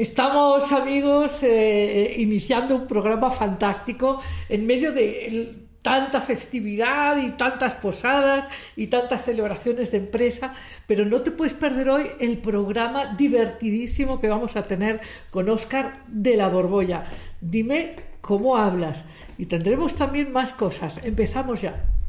Estamos, 0.00 0.72
amigos, 0.72 1.42
eh, 1.42 2.14
iniciando 2.16 2.74
un 2.74 2.86
programa 2.86 3.28
fantástico 3.28 4.18
en 4.48 4.66
medio 4.66 4.92
de 4.92 5.66
tanta 5.82 6.22
festividad 6.22 7.18
y 7.18 7.32
tantas 7.32 7.74
posadas 7.74 8.48
y 8.76 8.86
tantas 8.86 9.26
celebraciones 9.26 9.90
de 9.90 9.98
empresa, 9.98 10.54
pero 10.86 11.04
no 11.04 11.20
te 11.20 11.32
puedes 11.32 11.52
perder 11.52 11.90
hoy 11.90 12.06
el 12.18 12.38
programa 12.38 13.14
divertidísimo 13.14 14.22
que 14.22 14.28
vamos 14.30 14.56
a 14.56 14.62
tener 14.62 15.02
con 15.28 15.50
Óscar 15.50 16.02
de 16.06 16.38
la 16.38 16.48
Borbolla. 16.48 17.04
Dime 17.42 17.96
cómo 18.22 18.56
hablas 18.56 19.04
y 19.36 19.44
tendremos 19.44 19.96
también 19.96 20.32
más 20.32 20.54
cosas. 20.54 21.04
Empezamos 21.04 21.60
ya. 21.60 21.99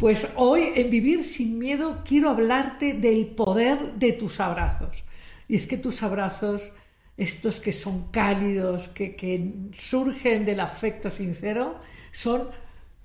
Pues 0.00 0.28
hoy 0.36 0.72
en 0.76 0.88
Vivir 0.88 1.22
sin 1.22 1.58
Miedo 1.58 2.02
quiero 2.06 2.30
hablarte 2.30 2.94
del 2.94 3.26
poder 3.26 3.96
de 3.96 4.12
tus 4.12 4.40
abrazos. 4.40 5.04
Y 5.46 5.56
es 5.56 5.66
que 5.66 5.76
tus 5.76 6.02
abrazos, 6.02 6.72
estos 7.18 7.60
que 7.60 7.74
son 7.74 8.10
cálidos, 8.10 8.88
que, 8.88 9.14
que 9.14 9.52
surgen 9.72 10.46
del 10.46 10.60
afecto 10.60 11.10
sincero, 11.10 11.78
son 12.12 12.48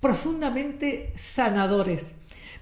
profundamente 0.00 1.12
sanadores 1.16 2.16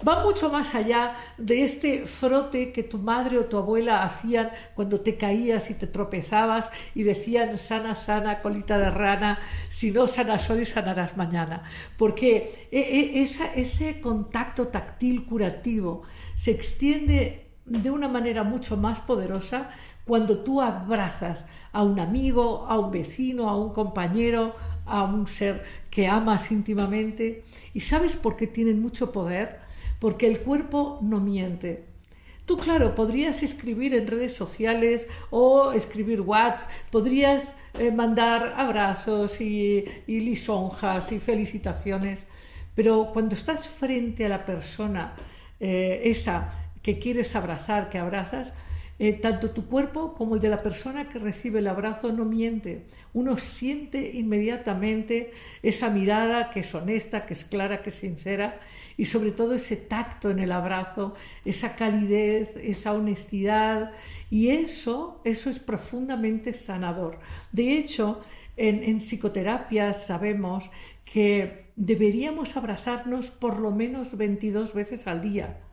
va 0.07 0.23
mucho 0.23 0.51
más 0.51 0.75
allá 0.75 1.17
de 1.39 1.65
este 1.65 2.07
frote 2.07 2.73
que 2.73 2.83
tu 2.83 2.99
madre 2.99 3.39
o 3.39 3.47
tu 3.47 3.57
abuela 3.57 4.03
hacían 4.03 4.51
cuando 4.75 5.01
te 5.01 5.17
caías 5.17 5.71
y 5.71 5.75
te 5.75 5.87
tropezabas 5.87 6.71
y 6.95 7.03
decían 7.03 7.57
sana, 7.59 7.97
sana, 7.97 8.43
colita 8.43 8.79
de 8.79 8.91
rana, 8.91 9.39
si 9.71 9.91
no 9.91 10.07
sanas 10.07 10.49
hoy, 10.51 10.67
sanarás 10.67 11.17
mañana. 11.17 11.63
Porque 11.97 12.69
e, 12.71 12.81
e, 12.81 13.23
ese 13.23 14.01
contacto 14.01 14.69
táctil 14.69 15.25
curativo 15.25 16.03
se 16.35 16.51
extiende 16.51 17.47
de 17.65 17.91
una 17.91 18.09
manera 18.09 18.43
mucho 18.43 18.77
más 18.77 19.01
poderosa 19.01 19.71
cuando 20.05 20.45
tú 20.45 20.61
abrazas 20.61 21.47
a 21.73 21.83
un 21.83 21.99
amigo, 21.99 22.67
a 22.69 22.79
un 22.79 22.91
vecino, 22.91 23.49
a 23.49 23.57
un 23.57 23.73
compañero, 23.73 24.55
a 24.85 25.05
un 25.05 25.27
ser 25.27 25.65
que 25.91 26.07
amas 26.07 26.51
íntimamente. 26.53 27.43
¿Y 27.73 27.81
sabes 27.81 28.17
por 28.17 28.37
qué 28.37 28.47
tienen 28.47 28.83
mucho 28.83 29.13
poder? 29.13 29.64
Porque 30.05 30.27
el 30.27 30.41
cuerpo 30.41 30.99
no 31.01 31.19
miente. 31.19 31.87
Tú, 32.45 32.59
claro, 32.59 32.95
podrías 32.95 33.43
escribir 33.43 33.95
en 33.95 34.07
redes 34.07 34.35
sociales 34.35 35.09
o 35.31 35.73
escribir 35.73 36.21
WhatsApp, 36.21 36.71
podrías 36.91 37.57
eh, 37.79 37.91
mandar 37.91 38.53
abrazos 38.59 39.41
y, 39.41 39.87
lisonjas 40.07 41.11
y 41.11 41.21
felicitaciones, 41.21 42.27
pero 42.75 43.13
cuando 43.15 43.35
estás 43.35 43.67
frente 43.67 44.27
a 44.27 44.29
la 44.29 44.45
persona, 44.45 45.15
eh, 45.59 46.03
esa 46.05 46.53
que 46.83 46.99
quieres 46.99 47.35
abrazar, 47.35 47.89
que 47.89 47.97
abrazas, 47.97 48.53
eh, 48.99 49.13
tanto 49.15 49.51
tu 49.51 49.67
cuerpo 49.67 50.15
como 50.15 50.37
el 50.37 50.41
de 50.41 50.49
la 50.49 50.63
persona 50.63 51.09
que 51.09 51.19
recibe 51.19 51.59
el 51.59 51.67
abrazo 51.67 52.13
no 52.13 52.25
miente. 52.25 52.85
Uno 53.13 53.37
siente 53.39 54.13
inmediatamente 54.15 55.33
esa 55.63 55.91
mirada 55.91 56.51
que 56.51 56.61
es 56.61 56.75
honesta, 56.75 57.27
que 57.27 57.35
es 57.35 57.45
clara, 57.45 57.83
que 57.83 57.91
es 57.91 57.97
sincera 57.97 58.61
y 58.97 59.07
sobre 59.07 59.33
todo 59.33 59.55
ese 59.55 59.77
tacto 59.77 60.31
en 60.31 60.39
el 60.39 60.53
abrazo, 60.53 61.15
esa 61.45 61.75
calidez, 61.75 62.51
esa 62.57 62.93
honestidad 62.93 63.93
y 64.31 64.49
eso, 64.49 65.21
eso 65.25 65.51
es 65.51 65.59
profundamente 65.59 66.55
sanador. 66.55 67.19
De 67.51 67.77
hecho, 67.77 68.21
en, 68.57 68.85
en 68.85 68.99
psicoterapia 68.99 69.93
sabemos 69.95 70.71
que 71.05 71.65
deberíamos 71.77 72.57
abrazarnos 72.57 73.31
por 73.31 73.59
lo 73.59 73.73
menos 73.73 74.17
22 74.17 74.75
veces 74.75 75.07
al 75.07 75.23
día. 75.23 75.64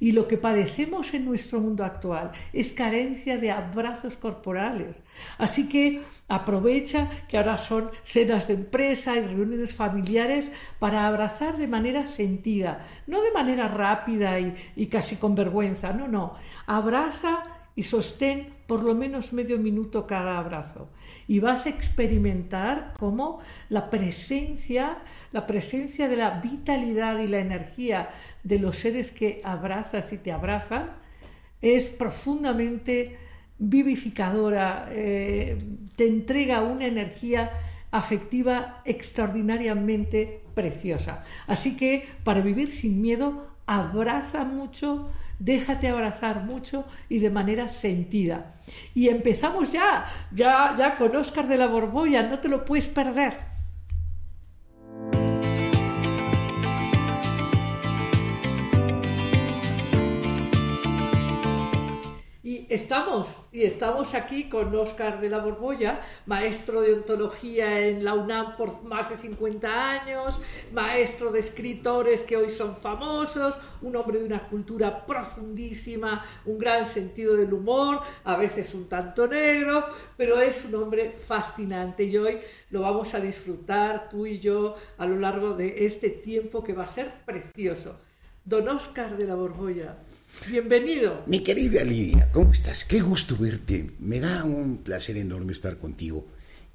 Y 0.00 0.12
lo 0.12 0.26
que 0.28 0.36
padecemos 0.36 1.14
en 1.14 1.24
nuestro 1.24 1.60
mundo 1.60 1.84
actual 1.84 2.32
es 2.52 2.72
carencia 2.72 3.38
de 3.38 3.50
abrazos 3.50 4.16
corporales. 4.16 5.02
Así 5.38 5.68
que 5.68 6.02
aprovecha 6.28 7.08
que 7.28 7.38
ahora 7.38 7.58
son 7.58 7.90
cenas 8.04 8.48
de 8.48 8.54
empresa 8.54 9.16
y 9.16 9.26
reuniones 9.26 9.74
familiares 9.74 10.50
para 10.78 11.06
abrazar 11.06 11.56
de 11.56 11.68
manera 11.68 12.06
sentida, 12.06 12.86
no 13.06 13.22
de 13.22 13.32
manera 13.32 13.68
rápida 13.68 14.38
y, 14.40 14.86
casi 14.86 15.16
con 15.16 15.34
vergüenza, 15.34 15.92
no, 15.92 16.08
no. 16.08 16.34
Abraza 16.66 17.42
y 17.76 17.82
sostén 17.82 18.54
por 18.66 18.82
lo 18.82 18.94
menos 18.94 19.32
medio 19.32 19.58
minuto 19.58 20.06
cada 20.06 20.38
abrazo. 20.38 20.88
Y 21.28 21.40
vas 21.40 21.66
a 21.66 21.70
experimentar 21.70 22.94
cómo 22.98 23.40
la 23.68 23.90
presencia, 23.90 24.98
la 25.32 25.46
presencia 25.46 26.08
de 26.08 26.16
la 26.16 26.40
vitalidad 26.40 27.18
y 27.18 27.26
la 27.26 27.38
energía 27.38 28.10
de 28.44 28.58
los 28.58 28.76
seres 28.76 29.10
que 29.10 29.40
abrazas 29.42 30.12
y 30.12 30.18
te 30.18 30.30
abrazan 30.30 30.90
es 31.60 31.88
profundamente 31.88 33.16
vivificadora, 33.58 34.88
eh, 34.90 35.56
te 35.96 36.06
entrega 36.06 36.62
una 36.62 36.86
energía 36.86 37.50
afectiva 37.90 38.82
extraordinariamente 38.84 40.42
preciosa. 40.54 41.24
Así 41.46 41.76
que 41.76 42.06
para 42.22 42.42
vivir 42.42 42.70
sin 42.70 43.00
miedo, 43.00 43.48
abraza 43.66 44.44
mucho, 44.44 45.10
déjate 45.38 45.88
abrazar 45.88 46.44
mucho 46.44 46.84
y 47.08 47.20
de 47.20 47.30
manera 47.30 47.68
sentida. 47.70 48.50
Y 48.94 49.08
empezamos 49.08 49.72
ya, 49.72 50.06
ya, 50.32 50.74
ya 50.76 50.96
con 50.96 51.16
Oscar 51.16 51.48
de 51.48 51.56
la 51.56 51.68
Borbolla, 51.68 52.24
no 52.24 52.40
te 52.40 52.48
lo 52.48 52.64
puedes 52.64 52.88
perder. 52.88 53.53
Estamos, 62.68 63.28
y 63.52 63.64
estamos 63.64 64.14
aquí 64.14 64.48
con 64.48 64.74
Óscar 64.74 65.20
de 65.20 65.28
la 65.28 65.38
Borbolla, 65.38 66.00
maestro 66.26 66.80
de 66.80 66.94
ontología 66.94 67.80
en 67.80 68.04
la 68.04 68.14
UNAM 68.14 68.56
por 68.56 68.82
más 68.82 69.10
de 69.10 69.16
50 69.16 69.90
años, 69.90 70.38
maestro 70.72 71.32
de 71.32 71.40
escritores 71.40 72.22
que 72.22 72.36
hoy 72.36 72.50
son 72.50 72.76
famosos, 72.76 73.56
un 73.82 73.96
hombre 73.96 74.18
de 74.18 74.26
una 74.26 74.48
cultura 74.48 75.04
profundísima, 75.06 76.24
un 76.44 76.58
gran 76.58 76.86
sentido 76.86 77.36
del 77.36 77.52
humor, 77.52 78.00
a 78.24 78.36
veces 78.36 78.74
un 78.74 78.88
tanto 78.88 79.26
negro, 79.26 79.84
pero 80.16 80.40
es 80.40 80.64
un 80.64 80.74
hombre 80.76 81.16
fascinante 81.26 82.04
y 82.04 82.16
hoy 82.16 82.38
lo 82.70 82.82
vamos 82.82 83.14
a 83.14 83.20
disfrutar 83.20 84.08
tú 84.08 84.26
y 84.26 84.40
yo 84.40 84.74
a 84.98 85.06
lo 85.06 85.16
largo 85.16 85.54
de 85.54 85.84
este 85.86 86.10
tiempo 86.10 86.62
que 86.62 86.72
va 86.72 86.84
a 86.84 86.88
ser 86.88 87.10
precioso. 87.24 87.96
Don 88.44 88.68
Óscar 88.68 89.16
de 89.16 89.24
la 89.24 89.34
Borbolla, 89.34 89.96
Bienvenido. 90.42 91.22
Mi 91.26 91.42
querida 91.42 91.82
Lidia, 91.84 92.30
¿cómo 92.32 92.52
estás? 92.52 92.84
Qué 92.84 93.00
gusto 93.00 93.36
verte. 93.38 93.92
Me 93.98 94.20
da 94.20 94.44
un 94.44 94.78
placer 94.78 95.16
enorme 95.16 95.52
estar 95.52 95.78
contigo 95.78 96.26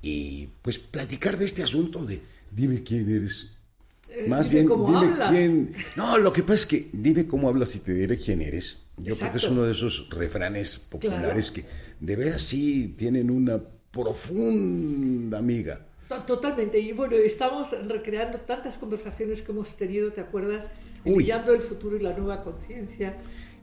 y 0.01 0.47
pues 0.63 0.79
platicar 0.79 1.37
de 1.37 1.45
este 1.45 1.61
asunto 1.61 2.03
de 2.03 2.19
dime 2.49 2.83
quién 2.83 3.09
eres. 3.09 3.51
Eh, 4.09 4.25
Más 4.27 4.49
bien, 4.49 4.67
dime 4.67 5.13
quién. 5.29 5.75
No, 5.95 6.17
lo 6.17 6.33
que 6.33 6.41
pasa 6.41 6.55
es 6.55 6.65
que 6.65 6.89
dime 6.91 7.27
cómo 7.27 7.47
hablas 7.47 7.75
y 7.75 7.79
te 7.79 7.93
diré 7.93 8.17
quién 8.17 8.41
eres. 8.41 8.79
Yo 8.97 9.15
creo 9.15 9.31
que 9.31 9.37
es 9.37 9.43
uno 9.43 9.63
de 9.63 9.73
esos 9.73 10.09
refranes 10.09 10.79
populares 10.79 11.51
que 11.51 11.63
de 11.99 12.15
veras 12.15 12.41
sí 12.41 12.95
tienen 12.97 13.29
una 13.29 13.61
profunda 13.91 15.37
amiga. 15.37 15.85
Totalmente. 16.25 16.79
Y 16.79 16.91
bueno, 16.93 17.15
estamos 17.17 17.69
recreando 17.87 18.39
tantas 18.39 18.79
conversaciones 18.79 19.43
que 19.43 19.51
hemos 19.51 19.77
tenido, 19.77 20.11
¿te 20.11 20.21
acuerdas? 20.21 20.69
Brillando 21.05 21.53
el 21.53 21.61
futuro 21.61 21.95
y 21.97 22.01
la 22.01 22.17
nueva 22.17 22.43
conciencia. 22.43 23.15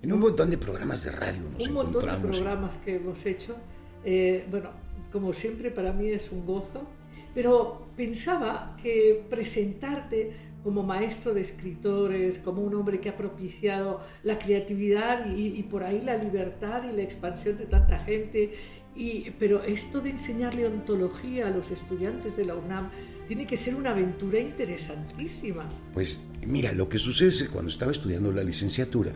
En 0.07 0.13
un 0.13 0.21
montón 0.21 0.51
de 0.51 0.57
programas 0.57 1.03
de 1.03 1.11
radio 1.11 1.43
nos 1.53 1.67
Un 1.67 1.75
montón 1.75 2.07
de 2.07 2.29
programas 2.29 2.77
que 2.85 2.95
hemos 2.95 3.27
hecho. 3.27 3.57
Eh, 4.05 4.47
bueno, 4.49 4.71
como 5.11 5.33
siempre, 5.33 5.73
para 5.73 5.93
mí 5.93 6.11
es 6.11 6.31
un 6.31 6.47
gozo. 6.47 6.87
Pero 7.35 7.89
pensaba 7.97 8.77
que 8.81 9.25
presentarte 9.29 10.33
como 10.63 10.85
maestro 10.85 11.35
de 11.35 11.41
escritores, 11.41 12.39
como 12.39 12.63
un 12.63 12.75
hombre 12.77 13.01
que 13.01 13.09
ha 13.09 13.17
propiciado 13.17 14.01
la 14.23 14.39
creatividad 14.39 15.27
y, 15.35 15.61
por 15.65 15.83
ahí 15.83 16.01
la 16.03 16.17
libertad 16.17 16.85
y 16.85 16.95
la 16.95 17.03
expansión 17.03 17.59
de 17.59 17.67
tanta 17.67 17.99
gente. 17.99 18.55
Y, 18.95 19.31
pero 19.41 19.65
esto 19.65 20.01
de 20.01 20.11
enseñarle 20.11 20.67
ontología 20.67 21.49
a 21.49 21.51
los 21.51 21.73
estudiantes 21.73 22.37
de 22.37 22.45
la 22.45 22.55
UNAM 22.55 22.91
tiene 23.27 23.45
que 23.45 23.57
ser 23.57 23.75
una 23.75 23.91
aventura 23.91 24.39
interesantísima. 24.39 25.69
Pues 25.93 26.21
mira, 26.47 26.73
lo 26.73 26.89
que 26.89 26.99
sucede 26.99 27.31
es 27.31 27.43
que 27.43 27.49
cuando 27.49 27.71
estaba 27.71 27.91
estudiando 27.91 28.31
la 28.31 28.45
licenciatura, 28.45 29.13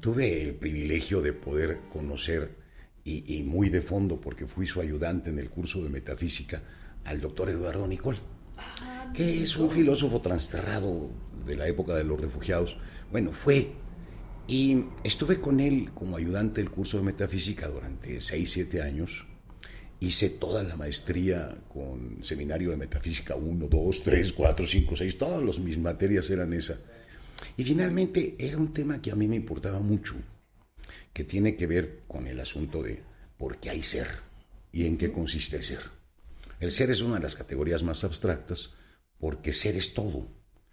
tuve 0.00 0.42
el 0.42 0.54
privilegio 0.54 1.20
de 1.22 1.32
poder 1.32 1.80
conocer, 1.92 2.56
y, 3.04 3.42
muy 3.42 3.70
de 3.70 3.80
fondo, 3.80 4.20
porque 4.20 4.46
fui 4.46 4.66
su 4.66 4.80
ayudante 4.80 5.30
en 5.30 5.38
el 5.38 5.48
curso 5.48 5.82
de 5.82 5.88
metafísica, 5.88 6.62
al 7.06 7.22
doctor 7.22 7.48
Eduardo 7.48 7.86
Nicol, 7.86 8.18
ah, 8.58 9.10
que 9.14 9.42
es 9.42 9.56
un 9.56 9.70
filósofo 9.70 10.20
transterrado 10.20 11.10
de 11.46 11.56
la 11.56 11.66
época 11.68 11.94
de 11.94 12.04
los 12.04 12.20
refugiados. 12.20 12.76
Bueno, 13.10 13.32
fue. 13.32 13.68
Y 14.46 14.84
estuve 15.04 15.40
con 15.40 15.60
él 15.60 15.90
como 15.94 16.16
ayudante 16.16 16.60
del 16.60 16.70
curso 16.70 16.98
de 16.98 17.04
metafísica 17.04 17.68
durante 17.68 18.20
6, 18.20 18.50
7 18.50 18.82
años. 18.82 19.26
Hice 20.00 20.28
toda 20.28 20.62
la 20.62 20.76
maestría 20.76 21.56
con 21.72 22.22
seminario 22.22 22.70
de 22.70 22.76
metafísica 22.76 23.36
1, 23.36 23.68
2, 23.68 24.02
3, 24.02 24.32
4, 24.32 24.66
5, 24.66 24.96
6, 24.96 25.18
todas 25.18 25.58
mis 25.58 25.78
materias 25.78 26.28
eran 26.30 26.52
esas. 26.52 26.80
Y 27.56 27.64
finalmente 27.64 28.36
era 28.38 28.56
un 28.56 28.72
tema 28.72 29.00
que 29.00 29.10
a 29.10 29.16
mí 29.16 29.26
me 29.26 29.36
importaba 29.36 29.80
mucho, 29.80 30.14
que 31.12 31.24
tiene 31.24 31.56
que 31.56 31.66
ver 31.66 32.00
con 32.06 32.26
el 32.26 32.40
asunto 32.40 32.82
de 32.82 33.02
por 33.36 33.58
qué 33.58 33.70
hay 33.70 33.82
ser 33.82 34.08
y 34.72 34.86
en 34.86 34.98
qué 34.98 35.12
consiste 35.12 35.56
el 35.56 35.62
ser. 35.62 35.80
El 36.60 36.72
ser 36.72 36.90
es 36.90 37.00
una 37.00 37.16
de 37.16 37.22
las 37.22 37.36
categorías 37.36 37.82
más 37.82 38.04
abstractas 38.04 38.74
porque 39.18 39.52
ser 39.52 39.76
es 39.76 39.94
todo. 39.94 40.26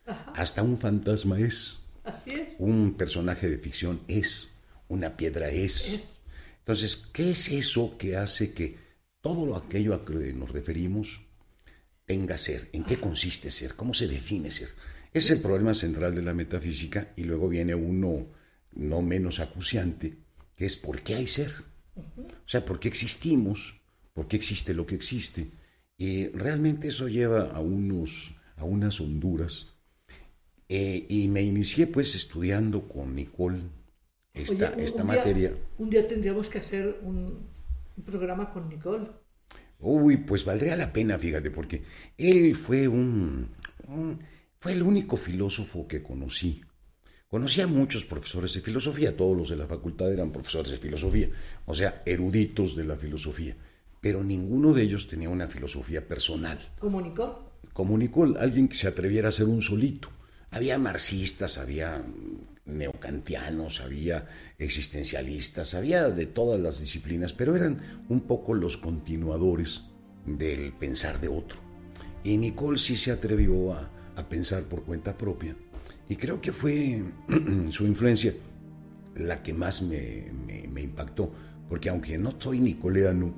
Hasta 0.06 0.64
un 0.64 0.78
fantasma 0.78 1.40
es. 1.40 1.78
Así 2.04 2.32
es. 2.32 2.50
Un 2.60 2.96
personaje 2.96 3.50
de 3.50 3.58
ficción 3.58 4.02
es. 4.08 4.52
Una 4.88 5.18
piedra 5.18 5.50
es. 5.50 6.20
Entonces, 6.60 6.96
¿qué 7.14 7.32
es 7.32 7.50
eso 7.50 7.98
que 7.98 8.18
hace 8.18 8.54
que 8.54 8.78
todo 9.22 9.46
lo 9.46 9.56
aquello 9.56 9.94
a 9.94 10.06
que 10.06 10.34
nos 10.34 10.52
referimos 10.52 11.22
tenga 12.06 12.38
ser? 12.38 12.70
¿En 12.74 12.84
qué 12.84 13.00
consiste 13.00 13.50
ser? 13.52 13.76
¿Cómo 13.76 13.94
se 13.94 14.08
define 14.08 14.52
ser? 14.52 14.70
Es 15.16 15.32
el 15.32 15.40
problema 15.40 15.74
central 15.74 16.14
de 16.14 16.22
la 16.22 16.34
metafísica 16.34 17.14
y 17.16 17.24
luego 17.24 17.48
viene 17.48 17.74
uno 17.74 18.28
no 18.74 19.02
menos 19.02 19.40
acuciante, 19.40 20.18
que 20.58 20.66
es 20.66 20.76
¿por 20.76 21.04
qué 21.04 21.16
hay 21.16 21.26
ser? 21.26 21.54
O 21.96 22.50
sea, 22.50 22.66
¿por 22.66 22.82
qué 22.82 22.90
existimos? 22.90 23.80
¿Por 24.14 24.28
qué 24.28 24.36
existe 24.36 24.74
lo 24.74 24.86
que 24.86 24.96
existe? 24.96 25.48
Y 25.98 26.28
realmente 26.28 26.90
eso 26.90 27.08
lleva 27.08 27.52
a, 27.52 27.62
unos, 27.62 28.36
a 28.58 28.66
unas 28.66 29.00
honduras. 29.00 29.74
Eh, 30.68 31.06
y 31.08 31.30
me 31.30 31.44
inicié 31.44 31.88
pues 31.88 32.14
estudiando 32.14 32.86
con 32.86 33.16
Nicole 33.16 33.62
esta, 34.34 34.74
esta 34.74 35.06
materia. 35.06 35.54
un 35.78 35.92
día 35.92 36.06
tendríamos 36.06 36.50
que 36.50 36.58
hacer 36.58 37.00
un, 37.04 37.40
programa 38.06 38.52
con 38.52 38.68
Nicole. 38.68 39.08
Uy, 39.80 40.18
pues 40.18 40.44
valdría 40.44 40.76
la 40.76 40.92
pena, 40.92 41.18
fíjate, 41.18 41.52
porque 41.52 41.84
él 42.18 42.54
fue 42.54 42.90
un, 42.90 43.48
fue 44.66 44.74
el 44.74 44.82
único 44.82 45.16
filósofo 45.16 45.88
que 45.88 46.02
conocí. 46.02 46.64
Conocí 47.28 47.62
a 47.62 47.68
muchos 47.68 48.04
profesores 48.04 48.52
de 48.56 48.62
filosofía, 48.62 49.16
todos 49.16 49.38
los 49.38 49.50
de 49.50 49.58
la 49.58 49.68
facultad 49.68 50.12
eran 50.12 50.32
profesores 50.32 50.72
de 50.72 50.78
filosofía, 50.78 51.30
o 51.68 51.76
sea, 51.76 52.02
eruditos 52.04 52.76
de 52.76 52.84
la 52.84 52.96
filosofía 52.96 53.56
pero 54.02 54.24
ninguno 54.24 54.72
de 54.72 54.84
ellos 54.84 55.08
tenía 55.08 55.30
una 55.30 55.48
filosofía 55.48 56.08
personal. 56.08 56.60
¿Comunicó? 56.80 57.54
Comunicó 57.74 58.24
alguien 58.40 58.68
que 58.68 58.76
se 58.76 58.88
atreviera 58.88 59.30
a 59.30 59.32
ser 59.32 59.48
un 59.48 59.64
solito. 59.64 60.10
Había 60.52 60.78
marxistas, 60.78 61.58
había 61.58 62.04
neocantianos, 62.66 63.82
había 63.82 64.28
existencialistas, 64.60 65.74
había 65.74 66.10
de 66.12 66.28
todas 66.28 66.60
las 66.60 66.80
disciplinas, 66.80 67.34
pero 67.34 67.56
eran 67.56 68.06
un 68.08 68.22
poco 68.22 68.54
los 68.54 68.78
continuadores 68.78 69.84
del 70.26 70.72
pensar 70.74 71.20
de 71.20 71.28
otro. 71.28 71.58
Y 72.24 72.38
Nicole 72.38 72.78
sí 72.78 72.98
se 72.98 73.12
atrevió 73.12 73.74
a, 73.74 73.92
pensar 74.24 74.64
por 74.64 74.84
cuenta 74.84 75.18
propia. 75.18 75.56
Y 76.08 76.16
creo 76.16 76.40
que 76.40 76.52
fue 76.52 77.04
su 77.70 77.86
influencia 77.86 78.34
la 79.16 79.42
que 79.42 79.54
más 79.54 79.82
me, 79.82 80.32
me 80.70 80.82
impactó, 80.82 81.32
porque 81.70 81.90
aunque 81.90 82.18
no 82.18 82.36
soy 82.40 82.60
nicoleano, 82.60 83.34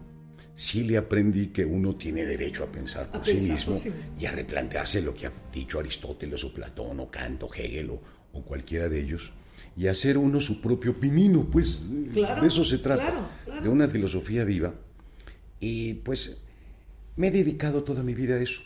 sí 0.58 0.84
le 0.84 0.98
aprendí 0.98 1.48
que 1.48 1.64
uno 1.64 1.96
tiene 1.96 2.26
derecho 2.26 2.64
a 2.64 2.68
pensar 2.72 3.12
por, 3.12 3.24
sí, 3.24 3.36
mismo 3.36 3.80
y 4.20 4.26
a 4.26 4.32
replantearse 4.32 5.04
lo 5.04 5.14
que 5.14 5.28
ha 5.28 5.32
dicho 5.54 5.80
Aristóteles 5.80 6.44
o 6.44 6.52
Platón 6.52 7.00
o 7.00 7.12
Kant 7.12 7.44
o 7.44 7.50
Hegel 7.54 7.92
o, 7.92 8.02
cualquiera 8.44 8.88
de 8.88 9.00
ellos 9.00 9.32
y 9.76 9.88
hacer 9.88 10.16
uno 10.16 10.40
su 10.40 10.62
propio 10.62 11.00
pinino, 11.00 11.44
pues 11.44 11.86
de 11.90 12.46
eso 12.46 12.64
se 12.64 12.78
trata, 12.78 13.30
de 13.64 13.68
una 13.68 13.88
filosofía 13.88 14.44
viva. 14.44 14.76
Y 15.60 15.96
pues 15.96 16.38
me 17.16 17.28
he 17.28 17.32
dedicado 17.32 17.84
toda 17.84 18.04
mi 18.04 18.14
vida 18.14 18.36
a 18.36 18.40
eso. 18.40 18.62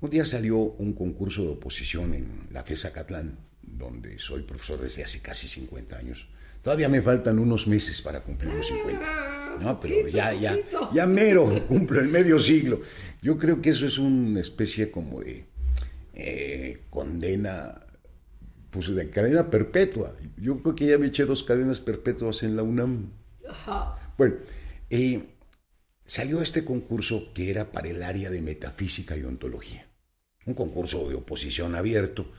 Un 0.00 0.10
día 0.10 0.24
salió 0.26 0.58
un 0.58 0.92
concurso 0.92 1.42
de 1.42 1.48
oposición 1.48 2.12
en 2.12 2.48
la 2.52 2.62
FESA 2.62 2.92
Catlán, 2.92 3.38
donde 3.62 4.18
soy 4.18 4.42
profesor 4.42 4.80
desde 4.80 5.02
hace 5.02 5.20
casi 5.20 5.48
50 5.48 5.96
años. 5.96 6.28
Todavía 6.62 6.88
me 6.88 7.00
faltan 7.00 7.38
unos 7.38 7.66
meses 7.66 8.02
para 8.02 8.20
cumplir 8.22 8.52
los 8.52 8.66
50. 8.66 9.58
No, 9.60 9.80
pero 9.80 10.06
ya, 10.08 10.34
ya, 10.34 10.54
ya 10.92 11.06
mero, 11.06 11.66
cumplo 11.66 12.00
el 12.00 12.08
medio 12.08 12.38
siglo. 12.38 12.82
Yo 13.22 13.38
creo 13.38 13.62
que 13.62 13.70
eso 13.70 13.86
es 13.86 13.96
una 13.98 14.40
especie 14.40 14.90
como 14.90 15.22
de 15.22 15.46
eh, 16.12 16.82
condena, 16.90 17.86
pues 18.70 18.94
de 18.94 19.08
cadena 19.08 19.48
perpetua. 19.48 20.14
Yo 20.36 20.60
creo 20.62 20.74
que 20.74 20.86
ya 20.86 20.98
me 20.98 21.06
eché 21.06 21.24
dos 21.24 21.42
cadenas 21.42 21.80
perpetuas 21.80 22.42
en 22.42 22.56
la 22.56 22.62
UNAM. 22.62 23.12
Bueno, 24.18 24.34
eh, 24.90 25.22
salió 26.06 26.40
este 26.40 26.64
concurso 26.64 27.32
que 27.34 27.50
era 27.50 27.70
para 27.70 27.88
el 27.88 28.02
área 28.02 28.30
de 28.30 28.40
metafísica 28.40 29.16
y 29.16 29.24
ontología. 29.24 29.86
Un 30.46 30.54
concurso 30.54 31.08
de 31.08 31.16
oposición 31.16 31.74
abierto. 31.74 32.32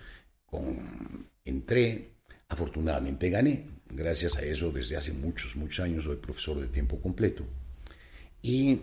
Con, 0.45 1.29
entré, 1.43 2.11
afortunadamente 2.47 3.29
gané 3.29 3.77
Gracias 3.89 4.37
a 4.37 4.41
eso, 4.41 4.71
desde 4.71 4.97
hace 4.97 5.13
muchos, 5.13 5.55
muchos 5.55 5.83
años 5.83 6.03
soy 6.03 6.17
profesor 6.17 6.59
de 6.59 6.67
tiempo 6.67 6.99
completo. 6.99 7.45
Y 8.41 8.81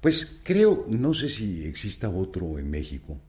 pues 0.00 0.38
creo, 0.44 0.84
no 0.88 1.14
sé 1.14 1.28
si 1.28 1.66
exista 1.66 2.08
otro 2.08 2.58
en 2.58 2.70
México 2.70 3.20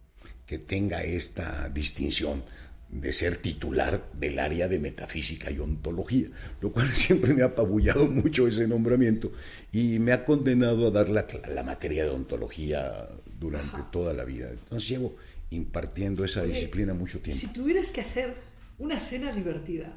que 0.46 0.60
tenga 0.60 1.04
esta 1.04 1.70
distinción 1.70 2.44
de 2.90 3.12
ser 3.12 3.38
titular 3.38 4.10
del 4.14 4.40
área 4.40 4.68
de 4.68 4.80
metafísica 4.80 5.52
y 5.52 5.60
ontología, 5.60 6.28
lo 6.62 6.72
cual 6.72 6.88
siempre 6.94 7.34
me 7.34 7.44
ha 7.44 7.48
apabullado 7.48 8.08
mucho 8.08 8.48
ese 8.48 8.68
nombramiento 8.68 9.32
y 9.72 10.00
me 10.00 10.14
ha 10.14 10.26
condenado 10.26 10.88
a 10.88 10.92
dar 10.92 11.10
la, 11.10 11.28
la 11.50 11.64
materia 11.64 12.04
de 12.04 12.12
ontología 12.12 13.08
durante 13.40 13.78
toda 13.92 14.14
la 14.14 14.24
vida. 14.24 14.50
Entonces 14.50 14.88
llevo 14.90 15.16
impartiendo 15.50 16.24
esa 16.26 16.44
disciplina 16.44 16.94
mucho 16.94 17.20
tiempo. 17.20 17.40
Si 17.40 17.48
tuvieras 17.48 17.90
que 17.90 18.02
hacer 18.02 18.36
una 18.80 19.00
cena 19.00 19.32
divertida, 19.32 19.94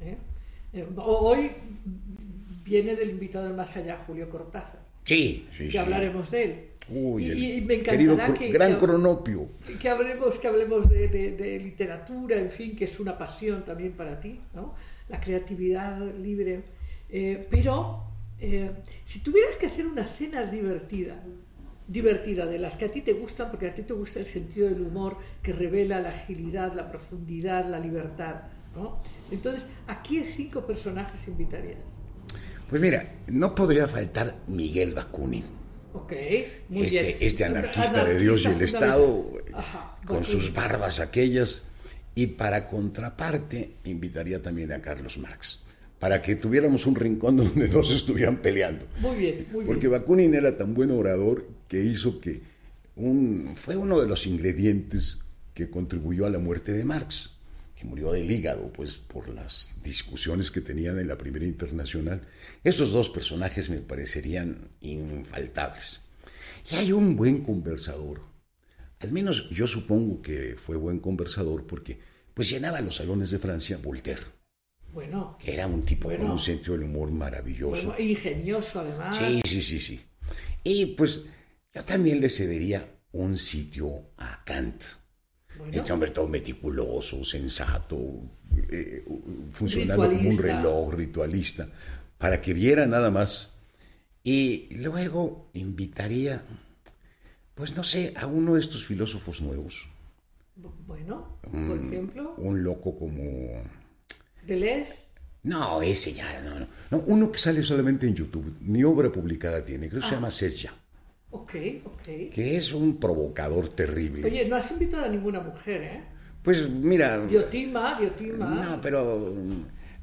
¿eh? 0.00 0.16
Eh, 0.72 0.86
hoy 0.96 1.52
viene 2.64 2.96
del 2.96 3.10
invitado 3.10 3.46
del 3.46 3.54
más 3.54 3.76
allá, 3.76 4.02
Julio 4.06 4.28
Cortázar. 4.28 4.80
Sí, 5.04 5.46
sí, 5.56 5.68
Que 5.68 5.78
hablaremos 5.78 6.30
de 6.30 6.44
él. 6.44 6.68
Uy, 6.88 7.30
y, 7.32 7.60
me 7.62 7.76
encantará 7.76 8.34
que, 8.34 8.52
gran 8.52 8.78
cronopio. 8.78 9.48
Que 9.80 9.88
hablemos, 9.88 10.38
que 10.38 10.48
hablemos 10.48 10.88
de, 10.88 11.60
literatura, 11.62 12.38
en 12.38 12.50
fin, 12.50 12.76
que 12.76 12.84
es 12.84 13.00
una 13.00 13.16
pasión 13.16 13.64
también 13.64 13.92
para 13.92 14.20
ti, 14.20 14.38
¿no? 14.54 14.74
La 15.08 15.20
creatividad 15.20 15.98
libre. 16.16 16.62
Eh, 17.08 17.46
pero 17.50 18.04
si 19.04 19.20
tuvieras 19.20 19.56
que 19.56 19.66
hacer 19.66 19.86
una 19.86 20.04
cena 20.04 20.44
divertida, 20.44 21.22
divertida, 21.86 22.46
de 22.46 22.58
las 22.58 22.76
que 22.76 22.86
a 22.86 22.90
ti 22.90 23.00
te 23.00 23.12
gustan, 23.12 23.50
porque 23.50 23.68
a 23.68 23.74
ti 23.74 23.82
te 23.82 23.94
gusta 23.94 24.20
el 24.20 24.26
sentido 24.26 24.68
del 24.68 24.82
humor 24.82 25.16
que 25.42 25.52
revela 25.52 26.00
la 26.00 26.10
agilidad, 26.10 26.74
la 26.74 26.90
profundidad, 26.90 27.66
la 27.66 27.78
libertad. 27.78 28.42
Entonces, 29.30 29.66
¿a 29.86 30.02
qué 30.02 30.32
cinco 30.36 30.66
personajes 30.66 31.26
invitarías? 31.28 31.78
Pues 32.68 32.80
mira, 32.80 33.14
no 33.28 33.54
podría 33.54 33.86
faltar 33.86 34.34
Miguel 34.48 34.94
Bakunin. 34.94 35.63
Ok, 35.94 36.12
muy 36.70 36.84
este, 36.84 37.02
bien. 37.02 37.16
Este 37.20 37.44
anarquista, 37.44 38.04
de 38.04 38.18
Dios 38.18 38.44
y 38.44 38.48
el 38.48 38.62
Estado, 38.62 39.30
con 40.04 40.24
sus 40.24 40.52
barbas 40.52 40.98
aquellas. 40.98 41.62
Y 42.16 42.26
para 42.28 42.68
contraparte, 42.68 43.72
invitaría 43.84 44.42
también 44.42 44.72
a 44.72 44.80
Carlos 44.80 45.18
Marx, 45.18 45.60
para 45.98 46.20
que 46.20 46.34
tuviéramos 46.34 46.86
un 46.86 46.96
rincón 46.96 47.36
donde 47.38 47.68
no 47.68 47.84
se 47.84 47.94
estuvieran 47.94 48.38
peleando. 48.38 48.86
Muy 49.00 49.16
bien, 49.16 49.46
muy 49.52 49.64
Porque 49.64 49.86
Bakunin 49.86 50.34
era 50.34 50.56
tan 50.58 50.74
buen 50.74 50.90
orador 50.90 51.46
que 51.68 51.80
hizo 51.80 52.20
que 52.20 52.42
un, 52.96 53.52
fue 53.56 53.76
uno 53.76 54.00
de 54.00 54.08
los 54.08 54.26
ingredientes 54.26 55.20
que 55.54 55.70
contribuyó 55.70 56.26
a 56.26 56.30
la 56.30 56.38
muerte 56.38 56.72
de 56.72 56.84
Marx 56.84 57.33
murió 57.84 58.12
del 58.12 58.30
hígado, 58.30 58.72
pues 58.72 58.96
por 58.96 59.28
las 59.28 59.70
discusiones 59.82 60.50
que 60.50 60.60
tenían 60.60 60.98
en 60.98 61.08
la 61.08 61.18
Primera 61.18 61.44
Internacional. 61.44 62.22
Estos 62.64 62.90
dos 62.90 63.10
personajes 63.10 63.70
me 63.70 63.78
parecerían 63.78 64.70
infaltables. 64.80 66.00
Y 66.70 66.76
hay 66.76 66.92
un 66.92 67.14
buen 67.16 67.44
conversador. 67.44 68.22
Al 69.00 69.12
menos 69.12 69.50
yo 69.50 69.66
supongo 69.66 70.22
que 70.22 70.56
fue 70.56 70.76
buen 70.76 70.98
conversador 70.98 71.66
porque 71.66 71.98
pues 72.32 72.50
llenaba 72.50 72.80
los 72.80 72.96
salones 72.96 73.30
de 73.30 73.38
Francia 73.38 73.76
Voltaire. 73.76 74.22
Bueno. 74.92 75.36
Que 75.38 75.52
era 75.52 75.66
un 75.66 75.84
tipo 75.84 76.08
con 76.08 76.30
un 76.30 76.38
sentido 76.38 76.72
del 76.72 76.84
humor 76.84 77.10
maravilloso. 77.10 77.88
Bueno, 77.88 78.02
ingenioso 78.02 78.80
además. 78.80 79.16
Sí, 79.16 79.40
sí, 79.44 79.60
sí, 79.60 79.78
sí. 79.78 80.00
Y 80.62 80.86
pues 80.86 81.20
yo 81.72 81.84
también 81.84 82.20
le 82.20 82.30
cedería 82.30 82.88
un 83.12 83.38
sitio 83.38 84.10
a 84.16 84.42
Kant 84.44 84.84
este 85.72 85.92
hombre 85.92 86.10
todo 86.10 86.28
meticuloso, 86.28 87.24
sensato, 87.24 87.98
eh, 88.70 89.04
funcionando 89.50 90.06
como 90.06 90.28
un 90.28 90.38
reloj 90.38 90.94
ritualista, 90.94 91.68
para 92.18 92.40
que 92.40 92.54
viera 92.54 92.86
nada 92.86 93.10
más. 93.10 93.52
Y 94.22 94.68
luego 94.76 95.50
invitaría, 95.52 96.42
pues 97.54 97.76
no 97.76 97.84
sé, 97.84 98.14
a 98.16 98.26
uno 98.26 98.54
de 98.54 98.60
estos 98.60 98.84
filósofos 98.84 99.40
nuevos. 99.40 99.86
Bueno, 100.86 101.38
por 101.42 101.78
ejemplo. 101.78 102.34
Un 102.38 102.62
loco 102.62 102.96
como... 102.98 103.22
Deleuze. 104.46 105.14
No, 105.42 105.82
ese 105.82 106.14
ya, 106.14 106.40
no, 106.40 106.66
no, 106.90 107.04
Uno 107.06 107.30
que 107.30 107.38
sale 107.38 107.62
solamente 107.62 108.06
en 108.06 108.14
YouTube, 108.14 108.56
ni 108.62 108.82
obra 108.82 109.12
publicada 109.12 109.62
tiene, 109.62 109.90
creo 109.90 110.00
que 110.00 110.08
se 110.08 110.14
ah. 110.14 110.16
llama 110.16 110.30
Sesja. 110.30 110.72
Ok, 111.34 111.54
ok. 111.84 112.30
Que 112.30 112.56
es 112.56 112.72
un 112.72 113.00
provocador 113.00 113.70
terrible. 113.70 114.24
Oye, 114.24 114.48
no 114.48 114.54
has 114.54 114.70
invitado 114.70 115.06
a 115.06 115.08
ninguna 115.08 115.40
mujer, 115.40 115.82
¿eh? 115.82 116.04
Pues 116.42 116.70
mira... 116.70 117.26
Diotima, 117.26 117.98
Diotima. 117.98 118.46
No, 118.46 118.80
pero 118.80 119.34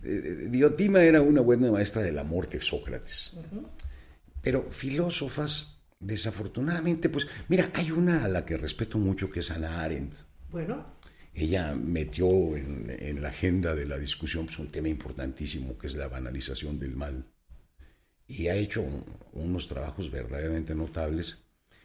eh, 0.03 0.47
Diotima 0.49 1.01
era 1.03 1.21
una 1.21 1.39
buena 1.39 1.71
maestra 1.71 2.01
del 2.01 2.19
amor 2.19 2.49
de 2.49 2.59
Sócrates. 2.59 3.37
Pero 4.41 4.67
filósofas, 4.71 5.79
desafortunadamente, 6.01 7.07
pues 7.07 7.27
mira, 7.47 7.69
hay 7.75 7.91
una 7.91 8.25
a 8.25 8.27
la 8.27 8.43
que 8.43 8.57
respeto 8.57 8.97
mucho 8.97 9.31
que 9.31 9.39
es 9.39 9.51
Ana 9.51 9.83
Arendt. 9.83 10.15
Bueno. 10.49 10.85
Ella 11.33 11.73
metió 11.75 12.27
en, 12.57 13.21
la 13.21 13.29
agenda 13.29 13.73
de 13.73 13.85
la 13.85 13.97
discusión 13.97 14.47
pues, 14.47 14.59
un 14.59 14.69
tema 14.69 14.89
importantísimo 14.89 15.77
que 15.77 15.87
es 15.87 15.95
la 15.95 16.09
banalización 16.09 16.77
del 16.77 16.97
mal. 16.97 17.23
Y 18.31 18.47
ha 18.47 18.55
hecho 18.55 18.85
unos 19.33 19.67
trabajos 19.67 20.09
verdaderamente 20.09 20.73
notables. 20.73 21.43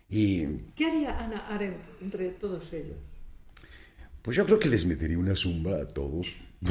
Y, 0.09 0.47
¿Qué 0.77 0.87
haría 0.87 1.19
Ana 1.19 1.45
Arendt 1.49 1.81
entre 2.01 2.29
todos 2.29 2.73
ellos? 2.73 2.97
Pues 4.23 4.37
yo 4.37 4.47
creo 4.47 4.57
que 4.57 4.69
les 4.69 4.87
metería 4.87 5.19
una 5.19 5.35
zumba 5.35 5.81
a 5.83 5.89
todos. 5.89 6.29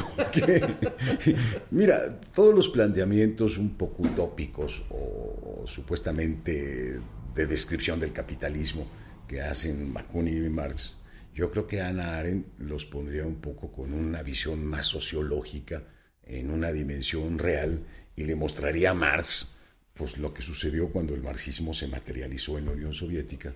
mira, 1.70 2.18
todos 2.34 2.54
los 2.54 2.70
planteamientos 2.70 3.58
un 3.58 3.76
poco 3.76 4.04
utópicos 4.04 4.82
o, 4.88 5.64
supuestamente 5.66 6.98
de 7.34 7.46
descripción 7.46 8.00
del 8.00 8.12
capitalismo 8.12 8.86
que 9.28 9.42
hacen 9.42 9.92
Bakunin 9.92 10.46
y 10.46 10.48
Marx, 10.48 10.96
yo 11.34 11.50
creo 11.50 11.66
que 11.66 11.82
Ana 11.82 12.16
Arendt 12.16 12.46
los 12.60 12.86
pondría 12.86 13.26
un 13.26 13.42
poco 13.42 13.70
con 13.70 13.92
una 13.92 14.22
visión 14.22 14.64
más 14.64 14.86
sociológica, 14.86 15.82
en 16.22 16.50
una 16.50 16.72
dimensión 16.72 17.38
real, 17.38 17.80
y 18.16 18.24
le 18.24 18.36
mostraría 18.36 18.92
a 18.92 18.94
Marx 18.94 19.52
pues, 19.96 20.18
lo 20.18 20.32
que 20.32 20.42
sucedió 20.42 20.90
cuando 20.90 21.14
el 21.14 21.22
marxismo 21.22 21.72
se 21.72 21.88
materializó 21.88 22.58
en 22.58 22.66
la 22.66 22.72
Unión 22.72 22.94
Soviética. 22.94 23.52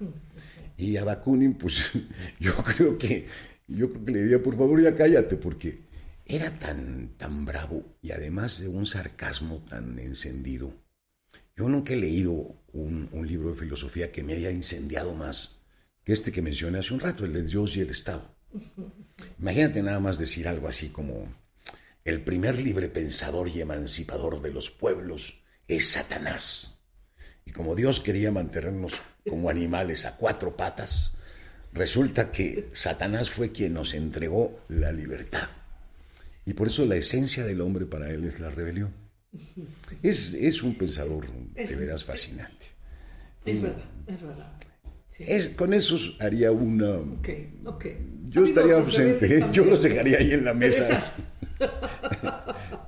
Y 0.76 0.96
a 0.96 1.04
Bakunin, 1.04 1.54
pues 1.54 1.92
yo 2.40 2.54
creo 2.56 2.96
que, 2.96 3.26
yo 3.68 3.90
creo 3.90 4.04
que 4.04 4.12
le 4.12 4.22
diría, 4.22 4.42
por 4.42 4.56
favor, 4.56 4.82
ya 4.82 4.94
cállate, 4.94 5.36
porque 5.36 5.80
era 6.26 6.50
tan, 6.58 7.10
tan 7.16 7.44
bravo 7.44 7.96
y 8.02 8.12
además 8.12 8.60
de 8.60 8.68
un 8.68 8.86
sarcasmo 8.86 9.64
tan 9.68 9.98
encendido. 9.98 10.72
Yo 11.56 11.68
nunca 11.68 11.92
he 11.92 11.96
leído 11.96 12.54
un, 12.72 13.10
libro 13.26 13.50
de 13.50 13.56
filosofía 13.56 14.10
que 14.10 14.22
me 14.22 14.34
haya 14.34 14.50
incendiado 14.50 15.14
más 15.14 15.60
que 16.04 16.12
este 16.12 16.32
que 16.32 16.40
mencioné 16.40 16.78
hace 16.78 16.94
un 16.94 17.00
rato, 17.00 17.24
el 17.24 17.32
de 17.32 17.42
Dios 17.42 17.76
y 17.76 17.80
el 17.80 17.90
Estado. 17.90 18.34
Imagínate 19.38 19.82
nada 19.82 20.00
más 20.00 20.18
decir 20.18 20.48
algo 20.48 20.68
así 20.68 20.88
como, 20.88 21.28
el 22.04 22.22
primer 22.22 22.58
libre 22.58 22.88
pensador 22.88 23.48
y 23.48 23.60
emancipador 23.60 24.40
de 24.40 24.52
los 24.52 24.70
pueblos 24.70 25.39
es 25.70 25.90
Satanás. 25.90 26.80
Y 27.44 27.52
como 27.52 27.76
Dios 27.76 28.00
quería 28.00 28.32
mantenernos 28.32 29.00
como 29.28 29.48
animales 29.48 30.04
a 30.04 30.16
cuatro 30.16 30.56
patas, 30.56 31.16
resulta 31.72 32.32
que 32.32 32.68
Satanás 32.72 33.30
fue 33.30 33.52
quien 33.52 33.74
nos 33.74 33.94
entregó 33.94 34.60
la 34.68 34.90
libertad. 34.90 35.48
Y 36.44 36.54
por 36.54 36.66
eso 36.66 36.84
la 36.86 36.96
esencia 36.96 37.44
del 37.46 37.60
hombre 37.60 37.86
para 37.86 38.10
él 38.10 38.24
es 38.24 38.40
la 38.40 38.50
rebelión. 38.50 38.92
Es, 40.02 40.34
es 40.34 40.60
un 40.62 40.76
pensador 40.76 41.28
de 41.54 41.76
veras 41.76 42.04
fascinante. 42.04 42.66
Es 43.44 43.62
verdad, 43.62 43.84
es 44.08 44.22
verdad. 44.22 44.52
Es, 45.18 45.48
con 45.50 45.72
eso 45.72 45.96
haría 46.18 46.50
una... 46.50 46.96
Okay, 46.96 47.60
okay. 47.64 47.96
Yo 48.24 48.44
estaría 48.44 48.76
ausente, 48.76 49.44
yo 49.52 49.64
los 49.66 49.82
dejaría 49.82 50.18
ahí 50.18 50.32
en 50.32 50.44
la 50.44 50.54
mesa. 50.54 51.12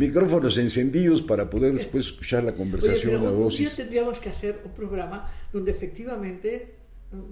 Micrófonos 0.00 0.56
encendidos 0.56 1.20
para 1.20 1.50
poder 1.50 1.74
después 1.74 2.06
escuchar 2.06 2.42
la 2.42 2.54
conversación 2.54 3.16
Oye, 3.16 3.26
a 3.26 3.30
dosis. 3.32 3.60
Un 3.60 3.66
día 3.66 3.76
tendríamos 3.76 4.18
que 4.18 4.30
hacer 4.30 4.62
un 4.64 4.72
programa 4.72 5.30
donde 5.52 5.72
efectivamente 5.72 6.76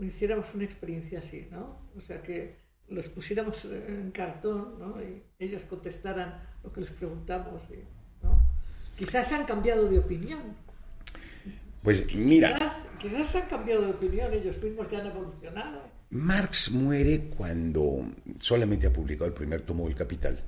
hiciéramos 0.02 0.52
una 0.54 0.64
experiencia 0.64 1.20
así, 1.20 1.48
¿no? 1.50 1.80
O 1.96 2.00
sea 2.02 2.20
que 2.20 2.56
los 2.90 3.08
pusiéramos 3.08 3.64
en 3.64 4.10
cartón 4.10 4.74
¿no? 4.78 4.96
y 5.00 5.22
ellos 5.38 5.62
contestaran 5.62 6.42
lo 6.62 6.70
que 6.70 6.82
les 6.82 6.90
preguntamos. 6.90 7.62
¿no? 8.22 8.38
Quizás 8.98 9.32
han 9.32 9.46
cambiado 9.46 9.88
de 9.88 10.00
opinión. 10.00 10.42
Pues 11.82 12.14
mira. 12.14 12.52
Quizás, 12.52 12.86
quizás, 13.00 13.34
han 13.36 13.48
cambiado 13.48 13.80
de 13.80 13.92
opinión, 13.92 14.30
ellos 14.34 14.62
mismos 14.62 14.90
ya 14.90 14.98
han 14.98 15.06
evolucionado. 15.06 15.80
Marx 16.10 16.70
muere 16.70 17.30
cuando 17.34 18.12
solamente 18.40 18.86
ha 18.86 18.92
publicado 18.92 19.24
el 19.24 19.32
primer 19.32 19.62
tomo 19.62 19.86
del 19.86 19.94
Capital 19.94 20.38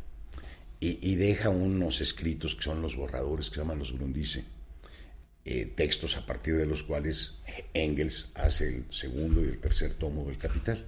y, 0.81 0.99
y 1.09 1.15
deja 1.17 1.51
unos 1.51 2.01
escritos 2.01 2.57
que 2.57 2.63
son 2.63 2.83
los 2.83 2.97
borradores 2.97 3.51
que 3.51 3.57
se 3.57 3.61
llaman 3.61 3.79
los 3.79 3.93
Grundice, 3.93 4.45
eh, 5.45 5.73
textos 5.75 6.17
a 6.17 6.27
partir 6.27 6.57
de 6.57 6.67
los 6.67 6.83
cuales 6.83 7.41
Engels 7.73 8.31
hace 8.35 8.69
el 8.69 8.85
segundo 8.91 9.43
y 9.43 9.49
el 9.49 9.59
tercer 9.59 9.95
tomo 9.95 10.25
del 10.25 10.37
Capital. 10.37 10.87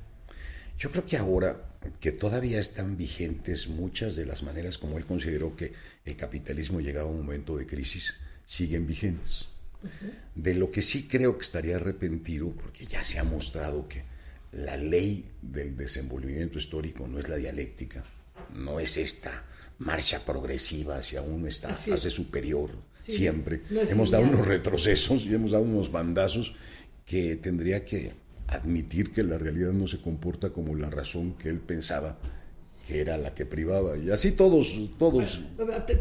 Yo 0.78 0.90
creo 0.90 1.06
que 1.06 1.16
ahora 1.16 1.70
que 2.00 2.12
todavía 2.12 2.60
están 2.60 2.96
vigentes 2.96 3.68
muchas 3.68 4.14
de 4.14 4.26
las 4.26 4.42
maneras 4.42 4.78
como 4.78 4.98
él 4.98 5.06
consideró 5.06 5.56
que 5.56 5.72
el 6.04 6.16
capitalismo 6.16 6.80
llegaba 6.80 7.08
a 7.08 7.12
un 7.12 7.24
momento 7.24 7.56
de 7.56 7.66
crisis, 7.66 8.14
siguen 8.46 8.86
vigentes. 8.86 9.48
De 10.34 10.54
lo 10.54 10.70
que 10.70 10.82
sí 10.82 11.08
creo 11.08 11.36
que 11.36 11.44
estaría 11.44 11.76
arrepentido, 11.76 12.50
porque 12.52 12.86
ya 12.86 13.02
se 13.02 13.18
ha 13.18 13.24
mostrado 13.24 13.88
que 13.88 14.04
la 14.52 14.76
ley 14.76 15.24
del 15.40 15.76
desenvolvimiento 15.76 16.58
histórico 16.58 17.08
no 17.08 17.18
es 17.18 17.28
la 17.28 17.36
dialéctica, 17.36 18.04
no 18.54 18.78
es 18.78 18.96
esta 18.96 19.44
marcha 19.84 20.24
progresiva 20.24 20.98
hacia 20.98 21.22
una 21.22 21.50
fase 21.50 22.10
superior 22.10 22.70
siempre. 23.02 23.62
hemos 23.70 24.10
dado 24.10 24.24
unos 24.24 24.46
retrocesos 24.46 25.24
y 25.26 25.34
hemos 25.34 25.50
dado 25.50 25.64
unos 25.64 25.90
bandazos 25.90 26.54
que 27.04 27.36
tendría 27.36 27.84
que 27.84 28.12
admitir 28.46 29.12
que 29.12 29.22
la 29.22 29.38
realidad 29.38 29.72
no 29.72 29.86
se 29.86 30.00
comporta 30.00 30.50
como 30.50 30.74
la 30.74 30.90
razón 30.90 31.34
que 31.34 31.48
él 31.48 31.58
pensaba 31.58 32.18
que 32.86 33.00
era 33.00 33.16
la 33.16 33.34
que 33.34 33.46
privaba. 33.46 33.96
Y 33.96 34.10
así 34.10 34.32
todos, 34.32 34.76
todos. 34.98 35.40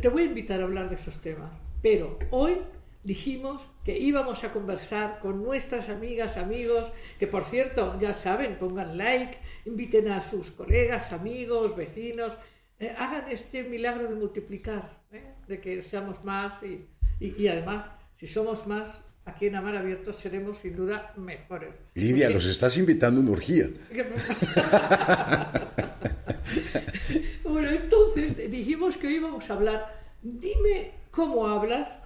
te, 0.02 0.10
voy 0.10 0.24
a 0.24 0.26
invitar 0.26 0.62
a 0.62 0.64
hablar 0.64 0.90
de 0.90 0.96
esos 0.96 1.22
temas, 1.22 1.52
pero 1.82 2.18
hoy 2.32 2.58
dijimos 3.04 3.64
que 3.84 3.98
íbamos 3.98 4.44
a 4.44 4.52
conversar 4.52 5.20
con 5.20 5.44
nuestras 5.44 5.90
amigas, 5.90 6.38
amigos, 6.38 6.92
que 7.20 7.28
por 7.28 7.44
cierto, 7.44 8.00
ya 8.00 8.14
saben, 8.14 8.58
pongan 8.60 8.98
like, 8.98 9.38
inviten 9.66 10.10
a 10.10 10.22
sus 10.22 10.52
colegas, 10.52 11.12
amigos, 11.12 11.76
vecinos, 11.76 12.34
eh, 12.82 12.94
hagan 12.98 13.30
este 13.30 13.64
milagro 13.64 14.08
de 14.08 14.16
multiplicar, 14.16 14.98
¿eh? 15.12 15.22
de 15.48 15.62
que 15.62 15.84
seamos 15.84 16.26
más 16.26 16.64
y, 16.64 16.88
y 17.20 17.48
además, 17.48 17.92
si 18.18 18.26
somos 18.26 18.66
más, 18.66 19.04
aquí 19.24 19.46
en 19.46 19.56
Amar 19.56 19.78
Abierto 19.78 20.12
seremos 20.14 20.58
sin 20.58 20.76
duda 20.76 21.14
mejores. 21.16 21.76
Lidia, 21.94 22.32
los 22.32 22.46
estás 22.46 22.76
invitando 22.78 23.20
a 23.20 23.24
una 23.24 23.34
orgía. 23.34 23.70
bueno, 27.44 27.70
entonces 27.70 28.50
dijimos 28.50 28.98
que 28.98 29.06
hoy 29.08 29.18
íbamos 29.18 29.48
a 29.50 29.54
hablar. 29.54 30.02
Dime 30.24 30.94
cómo 31.12 31.48
hablas 31.48 32.00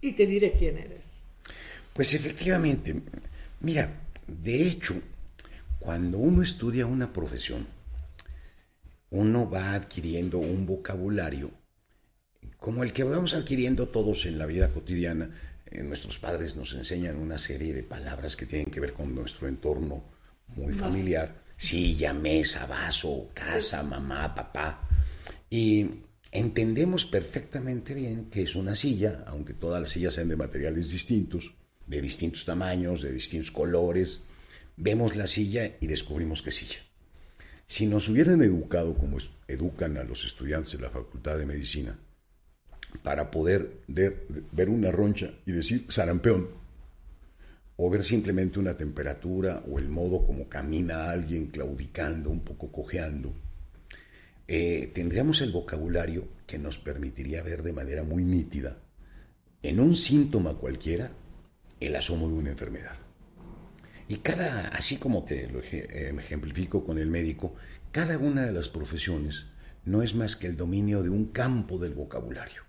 y 0.00 0.12
te 0.12 0.26
diré 0.26 0.52
quién 0.52 0.78
eres. 0.78 1.06
Pues 1.92 2.14
efectivamente, 2.14 2.94
mira, 3.60 3.90
de 4.28 4.62
hecho, 4.62 4.94
cuando 5.80 6.18
uno 6.18 6.42
estudia 6.42 6.86
una 6.86 7.12
profesión, 7.12 7.66
uno 9.10 9.48
va 9.48 9.74
adquiriendo 9.74 10.38
un 10.38 10.66
vocabulario 10.66 11.50
como 12.58 12.82
el 12.82 12.92
que 12.92 13.04
vamos 13.04 13.34
adquiriendo 13.34 13.88
todos 13.88 14.26
en 14.26 14.36
la 14.36 14.46
vida 14.46 14.72
cotidiana, 14.72 15.30
eh, 15.70 15.82
nuestros 15.82 16.18
padres 16.18 16.56
nos 16.56 16.74
enseñan 16.74 17.16
una 17.16 17.38
serie 17.38 17.72
de 17.72 17.84
palabras 17.84 18.36
que 18.36 18.46
tienen 18.46 18.70
que 18.70 18.80
ver 18.80 18.92
con 18.92 19.14
nuestro 19.14 19.46
entorno 19.46 20.02
muy 20.56 20.74
familiar. 20.74 21.46
Silla, 21.56 22.12
mesa, 22.12 22.66
vaso, 22.66 23.30
casa, 23.32 23.82
mamá, 23.82 24.34
papá. 24.34 24.88
Y 25.50 25.86
entendemos 26.32 27.04
perfectamente 27.04 27.94
bien 27.94 28.28
que 28.30 28.42
es 28.42 28.54
una 28.54 28.74
silla, 28.74 29.24
aunque 29.26 29.54
todas 29.54 29.80
las 29.80 29.90
sillas 29.90 30.14
sean 30.14 30.28
de 30.28 30.36
materiales 30.36 30.90
distintos, 30.90 31.54
de 31.86 32.00
distintos 32.00 32.44
tamaños, 32.44 33.02
de 33.02 33.12
distintos 33.12 33.50
colores. 33.50 34.24
Vemos 34.76 35.16
la 35.16 35.26
silla 35.26 35.76
y 35.80 35.86
descubrimos 35.86 36.42
que 36.42 36.50
es 36.50 36.56
silla. 36.56 36.87
Si 37.68 37.84
nos 37.86 38.08
hubieran 38.08 38.40
educado 38.40 38.94
como 38.94 39.18
educan 39.46 39.98
a 39.98 40.02
los 40.02 40.24
estudiantes 40.24 40.72
de 40.72 40.78
la 40.78 40.88
Facultad 40.88 41.36
de 41.36 41.44
Medicina, 41.44 41.98
para 43.02 43.30
poder 43.30 43.82
ver 43.86 44.68
una 44.70 44.90
roncha 44.90 45.34
y 45.44 45.52
decir 45.52 45.84
sarampeón, 45.90 46.48
o 47.76 47.90
ver 47.90 48.04
simplemente 48.04 48.58
una 48.58 48.78
temperatura 48.78 49.62
o 49.70 49.78
el 49.78 49.90
modo 49.90 50.26
como 50.26 50.48
camina 50.48 51.10
alguien 51.10 51.48
claudicando, 51.48 52.30
un 52.30 52.40
poco 52.40 52.72
cojeando, 52.72 53.34
eh, 54.48 54.90
tendríamos 54.94 55.42
el 55.42 55.52
vocabulario 55.52 56.26
que 56.46 56.58
nos 56.58 56.78
permitiría 56.78 57.42
ver 57.42 57.62
de 57.62 57.74
manera 57.74 58.02
muy 58.02 58.24
nítida, 58.24 58.78
en 59.62 59.78
un 59.78 59.94
síntoma 59.94 60.54
cualquiera, 60.54 61.10
el 61.80 61.94
asomo 61.94 62.28
de 62.28 62.34
una 62.34 62.50
enfermedad. 62.50 63.07
Y 64.08 64.16
cada, 64.16 64.68
así 64.68 64.96
como 64.96 65.24
te 65.24 65.46
lo 65.48 65.60
eh, 65.60 66.14
ejemplifico 66.18 66.84
con 66.84 66.98
el 66.98 67.10
médico, 67.10 67.54
cada 67.92 68.18
una 68.18 68.46
de 68.46 68.52
las 68.52 68.68
profesiones 68.68 69.46
no 69.84 70.02
es 70.02 70.14
más 70.14 70.36
que 70.36 70.46
el 70.46 70.56
dominio 70.56 71.02
de 71.02 71.10
un 71.10 71.26
campo 71.26 71.78
del 71.78 71.94
vocabulario 71.94 72.62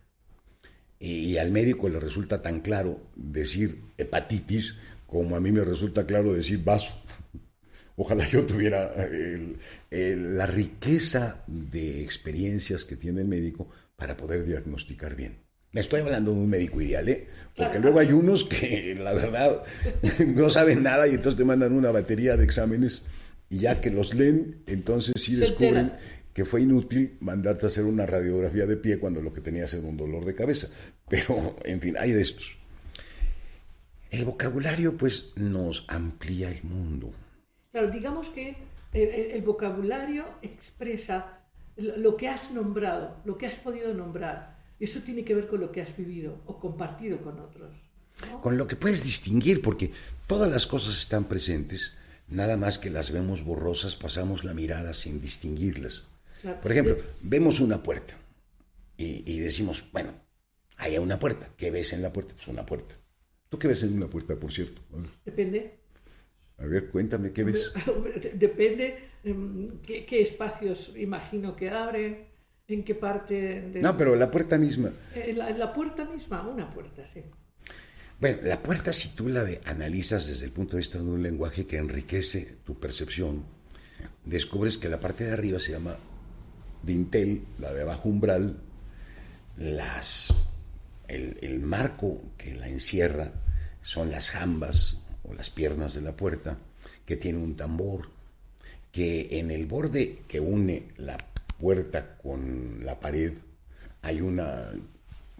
y, 0.99 1.37
al 1.37 1.51
médico 1.51 1.87
le 1.87 1.99
resulta 1.99 2.41
tan 2.41 2.59
claro 2.59 3.01
decir 3.15 3.81
hepatitis 3.97 4.77
como 5.07 5.35
a 5.35 5.39
mí 5.39 5.51
me 5.51 5.63
resulta 5.63 6.05
claro 6.05 6.33
decir 6.33 6.63
vaso 6.63 6.93
ojalá 7.95 8.27
yo 8.27 8.45
tuviera 8.45 8.91
la 9.91 10.45
riqueza 10.45 11.43
de 11.47 12.01
experiencias 12.01 12.85
que 12.85 12.97
tiene 12.97 13.21
el 13.21 13.27
médico 13.27 13.69
para 13.95 14.15
poder 14.15 14.45
diagnosticar 14.45 15.15
bien. 15.15 15.48
Me 15.71 15.81
estoy 15.81 16.01
hablando 16.01 16.31
de 16.31 16.37
un 16.39 16.49
médico 16.49 16.81
ideal, 16.81 17.07
¿eh? 17.09 17.27
Porque 17.55 17.79
luego 17.79 17.99
hay 17.99 18.11
unos 18.11 18.45
que, 18.45 18.95
la 18.99 19.13
verdad, 19.13 19.63
no 20.25 20.49
saben 20.49 20.83
nada 20.83 21.07
y 21.07 21.11
entonces 21.11 21.37
te 21.37 21.45
mandan 21.45 21.73
una 21.73 21.91
batería 21.91 22.37
de 22.37 22.43
exámenes 22.43 23.05
y 23.49 23.59
ya 23.59 23.81
que 23.81 23.89
los 23.89 24.13
leen, 24.13 24.63
entonces 24.67 25.13
sí 25.17 25.35
descubren 25.35 25.93
que 26.33 26.45
fue 26.45 26.61
inútil 26.61 27.17
mandarte 27.19 27.65
a 27.65 27.67
hacer 27.67 27.83
una 27.83 28.05
radiografía 28.05 28.65
de 28.65 28.77
pie 28.77 28.99
cuando 28.99 29.21
lo 29.21 29.33
que 29.33 29.41
tenías 29.41 29.73
era 29.73 29.87
un 29.87 29.97
dolor 29.97 30.23
de 30.23 30.35
cabeza. 30.35 30.69
Pero, 31.09 31.55
en 31.65 31.81
fin, 31.81 31.97
hay 31.97 32.11
de 32.11 32.21
estos. 32.21 32.55
El 34.11 34.25
vocabulario, 34.25 34.95
pues, 34.95 35.33
nos 35.35 35.85
amplía 35.87 36.49
el 36.49 36.63
mundo. 36.63 37.11
Claro, 37.71 37.91
digamos 37.91 38.29
que 38.29 38.55
el, 38.93 39.41
vocabulario 39.41 40.25
expresa 40.41 41.39
lo 41.75 42.15
que 42.15 42.27
has 42.27 42.51
nombrado, 42.51 43.17
lo 43.25 43.37
que 43.37 43.45
has 43.45 43.57
podido 43.57 43.93
nombrar. 43.93 44.58
Eso 44.79 45.01
tiene 45.01 45.25
que 45.25 45.35
ver 45.35 45.47
con 45.47 45.59
lo 45.59 45.71
que 45.71 45.81
has 45.81 45.95
vivido 45.95 46.41
o 46.45 46.59
compartido 46.59 47.21
con 47.21 47.39
otros. 47.39 47.75
Con 48.41 48.57
lo 48.57 48.67
que 48.67 48.75
puedes 48.75 49.03
distinguir, 49.03 49.61
porque 49.61 49.91
todas 50.27 50.49
las 50.49 50.67
cosas 50.67 50.97
están 50.97 51.25
presentes, 51.25 51.93
nada 52.27 52.57
más 52.57 52.77
que 52.77 52.89
las 52.89 53.11
vemos 53.11 53.43
borrosas, 53.43 53.95
pasamos 53.95 54.43
la 54.43 54.53
mirada 54.53 54.93
sin 54.93 55.21
distinguirlas. 55.21 56.07
Por 56.61 56.71
ejemplo, 56.71 56.97
vemos 57.21 57.59
una 57.59 57.83
puerta 57.83 58.15
y, 58.97 59.39
decimos, 59.39 59.83
bueno, 59.91 60.13
hay 60.77 60.97
una 60.97 61.19
puerta. 61.19 61.49
¿Qué 61.57 61.71
ves 61.71 61.93
en 61.93 62.01
la 62.01 62.11
puerta? 62.13 62.33
Pues 62.35 62.47
una 62.47 62.65
puerta. 62.65 62.95
¿Tú 63.49 63.57
qué 63.57 63.67
ves 63.67 63.83
en 63.83 63.93
una 63.93 64.07
puerta, 64.07 64.35
por 64.35 64.51
cierto? 64.51 64.81
Depende. 65.25 65.79
A 66.57 66.65
ver, 66.65 66.89
cuéntame, 66.89 67.31
¿qué 67.31 67.43
ves? 67.43 67.71
Depende 68.33 68.97
em, 69.23 69.79
qué, 69.81 70.21
espacios 70.21 70.93
imagino 70.97 71.55
que 71.55 71.69
abre, 71.69 72.27
en 72.69 72.83
qué 72.83 72.95
parte... 72.95 73.71
No, 73.81 73.97
pero 73.97 74.15
la 74.15 74.29
puerta 74.29 74.57
misma. 74.57 74.91
En 75.15 75.37
la, 75.37 75.73
puerta 75.73 76.05
misma, 76.05 76.47
una 76.47 76.71
puerta, 76.71 77.05
sí. 77.05 77.23
Bueno, 78.19 78.39
la 78.43 78.61
puerta 78.61 78.93
si 78.93 79.15
tú 79.15 79.29
la 79.29 79.47
analizas 79.65 80.27
desde 80.27 80.45
el 80.45 80.51
punto 80.51 80.73
de 80.73 80.79
vista 80.79 80.97
de 80.97 81.05
un 81.05 81.23
lenguaje 81.23 81.65
que 81.65 81.77
enriquece 81.77 82.57
tu 82.65 82.79
percepción, 82.79 83.43
descubres 84.25 84.77
que 84.77 84.89
la 84.89 84.99
parte 84.99 85.25
de 85.25 85.31
arriba 85.31 85.59
se 85.59 85.71
llama 85.71 85.97
dintel, 86.83 87.43
la 87.59 87.73
de 87.73 87.81
abajo 87.81 88.09
umbral, 88.09 88.57
las, 89.57 90.35
el, 91.07 91.59
marco 91.59 92.21
que 92.37 92.55
la 92.55 92.67
encierra 92.67 93.31
son 93.81 94.11
las 94.11 94.31
jambas 94.31 95.05
o 95.23 95.33
las 95.33 95.49
piernas 95.49 95.93
de 95.93 96.01
la 96.01 96.15
puerta, 96.15 96.57
que 97.05 97.17
tiene 97.17 97.39
un 97.39 97.55
tambor, 97.55 98.09
que 98.91 99.39
en 99.39 99.51
el 99.51 99.65
borde 99.65 100.19
que 100.27 100.39
une 100.39 100.89
la 100.97 101.17
puerta 101.59 102.17
con 102.17 102.83
la 102.83 102.99
pared 102.99 103.33
hay 104.01 104.21
una, 104.21 104.71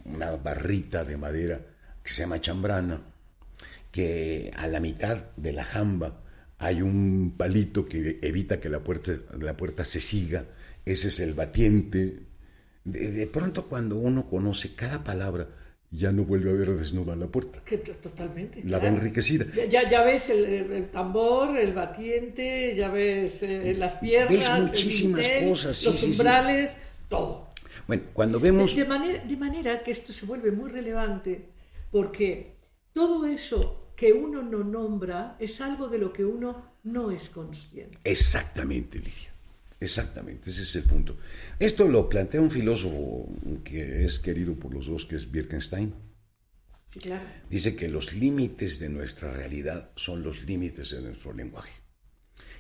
una 0.06 0.32
barrita 0.36 1.04
de 1.06 1.18
madera 1.18 1.60
que 2.04 2.12
se 2.12 2.22
llama 2.22 2.42
chambrana, 2.42 3.02
que 3.92 4.52
a 4.56 4.68
la 4.68 4.80
mitad 4.80 5.18
de 5.38 5.54
la 5.54 5.64
jamba 5.64 6.22
hay 6.58 6.82
un 6.82 7.34
palito 7.38 7.88
que 7.88 8.20
evita 8.22 8.60
que 8.60 8.70
la 8.70 8.84
puerta, 8.84 9.14
la 9.40 9.56
puerta 9.56 9.86
se 9.86 10.00
siga 10.00 10.46
ese 10.86 11.10
es 11.10 11.20
el 11.20 11.34
batiente. 11.36 12.20
De, 12.84 13.28
pronto 13.28 13.68
cuando 13.68 13.98
uno 13.98 14.28
conoce 14.28 14.74
cada 14.74 15.04
palabra, 15.04 15.48
ya 15.92 16.12
no 16.12 16.24
vuelve 16.24 16.52
a 16.52 16.54
ver 16.54 16.72
desnuda 16.78 17.16
la 17.16 17.28
puerta. 17.28 17.62
totalmente. 18.02 18.62
La 18.64 18.80
ve 18.80 18.90
enriquecida. 18.90 19.46
Ya, 19.70 19.90
ya 19.90 20.04
ves 20.04 20.30
el, 20.30 20.90
tambor, 20.92 21.58
el 21.58 21.74
batiente, 21.74 22.76
ya 22.76 22.90
ves 22.90 23.42
eh, 23.42 23.74
las 23.76 23.96
piernas, 23.96 24.60
ves 24.60 24.72
muchísimas 24.72 25.28
cosas, 25.48 25.86
los 25.86 26.04
umbrales, 26.04 26.76
todo. 27.08 27.50
Bueno, 27.88 28.04
cuando 28.14 28.40
vemos... 28.40 28.76
De, 28.76 28.86
manera, 28.86 29.24
de 29.24 29.38
manera 29.38 29.84
que 29.84 29.92
esto 29.92 30.14
se 30.14 30.26
vuelve 30.26 30.52
muy 30.52 30.70
relevante 30.70 31.50
porque 31.90 32.56
todo 32.94 33.26
eso 33.26 33.94
que 33.96 34.14
uno 34.14 34.44
no 34.44 34.64
nombra 34.64 35.36
es 35.40 35.60
algo 35.60 35.90
de 35.90 35.98
lo 35.98 36.14
que 36.14 36.24
uno 36.24 36.70
no 36.84 37.10
es 37.12 37.30
consciente. 37.30 37.98
Exactamente, 38.04 39.00
Lidia. 39.00 39.34
Exactamente, 39.82 40.50
ese 40.50 40.64
es 40.64 40.76
el 40.76 40.84
punto. 40.84 41.18
Esto 41.58 41.88
lo 41.88 42.10
plantea 42.10 42.42
un 42.42 42.52
filósofo 42.52 43.30
que 43.64 44.06
es 44.06 44.20
querido 44.20 44.56
por 44.56 44.74
los 44.74 44.88
dos, 44.88 45.06
que 45.06 45.16
es 45.16 45.28
Wittgenstein. 45.34 45.94
Sí, 46.88 47.00
claro. 47.00 47.24
Dice 47.50 47.76
que 47.76 47.88
los 47.88 48.14
límites 48.14 48.80
de 48.80 48.90
nuestra 48.90 49.32
realidad 49.32 49.92
son 49.96 50.24
los 50.24 50.44
límites 50.44 50.90
de 50.90 51.02
nuestro 51.02 51.34
lenguaje. 51.34 51.72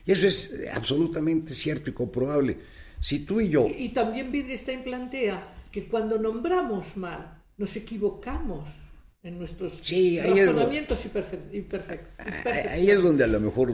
Y 0.05 0.13
eso 0.13 0.27
es 0.27 0.61
absolutamente 0.71 1.53
cierto 1.53 1.89
y 1.89 1.93
comprobable. 1.93 2.57
Si 3.01 3.25
tú 3.25 3.41
y 3.41 3.49
yo... 3.49 3.67
Y, 3.67 3.89
también 3.89 4.31
Wittgenstein 4.31 4.83
plantea 4.83 5.53
que 5.71 5.87
cuando 5.87 6.17
nombramos 6.17 6.95
mal, 6.95 7.41
nos 7.57 7.75
equivocamos 7.75 8.69
en 9.23 9.37
nuestros 9.37 9.81
razonamientos 9.81 11.05
imperfectos. 11.51 12.25
Ahí 12.69 12.89
es 12.89 13.01
donde 13.01 13.25
a 13.25 13.27
lo 13.27 13.39
mejor 13.39 13.73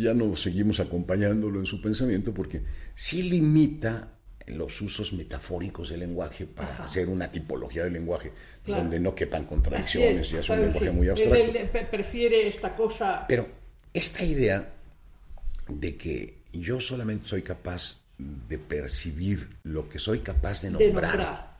ya 0.00 0.14
no 0.14 0.34
seguimos 0.36 0.80
acompañándolo 0.80 1.60
en 1.60 1.66
su 1.66 1.80
pensamiento 1.80 2.32
porque 2.32 2.62
sí 2.94 3.22
limita 3.22 4.08
los 4.46 4.80
usos 4.80 5.12
metafóricos 5.12 5.90
del 5.90 6.00
lenguaje 6.00 6.46
para 6.46 6.84
hacer 6.84 7.08
una 7.08 7.30
tipología 7.30 7.84
del 7.84 7.92
lenguaje 7.94 8.32
donde 8.66 8.98
no 8.98 9.14
quepan 9.14 9.44
contradicciones 9.44 10.32
y 10.32 10.36
es 10.36 10.48
un 10.48 10.60
lenguaje 10.60 10.90
muy 10.90 11.08
abstracto. 11.08 11.36
Él, 11.36 11.86
prefiere 11.90 12.46
esta 12.46 12.74
cosa. 12.74 13.24
Pero 13.28 13.46
esta 13.92 14.24
idea 14.24 14.72
de 15.68 15.96
que 15.96 16.34
yo 16.52 16.80
solamente 16.80 17.28
soy 17.28 17.42
capaz 17.42 18.02
de 18.18 18.58
percibir 18.58 19.48
lo 19.62 19.88
que 19.88 19.98
soy 19.98 20.20
capaz 20.20 20.62
de 20.62 20.70
nombrar. 20.70 21.56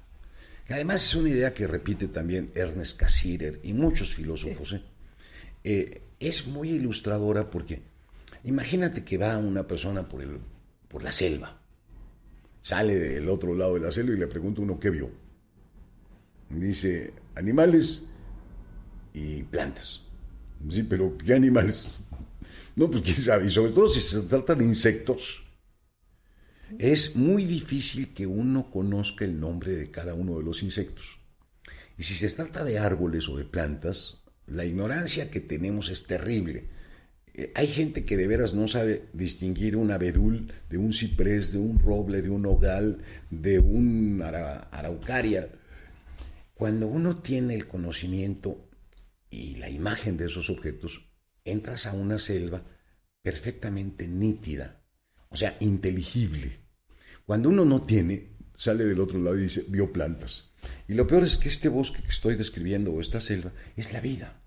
además 0.68 1.04
es 1.04 1.14
una 1.14 1.30
idea 1.30 1.54
que 1.54 1.66
repite 1.66 2.08
también 2.08 2.50
Ernest 2.54 2.98
Cassirer 2.98 3.60
y 3.62 3.72
muchos 3.72 4.14
filósofos. 4.14 4.72
¿eh? 4.72 4.82
Eh, 5.64 6.02
es 6.18 6.46
muy 6.46 6.70
ilustradora 6.70 7.50
porque 7.50 7.80
Imagínate 8.44 9.04
que 9.04 9.18
va 9.18 9.38
una 9.38 9.66
persona 9.66 10.08
por, 10.08 10.22
el, 10.22 10.38
por 10.88 11.02
la 11.02 11.12
selva, 11.12 11.60
sale 12.62 12.98
del 12.98 13.28
otro 13.28 13.54
lado 13.54 13.74
de 13.74 13.80
la 13.80 13.92
selva 13.92 14.14
y 14.14 14.18
le 14.18 14.26
pregunta 14.26 14.62
uno 14.62 14.78
qué 14.78 14.90
vio. 14.90 15.10
Dice, 16.48 17.12
animales 17.34 18.06
y 19.12 19.42
plantas. 19.44 20.02
Sí, 20.68 20.82
pero 20.82 21.16
¿qué 21.16 21.34
animales? 21.34 22.00
No, 22.76 22.90
pues 22.90 23.02
quién 23.02 23.16
sabe, 23.16 23.46
y 23.46 23.50
sobre 23.50 23.72
todo 23.72 23.88
si 23.88 24.00
se 24.00 24.22
trata 24.22 24.54
de 24.54 24.64
insectos. 24.64 25.42
Es 26.78 27.16
muy 27.16 27.44
difícil 27.44 28.14
que 28.14 28.26
uno 28.26 28.70
conozca 28.70 29.24
el 29.24 29.40
nombre 29.40 29.72
de 29.72 29.90
cada 29.90 30.14
uno 30.14 30.38
de 30.38 30.44
los 30.44 30.62
insectos. 30.62 31.18
Y 31.98 32.04
si 32.04 32.14
se 32.14 32.30
trata 32.34 32.64
de 32.64 32.78
árboles 32.78 33.28
o 33.28 33.36
de 33.36 33.44
plantas, 33.44 34.22
la 34.46 34.64
ignorancia 34.64 35.30
que 35.30 35.40
tenemos 35.40 35.90
es 35.90 36.06
terrible 36.06 36.68
hay 37.54 37.66
gente 37.66 38.04
que 38.04 38.16
de 38.16 38.26
veras 38.26 38.54
no 38.54 38.68
sabe 38.68 39.08
distinguir 39.12 39.76
un 39.76 39.90
abedul 39.90 40.52
de 40.68 40.78
un 40.78 40.92
ciprés, 40.92 41.52
de 41.52 41.58
un 41.58 41.78
roble, 41.78 42.22
de 42.22 42.30
un 42.30 42.46
ogal, 42.46 42.98
de 43.30 43.58
un 43.58 44.20
araucaria. 44.22 45.48
Cuando 46.54 46.86
uno 46.86 47.18
tiene 47.18 47.54
el 47.54 47.66
conocimiento 47.66 48.68
y 49.30 49.56
la 49.56 49.70
imagen 49.70 50.16
de 50.16 50.26
esos 50.26 50.50
objetos, 50.50 51.08
entras 51.44 51.86
a 51.86 51.92
una 51.92 52.18
selva 52.18 52.62
perfectamente 53.22 54.06
nítida, 54.08 54.82
o 55.28 55.36
sea, 55.36 55.56
inteligible. 55.60 56.60
Cuando 57.24 57.48
uno 57.48 57.64
no 57.64 57.82
tiene, 57.82 58.30
sale 58.54 58.84
del 58.84 59.00
otro 59.00 59.18
lado 59.18 59.38
y 59.38 59.42
dice, 59.42 59.64
vio 59.68 59.92
plantas. 59.92 60.50
Y 60.88 60.94
lo 60.94 61.06
peor 61.06 61.22
es 61.22 61.36
que 61.36 61.48
este 61.48 61.68
bosque 61.68 62.02
que 62.02 62.08
estoy 62.08 62.34
describiendo 62.34 62.92
o 62.92 63.00
esta 63.00 63.20
selva 63.20 63.52
es 63.76 63.92
la 63.92 64.00
vida. 64.00 64.42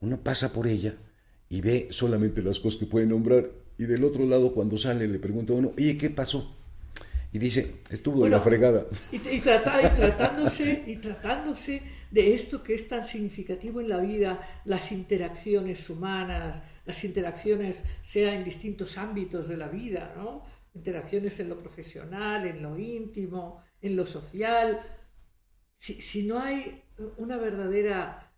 Uno 0.00 0.22
pasa 0.22 0.52
por 0.52 0.66
ella 0.66 0.96
y 1.48 1.60
ve 1.60 1.88
solamente 1.90 2.42
las 2.42 2.60
cosas 2.60 2.80
que 2.80 2.86
puede 2.86 3.06
nombrar. 3.06 3.50
Y 3.78 3.84
del 3.84 4.04
otro 4.04 4.24
lado, 4.26 4.52
cuando 4.52 4.78
sale, 4.78 5.06
le 5.06 5.18
pregunta 5.18 5.52
a 5.52 5.56
uno, 5.56 5.72
oye, 5.76 5.96
¿qué 5.96 6.10
pasó? 6.10 6.54
Y 7.32 7.38
dice, 7.38 7.76
estuvo 7.90 8.24
en 8.24 8.32
la 8.32 8.40
fregada. 8.40 8.86
Y, 9.12 9.18
tratándose, 9.40 10.84
y 10.86 10.96
tratándose 10.96 11.82
de 12.10 12.34
esto 12.34 12.62
que 12.62 12.74
es 12.74 12.88
tan 12.88 13.04
significativo 13.04 13.80
en 13.80 13.90
la 13.90 13.98
vida, 13.98 14.60
las 14.64 14.90
interacciones 14.90 15.90
humanas, 15.90 16.62
las 16.86 17.04
interacciones, 17.04 17.82
sea 18.00 18.34
en 18.34 18.44
distintos 18.44 18.96
ámbitos 18.96 19.48
de 19.48 19.56
la 19.56 19.68
vida, 19.68 20.14
¿no? 20.16 20.44
Interacciones 20.74 21.38
en 21.40 21.50
lo 21.50 21.58
profesional, 21.58 22.46
en 22.46 22.62
lo 22.62 22.78
íntimo, 22.78 23.62
en 23.82 23.96
lo 23.96 24.06
social. 24.06 24.80
Si, 25.76 26.00
si 26.00 26.22
no 26.22 26.38
hay 26.38 26.82
una 27.18 27.36
verdadera 27.36 28.32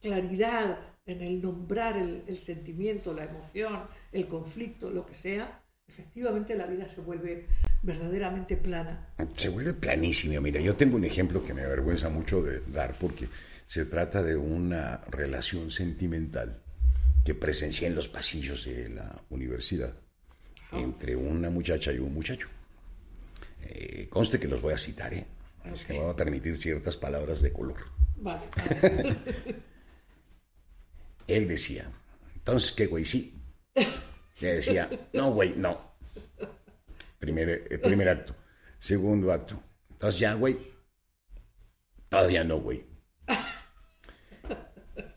claridad 0.00 0.93
en 1.06 1.20
el 1.22 1.42
nombrar 1.42 1.96
el, 1.98 2.38
sentimiento, 2.38 3.12
la 3.12 3.24
emoción, 3.24 3.82
el 4.12 4.26
conflicto, 4.26 4.90
lo 4.90 5.04
que 5.04 5.14
sea, 5.14 5.60
efectivamente 5.86 6.54
la 6.54 6.66
vida 6.66 6.88
se 6.88 7.00
vuelve 7.00 7.46
verdaderamente 7.82 8.56
plana. 8.56 9.08
Se 9.36 9.48
vuelve 9.48 9.74
planísima. 9.74 10.40
Mira, 10.40 10.60
yo 10.60 10.74
tengo 10.76 10.96
un 10.96 11.04
ejemplo 11.04 11.44
que 11.44 11.52
me 11.52 11.62
avergüenza 11.62 12.08
mucho 12.08 12.42
de 12.42 12.60
dar 12.72 12.98
porque 12.98 13.28
se 13.66 13.84
trata 13.84 14.22
de 14.22 14.36
una 14.36 15.02
relación 15.10 15.70
sentimental 15.70 16.62
que 17.24 17.34
presencié 17.34 17.88
en 17.88 17.94
los 17.94 18.08
pasillos 18.08 18.64
de 18.64 18.88
la 18.88 19.14
universidad 19.30 19.94
entre 20.72 21.16
una 21.16 21.50
muchacha 21.50 21.92
y 21.92 21.98
un 21.98 22.14
muchacho. 22.14 22.48
Eh, 23.62 24.06
conste 24.10 24.40
que 24.40 24.48
los 24.48 24.60
voy 24.60 24.74
a 24.74 24.78
citar, 24.78 25.14
¿eh? 25.14 25.24
Es 25.72 25.84
que 25.84 25.94
me 25.94 26.00
va 26.00 26.10
a 26.10 26.16
permitir 26.16 26.58
ciertas 26.58 26.96
palabras 26.96 27.40
de 27.40 27.52
color. 27.52 27.76
Vale. 28.16 28.42
Él 31.26 31.48
decía, 31.48 31.90
entonces, 32.34 32.72
¿qué, 32.72 32.86
güey? 32.86 33.04
Sí. 33.04 33.40
Le 34.40 34.54
decía, 34.54 34.90
no, 35.12 35.32
güey, 35.32 35.54
no. 35.56 35.94
Primer, 37.18 37.66
eh, 37.70 37.78
primer 37.78 38.08
acto. 38.08 38.34
Segundo 38.78 39.32
acto. 39.32 39.62
Entonces, 39.90 40.20
ya, 40.20 40.34
güey. 40.34 40.58
Todavía 42.08 42.44
no, 42.44 42.58
güey. 42.58 42.84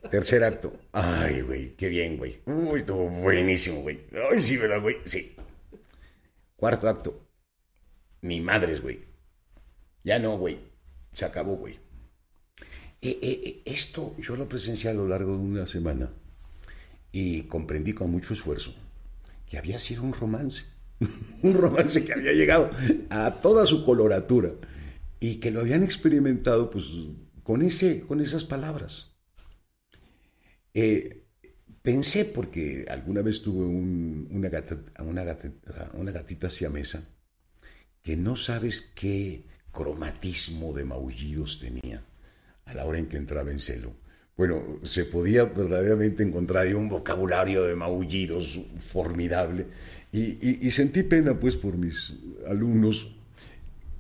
Tercer 0.10 0.43
acto. 0.43 0.80
Ay, 0.93 1.41
güey, 1.41 1.76
qué 1.76 1.89
bien, 1.89 2.17
güey. 2.17 2.41
Uy, 2.46 2.80
estuvo 2.80 3.10
buenísimo, 3.10 3.82
güey. 3.82 4.06
Ay, 4.32 4.41
sí, 4.41 4.56
¿verdad, 4.56 4.82
güey? 4.82 4.98
Sí. 5.06 5.36
Cuarto 6.56 6.88
acto. 6.88 7.28
Mi 8.22 8.39
madres, 8.39 8.82
güey. 8.82 9.04
Ya 10.04 10.17
no, 10.17 10.38
güey. 10.38 10.60
Se 11.13 11.26
acabó, 11.26 11.58
güey. 11.58 11.78
Eh, 13.01 13.19
eh, 13.21 13.41
eh, 13.45 13.62
esto 13.65 14.15
yo 14.19 14.36
lo 14.36 14.49
presencié 14.49 14.89
a 14.89 14.93
lo 14.93 15.07
largo 15.07 15.33
de 15.33 15.43
una 15.43 15.67
semana 15.67 16.10
y 17.12 17.43
comprendí 17.43 17.93
con 17.93 18.10
mucho 18.10 18.33
esfuerzo 18.33 18.73
que 19.45 19.57
había 19.57 19.79
sido 19.79 20.03
un 20.03 20.13
romance. 20.13 20.63
un 21.43 21.53
romance 21.53 22.03
que 22.03 22.13
había 22.13 22.33
llegado 22.33 22.71
a 23.10 23.39
toda 23.39 23.67
su 23.67 23.86
coloratura 23.86 24.51
y 25.19 25.36
que 25.36 25.51
lo 25.51 25.62
habían 25.62 25.83
experimentado 25.83 26.71
pues 26.71 26.86
con, 27.43 27.62
ese, 27.62 28.01
con 28.01 28.19
esas 28.19 28.45
palabras. 28.45 29.15
pensé, 31.81 32.25
porque 32.25 32.86
alguna 32.89 33.21
vez 33.21 33.41
tuve 33.41 33.65
una, 33.65 34.49
una, 34.99 35.38
una 35.93 36.12
gatita 36.12 36.49
siamesa, 36.49 37.07
que 38.01 38.17
no 38.17 38.36
sabes 38.36 38.81
qué 38.95 39.45
cromatismo 39.71 40.73
de 40.73 40.83
maullidos 40.83 41.60
tenía 41.60 42.03
a 42.67 42.73
la 42.73 42.86
hora 42.86 42.99
en 42.99 43.08
que 43.08 43.17
entraba 43.17 43.51
en 43.51 43.60
celo. 43.60 43.93
Bueno, 44.38 44.80
se 44.84 45.06
podía 45.06 45.45
verdaderamente 45.45 46.21
encontrar 46.21 46.73
un 46.75 46.89
vocabulario 46.89 47.63
de 47.63 47.75
maullidos 47.75 48.60
formidable 48.80 49.65
y, 50.12 50.69
sentí 50.71 51.03
pena 51.03 51.38
pues 51.38 51.56
por 51.56 51.75
mis 51.75 52.13
alumnos 52.47 53.12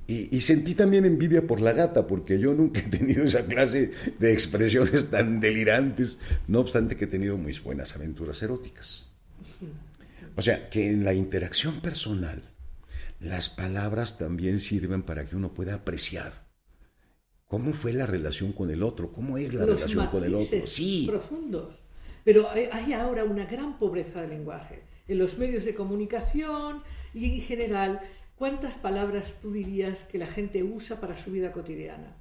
y, 0.07 0.39
sentí 0.39 0.73
también 0.73 1.03
envidia 1.03 1.45
por 1.45 1.59
la 1.59 1.73
gata, 1.73 2.07
porque 2.07 2.39
yo 2.39 2.53
nunca 2.53 2.79
he 2.79 2.83
tenido 2.83 3.25
esa 3.25 3.45
clase 3.45 3.91
de 4.19 4.31
expresiones 4.31 5.09
tan 5.09 5.41
delirantes, 5.41 6.17
no 6.47 6.61
obstante 6.61 6.95
que 6.95 7.05
he 7.05 7.07
tenido 7.07 7.37
muy 7.37 7.57
buenas 7.59 7.93
aventuras 7.95 8.41
eróticas. 8.41 9.11
O 10.37 10.41
sea, 10.41 10.69
que 10.69 10.89
en 10.89 11.03
la 11.03 11.13
interacción 11.13 11.81
personal, 11.81 12.41
las 13.19 13.49
palabras 13.49 14.17
también 14.17 14.61
sirven 14.61 15.01
para 15.01 15.25
que 15.25 15.35
uno 15.35 15.53
pueda 15.53 15.73
apreciar 15.73 16.46
cómo 17.47 17.73
fue 17.73 17.93
la 17.93 18.05
relación 18.05 18.51
con 18.51 18.69
el 18.69 18.83
otro, 18.83 19.11
cómo 19.11 19.37
es 19.37 19.53
la 19.53 19.65
relación 19.65 20.07
con 20.07 20.23
el 20.23 20.35
otro. 20.35 20.61
Sí. 20.63 21.05
Profundos. 21.07 21.75
Pero 22.23 22.49
hay 22.49 22.93
ahora 22.93 23.23
una 23.23 23.45
gran 23.45 23.79
pobreza 23.79 24.21
de 24.21 24.27
lenguaje 24.27 24.83
en 25.07 25.17
los 25.17 25.37
medios 25.37 25.63
de 25.63 25.73
comunicación 25.73 26.83
y 27.13 27.25
en 27.25 27.41
general. 27.41 28.01
¿Cuántas 28.35 28.75
palabras 28.75 29.39
tú 29.41 29.51
dirías 29.51 30.03
que 30.03 30.19
la 30.19 30.27
gente 30.27 30.61
usa 30.61 30.99
para 30.99 31.17
su 31.17 31.31
vida 31.31 31.51
cotidiana? 31.51 32.15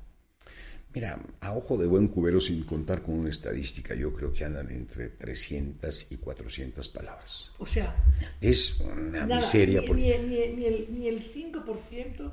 Mira, 0.94 1.20
a 1.40 1.52
ojo 1.52 1.76
de 1.76 1.86
buen 1.86 2.08
cubero, 2.08 2.40
sin 2.40 2.62
contar 2.62 3.02
con 3.02 3.16
una 3.16 3.28
estadística, 3.28 3.94
yo 3.94 4.14
creo 4.14 4.32
que 4.32 4.46
andan 4.46 4.70
entre 4.70 5.10
300 5.10 6.10
y 6.10 6.16
400 6.16 6.88
palabras. 6.88 7.52
O 7.58 7.66
sea, 7.66 7.94
es 8.40 8.80
una 8.80 9.26
miseria. 9.26 9.82
Ni, 9.82 9.88
ni, 9.92 10.48
ni, 10.54 10.64
el, 10.64 10.86
ni 10.90 11.08
el 11.08 11.30
5% 11.34 12.32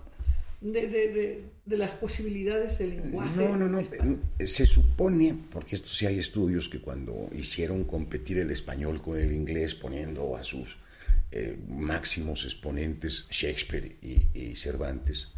de, 0.63 1.43
las 1.65 1.91
posibilidades 1.91 2.79
del 2.79 2.91
lenguaje. 2.91 3.35
No, 3.35 3.57
no, 3.57 3.67
no. 3.67 3.81
Se 4.45 4.65
supone, 4.65 5.35
porque 5.51 5.75
esto 5.75 5.89
sí 5.89 6.05
hay 6.05 6.19
estudios, 6.19 6.69
que 6.69 6.79
cuando 6.79 7.29
hicieron 7.33 7.83
competir 7.83 8.39
el 8.39 8.51
español 8.51 9.01
con 9.01 9.17
el 9.17 9.31
inglés, 9.31 9.75
poniendo 9.75 10.35
a 10.37 10.43
sus 10.43 10.77
eh, 11.31 11.57
máximos 11.67 12.45
exponentes, 12.45 13.27
Shakespeare 13.29 13.95
y, 14.01 14.55
Cervantes, 14.55 15.29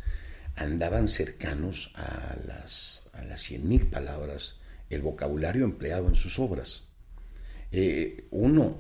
andaban 0.56 1.08
cercanos 1.08 1.92
a 1.96 2.36
las, 2.48 3.08
a 3.14 3.24
las 3.24 3.50
100.000 3.52 3.90
palabras 3.90 4.56
el 4.90 5.02
vocabulario 5.02 5.66
empleado 5.66 6.08
en 6.08 6.16
sus 6.16 6.38
obras. 6.38 6.88
Eh, 7.72 8.26
uno, 8.32 8.78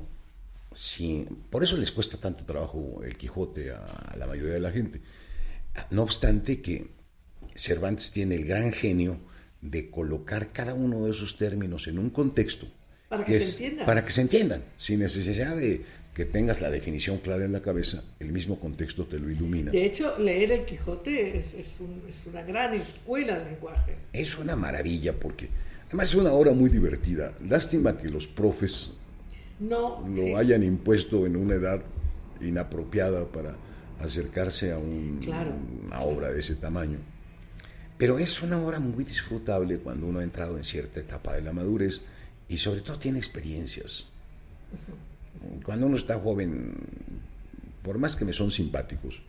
si, 0.71 1.27
por 1.49 1.63
eso 1.63 1.75
les 1.75 1.91
cuesta 1.91 2.17
tanto 2.17 2.45
trabajo 2.45 3.01
el 3.03 3.17
Quijote 3.17 3.71
a 3.71 4.15
la 4.17 4.27
mayoría 4.27 4.53
de 4.53 4.59
la 4.59 4.71
gente 4.71 5.01
no 5.89 6.03
obstante 6.03 6.61
que 6.61 6.87
Cervantes 7.55 8.11
tiene 8.11 8.35
el 8.35 8.45
gran 8.45 8.71
genio 8.71 9.17
de 9.61 9.89
colocar 9.89 10.51
cada 10.51 10.73
uno 10.73 11.05
de 11.05 11.11
esos 11.11 11.37
términos 11.37 11.87
en 11.87 11.99
un 11.99 12.09
contexto. 12.09 12.67
Para 13.09 13.23
que, 13.23 13.39
se 13.39 13.51
entiendan. 13.51 13.85
Para 13.85 14.05
que 14.05 14.11
se 14.11 14.21
entiendan, 14.21 14.63
sin 14.77 14.99
necesidad 14.99 15.55
de 15.55 15.83
que 16.13 16.25
tengas 16.25 16.61
la 16.61 16.69
definición 16.69 17.17
clara 17.17 17.43
en 17.43 17.51
la 17.51 17.61
cabeza, 17.61 18.03
el 18.19 18.31
mismo 18.31 18.57
contexto 18.57 19.05
te 19.05 19.19
lo 19.19 19.29
ilumina. 19.29 19.71
De 19.71 19.85
hecho, 19.85 20.17
leer 20.17 20.51
el 20.51 20.65
Quijote 20.65 21.37
es, 21.37 21.77
una 22.25 22.41
gran 22.43 22.73
escuela 22.73 23.37
de 23.39 23.51
lenguaje. 23.51 23.95
Es 24.13 24.37
una 24.37 24.55
maravilla 24.55 25.13
porque 25.13 25.49
además 25.87 26.09
es 26.09 26.15
una 26.15 26.31
obra 26.31 26.53
muy 26.53 26.69
divertida. 26.69 27.33
Lástima 27.45 27.97
que 27.97 28.09
los 28.09 28.27
profes 28.27 28.93
no, 29.59 30.07
lo 30.07 30.37
hayan 30.37 30.63
impuesto 30.63 31.25
en 31.25 31.35
una 31.35 31.55
edad 31.55 31.81
inapropiada 32.39 33.25
para 33.25 33.55
acercarse 34.05 34.71
a 34.71 34.77
una 34.77 36.01
obra 36.01 36.31
de 36.31 36.39
ese 36.39 36.55
tamaño. 36.55 36.97
Pero 37.97 38.19
es 38.19 38.41
una 38.41 38.59
obra 38.59 38.79
muy 38.79 39.03
disfrutable 39.03 39.79
cuando 39.79 40.07
uno 40.07 40.19
ha 40.19 40.23
entrado 40.23 40.57
en 40.57 40.63
cierta 40.63 40.99
etapa 40.99 41.35
de 41.35 41.41
la 41.41 41.53
madurez 41.53 42.01
y 42.49 42.57
sobre 42.57 42.81
todo 42.81 42.99
tiene 42.99 43.19
experiencias. 43.19 44.05
Cuando 45.63 45.87
uno 45.87 45.95
está 45.95 46.19
joven, 46.19 46.73
por 47.81 47.97
más 47.97 48.15
que 48.15 48.25
me 48.25 48.33
son 48.33 48.51
simpáticos, 48.51 49.21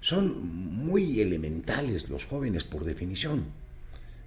son 0.00 0.46
muy 0.86 1.20
elementales 1.20 2.08
los 2.08 2.26
jóvenes 2.26 2.64
por 2.64 2.84
definición. 2.84 3.44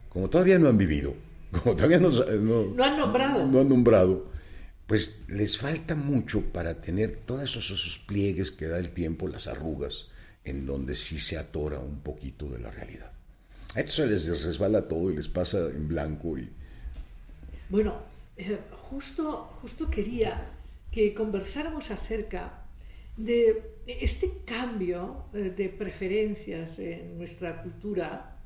Como 0.10 0.30
todavía 0.30 0.58
no 0.58 0.70
han 0.70 0.78
vivido, 0.78 1.14
como 1.52 1.76
todavía 1.76 2.00
no, 2.00 2.10
no 2.10 2.84
han 2.84 2.98
nombrado. 2.98 3.46
No 3.46 3.62
han 3.62 3.70
nombrado 3.70 4.37
pues 4.88 5.20
les 5.28 5.58
falta 5.58 5.96
mucho 5.96 6.42
para 6.42 6.82
tener 6.82 7.18
todos 7.26 7.58
esos, 7.58 8.02
pliegues 8.08 8.52
que 8.52 8.68
da 8.68 8.80
el 8.80 8.92
tiempo, 8.92 9.28
las 9.28 9.48
arrugas, 9.48 10.08
en 10.46 10.66
donde 10.66 10.96
sí 10.96 11.20
se 11.20 11.38
atora 11.38 11.80
un 11.80 12.00
poquito 12.00 12.48
de 12.50 12.60
la 12.60 12.72
realidad. 12.72 13.12
A 13.76 13.82
esto 13.82 13.92
se 13.92 14.08
les 14.08 14.44
resbala 14.44 14.88
todo 14.88 15.12
y 15.12 15.16
les 15.18 15.28
pasa 15.28 15.60
en 15.70 15.90
blanco 15.90 16.38
y... 16.38 16.50
Bueno, 17.70 17.96
eh, 18.38 18.58
justo, 18.90 19.58
justo 19.62 19.92
quería 19.92 20.50
que 20.90 21.14
conversáramos 21.14 21.92
acerca 21.92 22.64
de 23.18 23.62
este 23.88 24.32
cambio 24.46 25.26
eh, 25.34 25.54
de 25.56 25.68
preferencias 25.68 26.80
en 26.80 27.18
nuestra 27.18 27.62
cultura, 27.62 28.38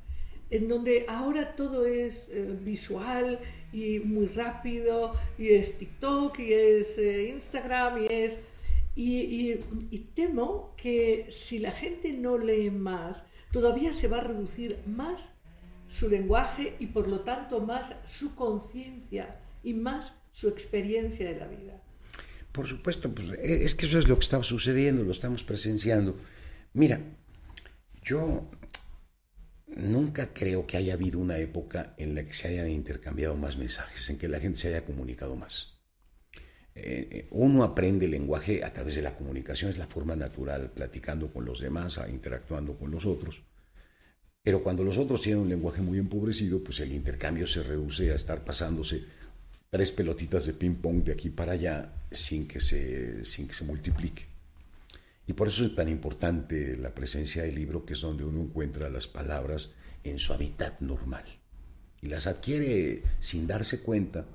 en 0.50 0.66
donde 0.68 1.06
ahora 1.08 1.54
todo 1.54 1.86
es 1.86 2.30
eh, 2.30 2.58
visual 2.60 3.38
y 3.72 4.00
muy 4.00 4.26
rápido, 4.26 5.16
y 5.38 5.50
es 5.50 5.78
TikTok, 5.78 6.38
y 6.40 6.52
es 6.52 6.98
eh, 6.98 7.30
Instagram, 7.30 8.04
y 8.04 8.06
es... 8.12 8.38
Y, 8.94 9.54
temo 10.14 10.74
que 10.76 11.26
si 11.30 11.58
la 11.58 11.70
gente 11.70 12.12
no 12.12 12.36
lee 12.36 12.70
más, 12.70 13.24
todavía 13.50 13.94
se 13.94 14.06
va 14.06 14.18
a 14.18 14.24
reducir 14.24 14.78
más 14.86 15.22
su 15.88 16.10
lenguaje 16.10 16.74
y 16.78 16.88
por 16.88 17.08
lo 17.08 17.20
tanto 17.20 17.60
más 17.60 17.96
su 18.06 18.34
conciencia 18.34 19.40
y 19.62 19.72
más 19.72 20.12
su 20.32 20.48
experiencia 20.48 21.32
de 21.32 21.38
la 21.38 21.46
vida. 21.46 21.82
Por 22.52 22.66
supuesto, 22.66 23.14
pues 23.14 23.28
e, 23.38 23.64
es 23.64 23.74
que 23.74 23.86
eso 23.86 23.98
es 23.98 24.08
lo 24.08 24.18
que 24.18 24.24
está 24.24 24.42
sucediendo, 24.42 25.04
lo 25.04 25.12
estamos 25.12 25.42
presenciando. 25.42 26.16
Mira, 26.74 27.00
yo 28.02 28.50
Nunca 29.76 30.34
creo 30.34 30.66
que 30.66 30.76
haya 30.76 30.94
habido 30.94 31.18
una 31.18 31.38
época 31.38 31.94
en 31.96 32.14
la 32.14 32.24
que 32.24 32.34
se 32.34 32.48
hayan 32.48 32.68
intercambiado 32.68 33.36
más 33.36 33.56
mensajes, 33.56 34.08
en 34.10 34.18
que 34.18 34.28
la 34.28 34.38
gente 34.38 34.58
se 34.58 34.68
haya 34.68 34.84
comunicado 34.84 35.34
más. 35.34 35.80
Eh, 36.74 37.08
eh, 37.10 37.28
uno 37.30 37.64
aprende 37.64 38.06
el 38.06 38.12
lenguaje 38.12 38.64
a 38.64 38.72
través 38.72 38.94
de 38.94 39.02
la 39.02 39.14
comunicación, 39.14 39.70
es 39.70 39.78
la 39.78 39.86
forma 39.86 40.14
natural, 40.14 40.70
platicando 40.70 41.32
con 41.32 41.44
los 41.44 41.60
demás, 41.60 42.00
interactuando 42.08 42.76
con 42.76 42.90
los 42.90 43.06
otros. 43.06 43.42
Pero 44.42 44.62
cuando 44.62 44.82
los 44.84 44.98
otros 44.98 45.22
tienen 45.22 45.42
un 45.42 45.48
lenguaje 45.48 45.80
muy 45.80 45.98
empobrecido, 45.98 46.62
pues 46.62 46.80
el 46.80 46.92
intercambio 46.92 47.46
se 47.46 47.62
reduce 47.62 48.10
a 48.10 48.16
estar 48.16 48.44
pasándose 48.44 49.04
tres 49.70 49.92
pelotitas 49.92 50.44
de 50.46 50.52
ping-pong 50.52 51.02
de 51.04 51.12
aquí 51.12 51.30
para 51.30 51.52
allá 51.52 51.92
sin 52.10 52.46
que 52.46 52.60
se, 52.60 53.24
sin 53.24 53.48
que 53.48 53.54
se 53.54 53.64
multiplique. 53.64 54.31
Y 55.26 55.34
por 55.34 55.48
eso 55.48 55.64
es 55.64 55.74
tan 55.74 55.88
importante 55.88 56.76
la 56.76 56.94
presencia 56.94 57.42
del 57.42 57.54
libro, 57.54 57.84
que 57.84 57.92
es 57.92 58.00
donde 58.00 58.24
uno 58.24 58.40
encuentra 58.40 58.90
las 58.90 59.06
palabras 59.06 59.72
en 60.04 60.18
su 60.18 60.32
hábitat 60.32 60.80
normal. 60.80 61.24
Y 62.00 62.08
las 62.08 62.26
adquiere 62.26 63.02
sin 63.20 63.46
darse 63.46 63.82
cuenta 63.82 64.26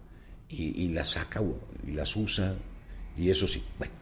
y, 0.48 0.88
las 0.90 1.10
saca 1.10 1.42
y 1.86 1.92
las 1.92 2.16
usa, 2.16 2.56
y 3.18 3.30
eso 3.30 3.48
sí. 3.48 3.64
Bueno, 3.78 3.94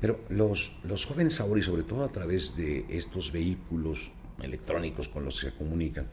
pero 0.00 0.20
los, 0.28 0.72
los 0.84 1.06
jóvenes 1.06 1.40
ahora, 1.40 1.60
y 1.60 1.62
sobre 1.62 1.84
todo 1.84 2.04
a 2.04 2.12
través 2.12 2.54
de 2.54 2.84
estos 2.90 3.32
vehículos 3.32 4.10
electrónicos 4.42 5.08
con 5.08 5.24
los 5.24 5.40
que 5.40 5.50
se 5.50 5.56
comunican, 5.56 6.06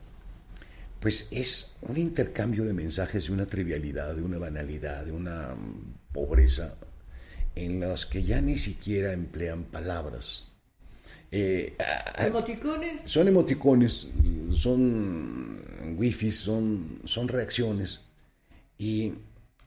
pues 1.01 1.27
es 1.31 1.75
un 1.81 1.97
intercambio 1.97 2.63
de 2.63 2.71
mensajes 2.71 3.27
de 3.27 3.33
una 3.33 3.45
trivialidad, 3.45 4.15
de 4.15 4.21
una 4.21 4.37
banalidad, 4.37 5.03
de 5.03 5.11
una 5.11 5.53
mm, 5.53 6.13
pobreza, 6.13 6.77
en 7.55 7.79
las 7.79 8.05
que 8.05 8.23
ya 8.23 8.41
ni 8.41 8.57
siquiera 8.57 9.13
emplean 9.13 9.63
palabras. 9.63 10.51
Eh, 11.31 11.75
¿Emoticones? 12.17 13.03
Son 13.03 13.27
emoticones, 13.27 14.07
son 14.53 15.95
wifi, 15.97 16.31
son, 16.31 17.01
son 17.05 17.27
reacciones. 17.27 18.01
Y 18.77 19.13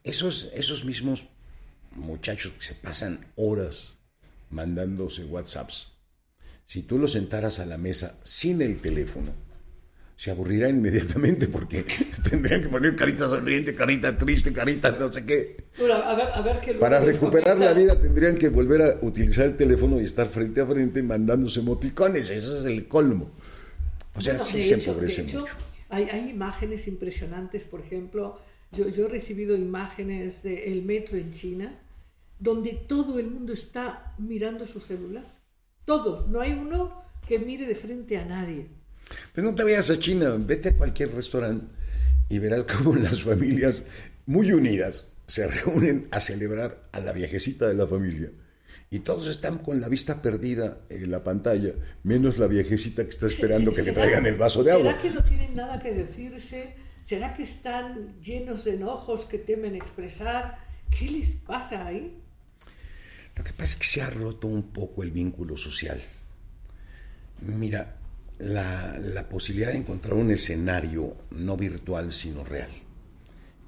esos, 0.05 0.49
esos 0.55 0.85
mismos 0.85 1.27
muchachos 1.93 2.53
que 2.53 2.65
se 2.65 2.75
pasan 2.75 3.27
horas 3.37 3.97
mandándose 4.51 5.25
WhatsApps, 5.25 5.89
si 6.67 6.83
tú 6.83 6.99
los 6.99 7.13
sentaras 7.13 7.59
a 7.59 7.67
la 7.67 7.79
mesa 7.79 8.19
sin 8.25 8.63
el 8.63 8.81
teléfono, 8.81 9.33
se 10.17 10.31
aburrirá 10.31 10.69
inmediatamente 10.71 11.47
porque 11.49 11.85
tendrían 12.29 12.63
que 12.63 12.69
poner 12.69 12.97
carita 12.97 13.29
sonriente, 13.29 13.75
carita 13.75 14.17
triste, 14.17 14.53
carita 14.53 14.91
no 14.93 15.13
sé 15.13 15.25
qué. 15.25 15.65
Para 16.81 17.01
recuperar 17.01 17.59
la 17.59 17.75
vida 17.75 18.01
tendrían 18.01 18.37
que 18.37 18.49
volver 18.49 18.83
a 18.83 18.99
utilizar 19.03 19.47
el 19.47 19.57
teléfono 19.57 20.01
y 20.01 20.05
estar 20.05 20.29
frente 20.29 20.61
a 20.61 20.67
frente 20.67 21.03
mandándose 21.03 21.61
emoticones. 21.61 22.31
Eso 22.31 22.61
es 22.61 22.65
el 22.65 22.89
colmo. 22.89 23.31
O 24.15 24.21
sea, 24.21 24.39
sí 24.39 24.63
se 24.63 24.75
empobrece 24.75 25.23
mucho. 25.25 25.45
Hay, 25.91 26.05
hay, 26.05 26.31
imágenes 26.31 26.89
impresionantes, 26.89 27.63
por 27.65 27.81
ejemplo, 27.81 28.41
yo, 28.73 28.89
yo 28.89 29.07
he 29.07 29.09
recibido 29.09 29.55
imágenes 29.55 30.43
del 30.43 30.83
metro 30.83 31.17
en 31.17 31.31
China 31.31 31.79
donde 32.39 32.73
todo 32.73 33.19
el 33.19 33.31
mundo 33.31 33.53
está 33.53 34.15
mirando 34.19 34.67
su 34.67 34.81
celular. 34.81 35.25
Todos, 35.85 36.29
no 36.29 36.41
hay 36.41 36.53
uno 36.53 37.03
que 37.27 37.39
mire 37.39 37.67
de 37.67 37.75
frente 37.75 38.19
a 38.19 38.25
nadie. 38.25 38.67
Pues 39.33 39.45
no 39.45 39.55
te 39.55 39.65
vayas 39.65 39.91
a 39.91 39.99
China, 39.99 40.35
vete 40.39 40.71
a 40.71 40.77
cualquier 40.77 41.15
restaurante 41.15 41.67
y 42.29 42.39
verás 42.39 42.63
cómo 42.77 42.95
las 42.95 43.23
familias 43.23 43.85
muy 44.27 44.53
unidas 44.53 45.07
se 45.27 45.47
reúnen 45.47 46.09
a 46.11 46.21
celebrar 46.21 46.89
a 46.93 47.01
la 47.01 47.13
viejecita 47.13 47.67
de 47.69 47.75
la 47.75 47.87
familia. 47.87 48.31
Y 48.91 49.01
todos 49.01 49.27
están 49.27 49.59
con 49.59 49.81
la 49.81 49.89
vista 49.89 50.23
perdida 50.23 50.79
en 50.89 51.11
la 51.11 51.25
pantalla, 51.25 51.73
menos 52.05 52.39
la 52.39 52.47
viejecita 52.47 53.03
que 53.03 53.11
está 53.11 53.27
esperando 53.27 53.73
que 53.73 53.83
le 53.83 53.93
traigan 53.93 54.27
el 54.27 54.37
vaso 54.37 54.63
de 54.63 54.73
agua. 54.73 54.93
¿Será 54.93 55.03
que 55.03 55.11
no 55.11 55.25
tienen 55.25 55.57
nada 55.57 55.81
que 55.81 55.93
decirse? 55.93 56.75
¿Será 57.05 57.35
que 57.35 57.43
están 57.43 58.21
llenos 58.21 58.65
de 58.65 58.75
enojos 58.75 59.25
que 59.25 59.39
temen 59.39 59.75
expresar? 59.75 60.59
¿Qué 60.97 61.11
les 61.11 61.33
pasa 61.33 61.87
ahí? 61.87 62.17
Lo 63.37 63.45
que 63.45 63.53
pasa 63.53 63.73
es 63.73 63.77
que 63.77 63.87
se 63.87 64.03
ha 64.03 64.11
roto 64.11 64.47
un 64.47 64.73
poco 64.73 65.03
el 65.03 65.11
vínculo 65.11 65.57
social. 65.57 66.01
Mira, 67.43 67.97
la, 68.39 69.27
posibilidad 69.29 69.73
de 69.73 69.79
encontrar 69.79 70.15
un 70.15 70.31
escenario 70.31 71.17
no 71.31 71.57
virtual, 71.57 72.13
sino 72.13 72.45
real, 72.45 72.71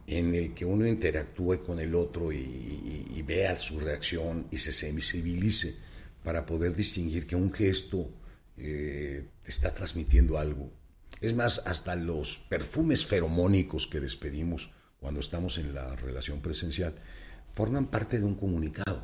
en 0.06 0.34
el 0.34 0.54
que 0.54 0.64
uno 0.64 0.86
interactúe 0.86 1.62
con 1.64 1.78
el 1.80 1.94
otro 1.94 2.32
y, 2.32 3.22
vea 3.26 3.58
su 3.58 3.78
reacción 3.78 4.46
y 4.50 4.56
se 4.56 4.72
sensibilice 4.72 5.76
para 6.24 6.46
poder 6.46 6.74
distinguir 6.74 7.26
que 7.26 7.36
un 7.36 7.52
gesto 7.52 8.10
eh, 8.56 9.26
está 9.44 9.74
transmitiendo 9.74 10.38
algo. 10.38 10.72
Es 11.20 11.34
más, 11.34 11.62
hasta 11.66 11.94
los 11.94 12.38
perfumes 12.48 13.04
feromónicos 13.04 13.86
que 13.86 14.00
despedimos 14.00 14.70
cuando 14.98 15.20
estamos 15.20 15.58
en 15.58 15.74
la 15.74 15.94
relación 15.96 16.40
presencial 16.40 16.94
forman 17.52 17.88
parte 17.88 18.18
de 18.18 18.24
un 18.24 18.34
comunicado. 18.34 19.02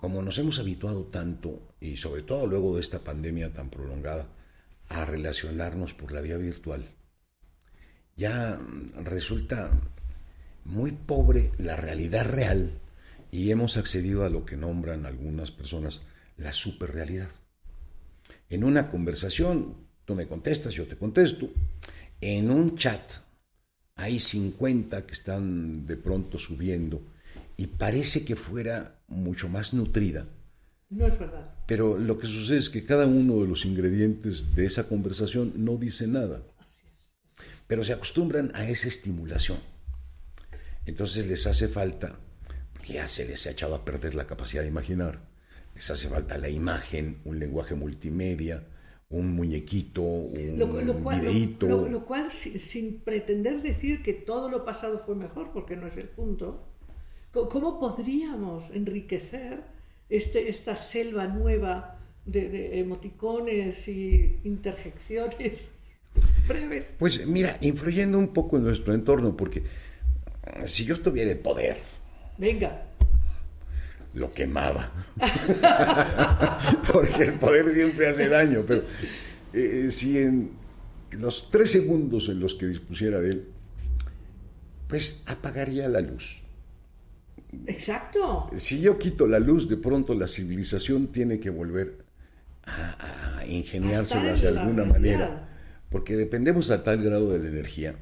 Como 0.00 0.22
nos 0.22 0.38
hemos 0.38 0.58
habituado 0.58 1.04
tanto, 1.04 1.74
y 1.78 1.98
sobre 1.98 2.22
todo 2.22 2.46
luego 2.46 2.74
de 2.74 2.80
esta 2.80 3.00
pandemia 3.00 3.52
tan 3.52 3.68
prolongada, 3.68 4.28
a 4.88 5.04
relacionarnos 5.04 5.92
por 5.92 6.10
la 6.10 6.22
vía 6.22 6.38
virtual, 6.38 6.86
ya 8.16 8.58
resulta 8.94 9.70
muy 10.64 10.92
pobre 10.92 11.52
la 11.58 11.76
realidad 11.76 12.24
real 12.24 12.78
y 13.30 13.50
hemos 13.50 13.76
accedido 13.76 14.24
a 14.24 14.30
lo 14.30 14.46
que 14.46 14.56
nombran 14.56 15.04
algunas 15.04 15.50
personas 15.50 16.00
la 16.38 16.54
superrealidad. 16.54 17.28
En 18.48 18.64
una 18.64 18.90
conversación, 18.90 19.86
tú 20.06 20.14
me 20.14 20.26
contestas, 20.26 20.72
yo 20.72 20.86
te 20.86 20.96
contesto. 20.96 21.50
En 22.22 22.50
un 22.50 22.78
chat 22.78 23.02
hay 23.96 24.18
50 24.18 25.04
que 25.04 25.12
están 25.12 25.84
de 25.84 25.98
pronto 25.98 26.38
subiendo 26.38 27.02
y 27.58 27.66
parece 27.66 28.24
que 28.24 28.34
fuera 28.34 28.99
mucho 29.10 29.48
más 29.48 29.74
nutrida. 29.74 30.26
No 30.88 31.06
es 31.06 31.18
verdad. 31.18 31.54
Pero 31.66 31.98
lo 31.98 32.18
que 32.18 32.26
sucede 32.26 32.58
es 32.58 32.70
que 32.70 32.84
cada 32.84 33.06
uno 33.06 33.40
de 33.42 33.46
los 33.46 33.64
ingredientes 33.64 34.54
de 34.56 34.66
esa 34.66 34.88
conversación 34.88 35.52
no 35.56 35.76
dice 35.76 36.08
nada. 36.08 36.42
Así 36.58 36.82
es. 36.86 37.44
Pero 37.68 37.84
se 37.84 37.92
acostumbran 37.92 38.50
a 38.54 38.68
esa 38.68 38.88
estimulación. 38.88 39.58
Entonces 40.86 41.26
les 41.26 41.46
hace 41.46 41.68
falta, 41.68 42.16
porque 42.72 42.94
ya 42.94 43.08
se 43.08 43.24
les 43.24 43.46
ha 43.46 43.50
echado 43.50 43.74
a 43.74 43.84
perder 43.84 44.14
la 44.14 44.26
capacidad 44.26 44.62
de 44.62 44.68
imaginar, 44.68 45.20
les 45.74 45.88
hace 45.90 46.08
falta 46.08 46.38
la 46.38 46.48
imagen, 46.48 47.18
un 47.24 47.38
lenguaje 47.38 47.74
multimedia, 47.74 48.64
un 49.10 49.34
muñequito, 49.34 50.02
un 50.02 50.58
lo, 50.58 50.98
cual, 51.02 51.20
videíto. 51.20 51.66
Lo, 51.88 52.04
cual, 52.04 52.32
sin 52.32 53.00
pretender 53.00 53.62
decir 53.62 54.02
que 54.02 54.12
todo 54.12 54.50
lo 54.50 54.64
pasado 54.64 54.98
fue 54.98 55.14
mejor, 55.14 55.52
porque 55.52 55.76
no 55.76 55.86
es 55.86 55.96
el 55.96 56.08
punto, 56.08 56.69
¿Cómo 57.32 57.78
podríamos 57.78 58.70
enriquecer 58.70 59.62
este, 60.08 60.50
esta 60.50 60.74
selva 60.74 61.28
nueva 61.28 61.96
de, 62.24 62.80
emoticones 62.80 63.86
y 63.86 64.40
interjecciones 64.42 65.76
breves? 66.48 66.96
Pues 66.98 67.24
mira, 67.26 67.56
influyendo 67.60 68.18
un 68.18 68.32
poco 68.32 68.56
en 68.56 68.64
nuestro 68.64 68.94
entorno, 68.94 69.36
porque 69.36 69.60
eh, 69.60 70.66
si 70.66 70.84
yo 70.84 71.00
tuviera 71.00 71.30
el 71.30 71.38
poder. 71.38 71.78
Venga. 72.36 72.86
Lo 74.14 74.32
quemaba. 74.32 74.90
porque 76.92 77.22
el 77.22 77.34
poder 77.34 77.72
siempre 77.72 78.08
hace 78.08 78.28
daño, 78.28 78.64
pero 78.66 78.82
eh, 79.52 79.90
si 79.92 80.18
en 80.18 80.50
los 81.12 81.48
tres 81.48 81.70
segundos 81.70 82.28
en 82.28 82.40
los 82.40 82.56
que 82.56 82.66
dispusiera 82.66 83.20
de 83.20 83.30
él, 83.30 83.48
pues 84.88 85.22
apagaría 85.26 85.88
la 85.88 86.00
luz 86.00 86.39
Exacto. 87.66 88.50
Si 88.56 88.80
yo 88.80 88.98
quito 88.98 89.26
la 89.26 89.38
luz, 89.38 89.68
de 89.68 89.76
pronto 89.76 90.14
la 90.14 90.28
civilización 90.28 91.08
tiene 91.08 91.40
que 91.40 91.50
volver 91.50 92.04
a, 92.64 93.44
ingeniárselas 93.46 94.42
de 94.42 94.48
alguna 94.48 94.84
manera, 94.84 95.48
porque 95.88 96.16
dependemos 96.16 96.70
a 96.70 96.84
tal 96.84 97.02
grado 97.02 97.30
de 97.30 97.38
la 97.38 97.48
energía 97.48 97.96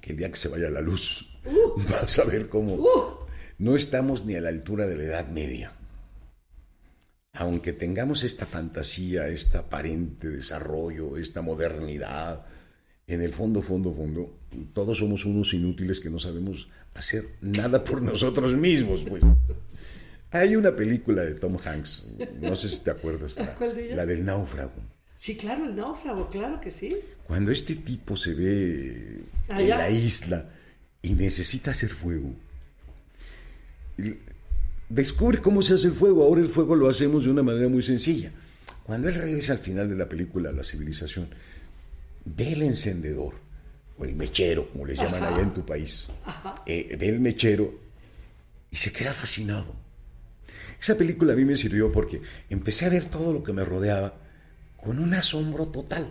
que 0.00 0.12
el 0.12 0.16
día 0.16 0.30
que 0.30 0.38
se 0.38 0.48
vaya 0.48 0.70
la 0.70 0.80
luz, 0.80 1.28
uh. 1.44 1.82
vas 1.90 2.18
a 2.18 2.24
ver 2.24 2.48
cómo 2.48 2.74
uh. 2.74 3.26
no 3.58 3.76
estamos 3.76 4.24
ni 4.24 4.34
a 4.34 4.40
la 4.40 4.48
altura 4.48 4.86
de 4.86 4.96
la 4.96 5.04
Edad 5.04 5.28
Media. 5.28 5.72
Aunque 7.32 7.72
tengamos 7.72 8.24
esta 8.24 8.46
fantasía, 8.46 9.28
este 9.28 9.58
aparente 9.58 10.28
desarrollo, 10.28 11.16
esta 11.16 11.42
modernidad, 11.42 12.46
en 13.06 13.22
el 13.22 13.32
fondo, 13.32 13.62
fondo, 13.62 13.92
fondo, 13.92 14.39
todos 14.72 14.98
somos 14.98 15.24
unos 15.24 15.52
inútiles 15.54 16.00
que 16.00 16.10
no 16.10 16.18
sabemos 16.18 16.68
hacer 16.94 17.24
nada 17.40 17.84
por 17.84 18.02
nosotros 18.02 18.54
mismos, 18.56 19.04
pues. 19.08 19.22
Hay 20.32 20.54
una 20.54 20.74
película 20.76 21.22
de 21.22 21.34
Tom 21.34 21.56
Hanks, 21.62 22.06
no 22.40 22.54
sé 22.54 22.68
si 22.68 22.84
te 22.84 22.90
acuerdas, 22.90 23.36
la, 23.36 23.56
la 23.94 24.06
del 24.06 24.24
náufrago. 24.24 24.72
Sí, 25.18 25.36
claro, 25.36 25.66
el 25.66 25.76
náufrago, 25.76 26.30
claro 26.30 26.60
que 26.60 26.70
sí. 26.70 26.96
Cuando 27.26 27.50
este 27.50 27.74
tipo 27.76 28.16
se 28.16 28.34
ve 28.34 29.20
en 29.48 29.68
la 29.68 29.90
isla 29.90 30.48
y 31.02 31.14
necesita 31.14 31.72
hacer 31.72 31.90
fuego, 31.90 32.32
descubre 34.88 35.40
cómo 35.40 35.62
se 35.62 35.74
hace 35.74 35.88
el 35.88 35.94
fuego. 35.94 36.24
Ahora 36.24 36.40
el 36.40 36.48
fuego 36.48 36.74
lo 36.74 36.88
hacemos 36.88 37.24
de 37.24 37.30
una 37.30 37.42
manera 37.42 37.68
muy 37.68 37.82
sencilla. 37.82 38.30
Cuando 38.84 39.08
él 39.08 39.14
regresa 39.14 39.52
al 39.52 39.58
final 39.58 39.88
de 39.88 39.96
la 39.96 40.08
película, 40.08 40.52
la 40.52 40.64
civilización, 40.64 41.28
ve 42.24 42.52
el 42.52 42.62
encendedor 42.62 43.34
o 44.00 44.04
el 44.04 44.14
mechero, 44.14 44.68
como 44.70 44.86
les 44.86 44.98
llaman 44.98 45.22
allá 45.22 45.42
en 45.42 45.52
tu 45.52 45.64
país, 45.64 46.08
eh, 46.64 46.96
ve 46.98 47.08
el 47.08 47.20
mechero 47.20 47.78
y 48.70 48.76
se 48.76 48.92
queda 48.92 49.12
fascinado. 49.12 49.74
Esa 50.80 50.96
película 50.96 51.34
a 51.34 51.36
mí 51.36 51.44
me 51.44 51.56
sirvió 51.56 51.92
porque 51.92 52.22
empecé 52.48 52.86
a 52.86 52.88
ver 52.88 53.04
todo 53.04 53.32
lo 53.32 53.42
que 53.42 53.52
me 53.52 53.64
rodeaba 53.64 54.14
con 54.78 54.98
un 54.98 55.12
asombro 55.12 55.66
total, 55.66 56.10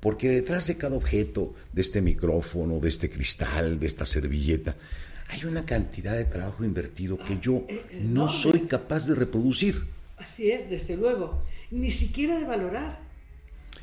porque 0.00 0.28
detrás 0.28 0.66
de 0.66 0.76
cada 0.76 0.96
objeto, 0.96 1.54
de 1.72 1.80
este 1.80 2.02
micrófono, 2.02 2.78
de 2.78 2.88
este 2.88 3.08
cristal, 3.08 3.80
de 3.80 3.86
esta 3.86 4.04
servilleta, 4.04 4.76
hay 5.28 5.44
una 5.44 5.64
cantidad 5.64 6.16
de 6.16 6.24
trabajo 6.26 6.64
invertido 6.64 7.16
que 7.16 7.38
yo 7.40 7.64
ah, 7.68 7.72
eh, 7.72 7.84
eh, 7.90 8.00
no 8.02 8.28
soy 8.28 8.60
capaz 8.62 9.06
de 9.06 9.14
reproducir. 9.14 9.86
Así 10.18 10.50
es, 10.50 10.68
desde 10.68 10.96
luego, 10.96 11.42
ni 11.70 11.90
siquiera 11.90 12.38
de 12.38 12.44
valorar. 12.44 13.00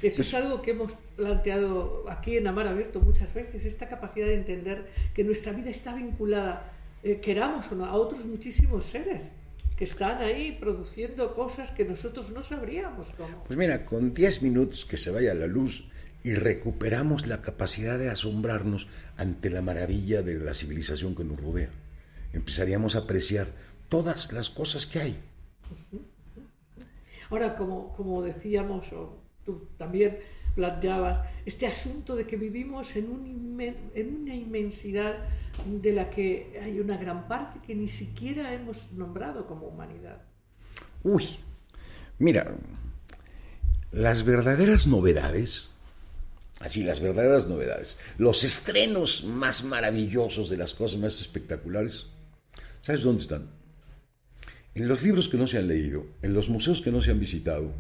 Eso 0.02 0.22
es 0.22 0.34
algo 0.36 0.62
que 0.62 0.72
hemos 0.72 0.94
planteado 1.18 2.06
aquí 2.10 2.38
en 2.38 2.48
Amar 2.48 2.68
Abierto 2.68 3.02
muchas 3.02 3.34
veces, 3.34 3.66
esta 3.66 3.90
capacidad 3.90 4.28
de 4.28 4.36
entender 4.36 4.86
que 5.14 5.24
nuestra 5.24 5.52
vida 5.52 5.72
está 5.72 5.94
vinculada, 5.94 6.72
eh, 7.04 7.20
queramos 7.20 7.70
o 7.72 7.76
no, 7.76 7.86
a 7.86 7.94
otros 7.96 8.24
muchísimos 8.24 8.86
seres 8.86 9.32
que 9.76 9.84
están 9.84 10.22
ahí 10.22 10.58
produciendo 10.60 11.36
cosas 11.36 11.72
que 11.72 11.86
nosotros 11.86 12.32
no 12.32 12.44
sabríamos 12.44 13.12
cómo. 13.18 13.44
Pues 13.44 13.58
mira, 13.58 13.86
con 13.86 14.14
10 14.14 14.42
minutos 14.44 14.86
que 14.86 14.98
se 14.98 15.12
vaya 15.12 15.34
la 15.34 15.48
luz 15.48 15.88
y 16.24 16.34
recuperamos 16.34 17.28
la 17.28 17.42
capacidad 17.42 18.00
de 18.00 18.10
asombrarnos 18.10 18.88
ante 19.18 19.50
la 19.50 19.62
maravilla 19.62 20.22
de 20.22 20.36
la 20.36 20.54
civilización 20.54 21.16
que 21.16 21.24
nos 21.24 21.40
rodea. 21.40 21.70
Empezaríamos 22.34 22.96
a 22.96 23.00
apreciar 23.00 23.48
todas 23.90 24.34
las 24.34 24.50
cosas 24.50 24.86
que 24.86 25.00
hay. 25.00 25.20
Ahora, 27.30 27.56
como, 27.56 27.94
como 27.96 28.24
decíamos, 28.24 28.92
o 28.94 29.22
tú 29.46 29.68
también 29.78 30.18
planteabas, 30.58 31.22
este 31.46 31.68
asunto 31.68 32.16
de 32.16 32.26
que 32.26 32.36
vivimos 32.36 32.96
en, 32.96 33.12
un 33.12 33.62
en 33.62 34.16
una 34.22 34.36
inmensidad 34.36 35.14
de 35.66 35.94
la 35.94 36.10
que 36.10 36.60
hay 36.62 36.80
una 36.80 36.98
gran 36.98 37.28
parte 37.28 37.60
que 37.66 37.76
ni 37.76 37.88
siquiera 37.88 38.54
hemos 38.54 38.92
nombrado 38.94 39.46
como 39.46 39.68
humanidad. 39.68 40.18
Uy, 41.04 41.24
mira, 42.18 42.56
las 43.92 44.26
verdaderas 44.26 44.88
novedades, 44.88 45.70
así 46.60 46.84
las 46.84 47.02
verdaderas 47.02 47.48
novedades, 47.48 47.98
los 48.18 48.44
estrenos 48.44 49.24
más 49.24 49.64
maravillosos 49.64 50.50
de 50.50 50.58
las 50.58 50.74
cosas 50.74 51.00
más 51.00 51.22
espectaculares, 51.22 52.08
¿sabes 52.82 53.04
dónde 53.04 53.22
están? 53.22 53.48
En 54.74 54.88
los 54.88 55.04
libros 55.04 55.30
que 55.30 55.38
no 55.38 55.46
se 55.46 55.60
han 55.60 55.68
leído, 55.68 56.06
en 56.24 56.34
los 56.34 56.50
museos 56.50 56.82
que 56.82 56.92
no 56.92 57.02
se 57.02 57.12
han 57.12 57.20
visitado, 57.20 57.72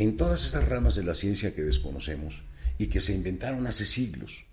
en 0.00 0.16
todas 0.16 0.46
esas 0.46 0.66
ramas 0.66 0.94
de 0.94 1.02
la 1.02 1.14
ciencia 1.14 1.54
que 1.54 1.60
desconocemos 1.60 2.42
y 2.78 2.86
que 2.86 3.02
se 3.02 3.12
inventaron 3.12 3.66
hace 3.66 3.84
siglos. 3.84 4.46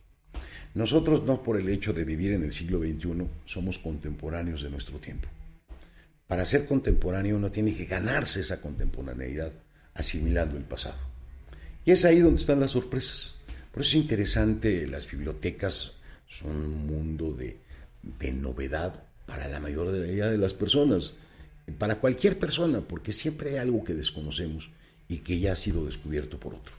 Nosotros 0.73 1.23
no 1.23 1.41
por 1.41 1.57
el 1.57 1.69
hecho 1.69 1.93
de 1.93 2.03
vivir 2.03 2.33
en 2.33 2.43
el 2.43 2.51
siglo 2.51 2.79
XXI 2.79 3.25
somos 3.45 3.79
contemporáneos 3.79 4.61
de 4.61 4.69
nuestro 4.69 4.97
tiempo. 4.99 5.29
Para 6.27 6.43
ser 6.43 6.65
contemporáneo 6.65 7.37
uno 7.37 7.49
tiene 7.49 7.73
que 7.73 7.85
ganarse 7.85 8.41
esa 8.41 8.59
contemporaneidad 8.59 9.53
asimilando 9.93 10.57
el 10.57 10.65
pasado. 10.65 10.97
Y 11.85 11.91
es 11.91 12.03
ahí 12.03 12.19
donde 12.19 12.41
están 12.41 12.59
las 12.59 12.71
sorpresas. 12.71 13.35
Por 13.71 13.83
eso 13.83 13.91
es 13.91 14.03
interesante, 14.03 14.85
las 14.85 15.09
bibliotecas 15.09 15.93
son 16.27 16.57
un 16.57 16.87
mundo 16.87 17.31
de, 17.31 17.55
de 18.19 18.33
novedad 18.33 19.01
para 19.25 19.47
la 19.47 19.61
mayoría 19.61 20.27
de 20.27 20.37
las 20.37 20.53
personas 20.53 21.13
para 21.79 21.95
cualquier 21.95 22.37
persona, 22.37 22.81
porque 22.81 23.13
siempre 23.13 23.51
hay 23.51 23.57
algo 23.57 23.85
que 23.85 23.93
desconocemos 23.93 24.71
y 25.07 25.19
que 25.19 25.39
ya 25.39 25.53
ha 25.53 25.55
sido 25.55 25.85
descubierto 25.85 26.39
por 26.39 26.53
otro. 26.53 26.73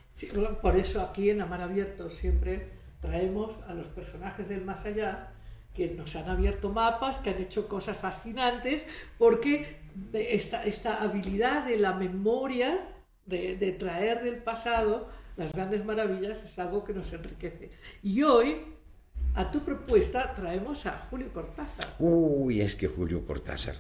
por 0.61 0.77
eso 0.77 1.01
aquí 1.01 1.31
en 1.31 1.41
Amar 1.41 1.63
Abierto 1.63 2.11
siempre 2.11 2.69
traemos 3.01 3.55
a 3.69 3.75
los 3.75 3.87
personajes 3.87 4.49
del 4.49 4.65
más 4.65 4.85
allá 4.85 5.33
que 5.75 5.95
nos 5.95 6.17
han 6.17 6.29
abierto 6.29 6.71
mapas, 6.71 7.19
que 7.19 7.31
han 7.31 7.41
hecho 7.41 7.69
cosas 7.69 7.97
fascinantes, 7.97 8.85
porque 9.17 9.77
esta, 10.13 10.65
esta 10.65 11.01
habilidad 11.01 11.67
de 11.67 11.79
la 11.79 11.93
memoria, 11.93 12.81
de, 13.27 13.57
de 13.57 13.73
traer 13.73 14.23
del 14.23 14.39
pasado 14.39 15.09
las 15.37 15.53
grandes 15.53 15.85
maravillas, 15.85 16.43
es 16.43 16.59
algo 16.59 16.83
que 16.83 16.93
nos 16.93 17.13
enriquece. 17.13 17.71
Y 18.03 18.25
hoy, 18.25 18.57
a 19.37 19.53
tu 19.53 19.61
propuesta, 19.61 20.35
traemos 20.35 20.85
a 20.87 21.07
Julio 21.11 21.33
Cortázar. 21.33 21.95
Uy, 22.01 22.61
es 22.61 22.75
que 22.75 22.89
Julio 22.89 23.25
Cortázar 23.25 23.77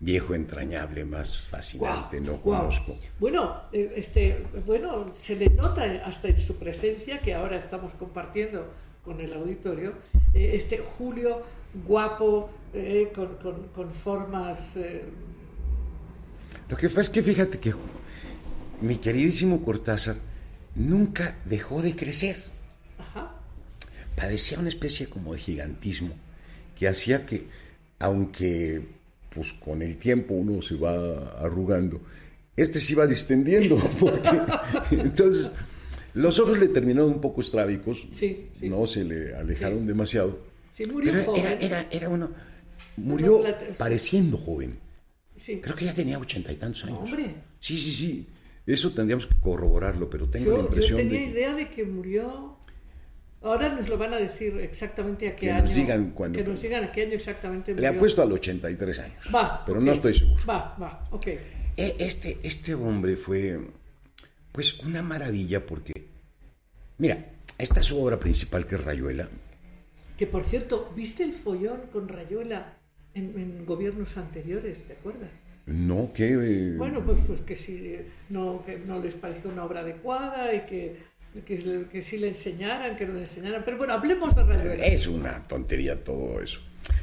viejo 0.00 0.34
entrañable 0.34 1.04
más 1.04 1.40
fascinante 1.40 2.20
no 2.20 2.40
conozco. 2.40 2.96
Bueno, 3.18 3.62
eh, 3.72 3.92
este, 3.96 4.44
bueno, 4.64 5.06
se 5.14 5.34
le 5.34 5.48
nota 5.50 5.82
hasta 6.04 6.28
en 6.28 6.38
su 6.38 6.56
presencia, 6.56 7.20
que 7.20 7.34
ahora 7.34 7.56
estamos 7.56 7.92
compartiendo 7.94 8.72
con 9.04 9.20
el 9.20 9.32
auditorio, 9.32 9.94
eh, 10.34 10.50
este 10.54 10.78
Julio 10.78 11.42
guapo, 11.86 12.50
eh, 12.74 13.12
con, 13.14 13.90
formas... 13.90 14.74
Lo 16.68 16.76
que 16.76 16.88
pasa 16.88 17.00
es 17.02 17.10
que 17.10 17.22
fíjate 17.22 17.58
que 17.58 17.74
mi 18.80 18.96
queridísimo 18.96 19.64
Cortázar 19.64 20.16
nunca 20.74 21.36
dejó 21.44 21.82
de 21.82 21.96
crecer. 21.96 22.36
Padecía 24.14 24.58
una 24.58 24.68
especie 24.68 25.08
como 25.08 25.32
de 25.32 25.38
gigantismo 25.38 26.14
que 26.76 26.88
hacía 26.88 27.24
que, 27.24 27.46
aunque 28.00 28.97
pues 29.30 29.52
con 29.52 29.82
el 29.82 29.96
tiempo 29.96 30.34
uno 30.34 30.62
se 30.62 30.74
va 30.74 31.38
arrugando. 31.38 32.00
Este 32.56 32.80
se 32.80 32.94
iba 32.94 33.06
distendiendo, 33.06 33.76
porque 34.00 34.40
entonces 34.90 35.52
los 36.14 36.38
ojos 36.38 36.58
le 36.58 36.68
terminaron 36.68 37.12
un 37.12 37.20
poco 37.20 37.40
estrábicos, 37.40 38.06
no 38.62 38.86
se 38.86 39.04
le 39.04 39.34
alejaron 39.34 39.86
demasiado. 39.86 40.40
Sí, 40.74 40.84
murió 40.86 41.12
joven. 41.24 41.58
Era, 41.60 41.86
era, 41.90 42.08
uno, 42.08 42.30
murió 42.96 43.42
pareciendo 43.76 44.36
joven. 44.36 44.78
Creo 45.44 45.74
que 45.74 45.84
ya 45.84 45.94
tenía 45.94 46.18
ochenta 46.18 46.52
y 46.52 46.56
tantos 46.56 46.84
años. 46.84 46.98
hombre. 47.04 47.34
Sí, 47.60 47.76
sí, 47.76 47.92
sí. 47.92 48.26
Eso 48.66 48.92
tendríamos 48.92 49.26
que 49.26 49.34
corroborarlo, 49.40 50.10
pero 50.10 50.28
tengo 50.28 50.52
la 50.52 50.64
impresión 50.64 50.98
yo 50.98 51.08
tenía 51.08 51.26
idea 51.26 51.54
de 51.54 51.70
que 51.70 51.84
murió 51.84 52.57
Ahora 53.42 53.68
nos 53.68 53.88
lo 53.88 53.96
van 53.96 54.14
a 54.14 54.16
decir 54.16 54.58
exactamente 54.58 55.28
a 55.28 55.36
qué 55.36 55.50
año. 55.50 55.64
Nos 55.66 55.74
digan 55.74 56.10
cuando, 56.10 56.38
que 56.38 56.44
nos 56.44 56.60
digan 56.60 56.84
a 56.84 56.92
qué 56.92 57.02
año 57.02 57.12
exactamente. 57.12 57.74
Le 57.74 57.86
ha 57.86 57.96
puesto 57.96 58.20
al 58.20 58.32
83 58.32 58.98
años. 58.98 59.26
Va. 59.32 59.64
Pero 59.64 59.80
no 59.80 59.92
estoy 59.92 60.14
seguro. 60.14 60.42
Va, 60.48 60.76
va, 60.80 61.06
ok. 61.10 61.26
E, 61.76 61.96
este, 62.00 62.38
este 62.42 62.74
hombre 62.74 63.16
fue, 63.16 63.60
pues, 64.50 64.80
una 64.80 65.02
maravilla 65.02 65.64
porque, 65.64 65.92
mira, 66.98 67.26
esta 67.56 67.78
es 67.78 67.86
su 67.86 68.02
obra 68.02 68.18
principal 68.18 68.66
que 68.66 68.74
es 68.74 68.84
Rayuela. 68.84 69.28
Que 70.16 70.26
por 70.26 70.42
cierto, 70.42 70.92
¿viste 70.96 71.22
el 71.22 71.32
follón 71.32 71.82
con 71.92 72.08
Rayuela 72.08 72.74
en, 73.14 73.64
gobiernos 73.64 74.16
anteriores? 74.16 74.82
¿Te 74.82 74.94
acuerdas? 74.94 75.30
No, 75.66 76.12
que. 76.12 76.74
Bueno, 76.76 77.04
pues, 77.04 77.18
pues 77.24 77.40
que 77.42 77.54
si 77.54 77.98
no, 78.30 78.64
que 78.66 78.78
no 78.78 78.98
les 78.98 79.14
pareció 79.14 79.50
una 79.50 79.64
obra 79.64 79.80
adecuada 79.80 80.52
y 80.52 80.66
que 80.66 80.96
que, 81.46 81.86
que 81.90 82.02
sí 82.02 82.18
le 82.18 82.28
enseñaran, 82.28 82.96
que 82.96 83.06
no 83.06 83.18
enseñaran. 83.18 83.62
Pero 83.64 83.78
bueno, 83.78 83.92
hablemos 83.94 84.34
de 84.34 84.42
Rayuela. 84.42 84.84
Es 84.84 85.06
una 85.06 85.46
tontería 85.46 86.02
todo 86.02 86.40
eso. 86.40 86.60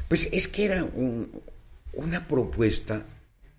Pues 0.08 0.30
es 0.32 0.48
que 0.48 0.66
era 0.66 0.88
una 1.94 2.28
propuesta 2.28 3.06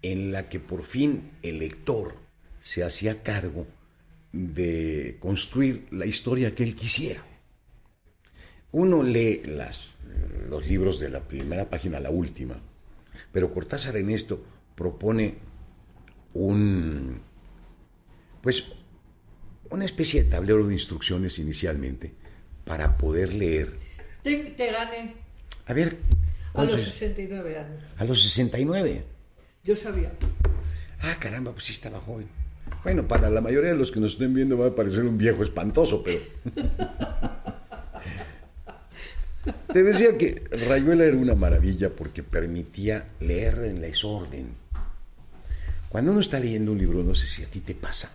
en 0.02 0.32
la 0.32 0.48
que 0.48 0.60
por 0.60 0.84
fin 0.84 1.30
el 1.42 1.58
lector 1.58 2.14
se 2.60 2.84
hacía 2.84 3.22
cargo 3.22 3.66
de 4.32 5.16
construir 5.20 5.86
la 5.90 6.06
historia 6.06 6.54
que 6.54 6.62
él 6.62 6.74
quisiera. 6.74 7.24
Uno 8.72 9.02
lee 9.02 9.42
los 10.48 10.66
libros 10.68 11.00
de 11.00 11.08
la 11.08 11.20
primera 11.20 11.68
página 11.70 11.98
a 11.98 12.00
la 12.00 12.10
última, 12.10 12.60
pero 13.32 13.52
Cortázar 13.52 13.96
en 13.96 14.10
esto 14.10 14.44
propone 14.74 15.34
un, 16.34 17.20
pues 18.42 18.64
una 19.70 19.84
especie 19.84 20.24
de 20.24 20.30
tablero 20.30 20.66
de 20.66 20.74
instrucciones 20.74 21.38
inicialmente 21.38 22.12
para 22.64 22.96
poder 22.96 23.32
leer. 23.32 23.74
Te, 24.22 24.36
te 24.56 24.72
gané. 24.72 25.14
A 25.66 25.72
ver. 25.72 25.96
A 26.54 26.64
los 26.64 26.82
69 26.82 27.58
años. 27.58 27.82
A 27.98 28.04
los 28.04 28.22
69. 28.22 29.04
Yo 29.64 29.76
sabía. 29.76 30.12
Ah, 31.00 31.16
caramba, 31.20 31.52
pues 31.52 31.64
sí 31.64 31.72
estaba 31.72 32.00
joven. 32.00 32.28
Bueno, 32.82 33.06
para 33.06 33.30
la 33.30 33.40
mayoría 33.40 33.70
de 33.70 33.76
los 33.76 33.92
que 33.92 34.00
nos 34.00 34.12
estén 34.12 34.34
viendo 34.34 34.56
va 34.56 34.68
a 34.68 34.74
parecer 34.74 35.04
un 35.04 35.18
viejo 35.18 35.42
espantoso, 35.42 36.02
pero... 36.02 36.20
Te 39.72 39.82
decía 39.82 40.16
que 40.18 40.42
Rayuela 40.66 41.04
era 41.04 41.16
una 41.16 41.34
maravilla 41.34 41.90
porque 41.90 42.22
permitía 42.22 43.06
leer 43.20 43.58
en 43.64 43.80
desorden. 43.80 44.48
Cuando 45.88 46.12
uno 46.12 46.20
está 46.20 46.40
leyendo 46.40 46.72
un 46.72 46.78
libro, 46.78 47.02
no 47.02 47.14
sé 47.14 47.26
si 47.26 47.42
a 47.42 47.46
ti 47.46 47.60
te 47.60 47.74
pasa, 47.74 48.10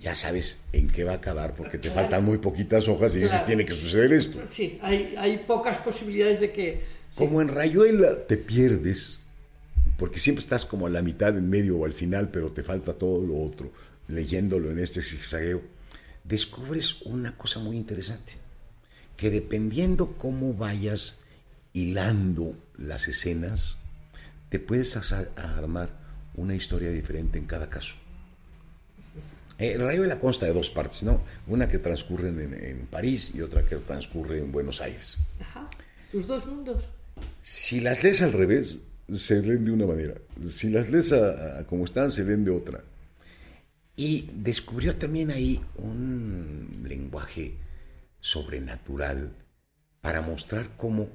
ya 0.00 0.14
sabes 0.14 0.58
en 0.72 0.88
qué 0.88 1.04
va 1.04 1.12
a 1.12 1.16
acabar 1.16 1.54
porque 1.54 1.76
te 1.76 1.90
faltan 1.90 2.24
muy 2.24 2.38
poquitas 2.38 2.88
hojas 2.88 3.14
y 3.14 3.20
dices 3.20 3.44
tiene 3.44 3.64
que 3.64 3.74
suceder 3.74 4.12
esto. 4.12 4.40
Sí, 4.48 4.78
hay, 4.82 5.14
hay 5.16 5.38
pocas 5.46 5.78
posibilidades 5.78 6.40
de 6.40 6.52
que... 6.52 6.84
Como 7.14 7.42
en 7.42 7.48
Rayuela 7.48 8.26
te 8.26 8.38
pierdes, 8.38 9.20
porque 9.98 10.18
siempre 10.18 10.40
estás 10.40 10.64
como 10.64 10.86
a 10.86 10.90
la 10.90 11.02
mitad, 11.02 11.36
en 11.36 11.50
medio 11.50 11.76
o 11.78 11.84
al 11.84 11.92
final, 11.92 12.30
pero 12.30 12.50
te 12.50 12.62
falta 12.62 12.94
todo 12.94 13.20
lo 13.24 13.42
otro, 13.42 13.72
leyéndolo 14.08 14.70
en 14.70 14.78
este 14.78 15.02
zigzagueo, 15.02 15.60
descubres 16.24 17.02
una 17.02 17.36
cosa 17.36 17.60
muy 17.60 17.76
interesante, 17.76 18.32
que 19.18 19.30
dependiendo 19.30 20.14
cómo 20.16 20.54
vayas 20.54 21.20
hilando 21.74 22.56
las 22.78 23.06
escenas, 23.06 23.76
te 24.48 24.58
puedes 24.58 24.96
armar 24.96 25.90
una 26.34 26.54
historia 26.54 26.90
diferente 26.90 27.38
en 27.38 27.44
cada 27.44 27.68
caso. 27.68 27.99
Eh, 29.60 29.76
Rayuela 29.76 30.18
consta 30.18 30.46
de 30.46 30.54
dos 30.54 30.70
partes, 30.70 31.02
¿no? 31.02 31.22
Una 31.46 31.68
que 31.68 31.78
transcurre 31.78 32.30
en, 32.30 32.86
París 32.90 33.32
y 33.34 33.42
otra 33.42 33.62
que 33.62 33.76
transcurre 33.76 34.38
en 34.38 34.50
Buenos 34.50 34.80
Aires. 34.80 35.18
Ajá. 35.38 35.68
Sus 36.10 36.26
dos 36.26 36.46
mundos. 36.46 36.84
Si 37.42 37.80
las 37.80 38.02
lees 38.02 38.22
al 38.22 38.32
revés, 38.32 38.78
se 39.12 39.42
leen 39.42 39.66
de 39.66 39.72
una 39.72 39.84
manera. 39.84 40.14
Si 40.48 40.70
las 40.70 40.88
lees 40.88 41.14
como 41.68 41.84
están, 41.84 42.10
se 42.10 42.24
leen 42.24 42.42
de 42.42 42.52
otra. 42.52 42.80
Y 43.96 44.30
descubrió 44.32 44.96
también 44.96 45.30
ahí 45.30 45.60
un 45.76 46.86
lenguaje 46.88 47.52
sobrenatural 48.18 49.30
para 50.00 50.22
mostrar 50.22 50.70
cómo 50.78 51.10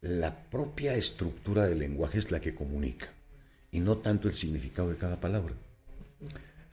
la 0.00 0.34
propia 0.50 0.96
estructura 0.96 1.66
del 1.66 1.78
lenguaje 1.78 2.18
es 2.18 2.32
la 2.32 2.40
que 2.40 2.52
comunica 2.52 3.06
y 3.70 3.78
no 3.78 3.98
tanto 3.98 4.26
el 4.26 4.34
significado 4.34 4.90
de 4.90 4.96
cada 4.96 5.20
palabra. 5.20 5.54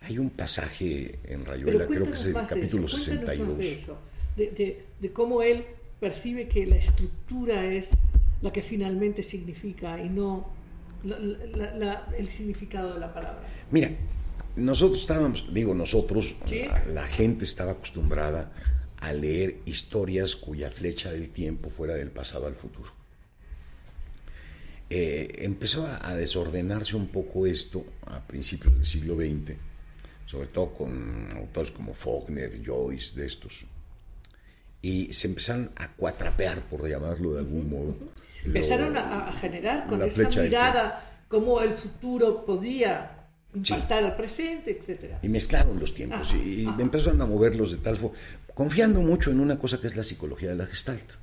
Hay 0.03 0.17
un 0.17 0.29
pasaje 0.29 1.19
en 1.25 1.45
Rayuela, 1.45 1.87
creo 1.87 2.03
que 2.03 2.11
es 2.11 2.25
el 2.25 2.33
capítulo 2.33 2.87
62. 2.87 3.57
De, 3.57 3.73
eso, 3.73 3.97
de, 4.35 5.13
cómo 5.13 5.41
él 5.41 5.65
percibe 5.99 6.47
que 6.47 6.65
la 6.65 6.75
estructura 6.75 7.65
es 7.65 7.91
la 8.41 8.51
que 8.51 8.61
finalmente 8.61 9.23
significa 9.23 10.01
y 10.01 10.09
no 10.09 10.49
el 11.03 12.27
significado 12.29 12.93
de 12.93 12.99
la 12.99 13.13
palabra. 13.13 13.47
Mira, 13.71 13.91
nosotros 14.55 15.01
estábamos, 15.01 15.45
digo 15.53 15.73
nosotros, 15.73 16.35
la, 16.93 17.07
gente 17.07 17.45
estaba 17.45 17.71
acostumbrada 17.71 18.51
a 18.99 19.13
leer 19.13 19.57
historias 19.65 20.35
cuya 20.35 20.69
flecha 20.69 21.11
del 21.11 21.29
tiempo 21.29 21.69
fuera 21.69 21.95
del 21.95 22.11
pasado 22.11 22.47
al 22.47 22.55
futuro. 22.55 22.91
Eh, 24.89 25.39
empezó 25.39 25.87
a, 25.87 26.13
desordenarse 26.13 26.95
un 26.95 27.07
poco 27.07 27.47
esto 27.47 27.85
a 28.05 28.19
principios 28.27 28.75
del 28.75 28.85
siglo 28.85 29.15
XX, 29.15 29.55
sobre 30.25 30.47
todo 30.47 30.73
con 30.73 31.31
autores 31.35 31.71
como 31.71 31.93
Faulkner, 31.93 32.61
Joyce, 32.65 33.19
de 33.19 33.27
estos. 33.27 33.65
Y 34.81 35.13
se 35.13 35.27
empezaron 35.27 35.71
a 35.75 35.89
cuatrapear, 35.89 36.61
por 36.61 36.87
llamarlo 36.87 37.33
de 37.33 37.39
algún 37.39 37.69
modo. 37.69 37.95
Empezaron 38.45 38.97
a, 38.97 39.31
generar 39.39 39.87
con 39.87 40.01
esa 40.01 40.29
mirada 40.41 41.23
cómo 41.29 41.61
el 41.61 41.73
futuro 41.73 42.45
podía 42.45 43.25
impactar 43.53 44.03
al 44.03 44.15
presente, 44.17 44.77
etcétera. 44.77 45.19
Y 45.21 45.29
mezclaron 45.29 45.79
los 45.79 45.93
tiempos 45.93 46.33
y, 46.33 46.65
empezaron 46.77 47.21
a 47.21 47.25
moverlos 47.25 47.71
de 47.71 47.77
tal 47.77 47.97
forma, 47.97 48.17
confiando 48.53 48.99
mucho 48.99 49.31
en 49.31 49.39
una 49.39 49.57
cosa 49.57 49.79
que 49.79 49.87
es 49.87 49.95
la 49.95 50.03
psicología 50.03 50.49
de 50.49 50.55
la 50.55 50.65
gestalt 50.65 51.13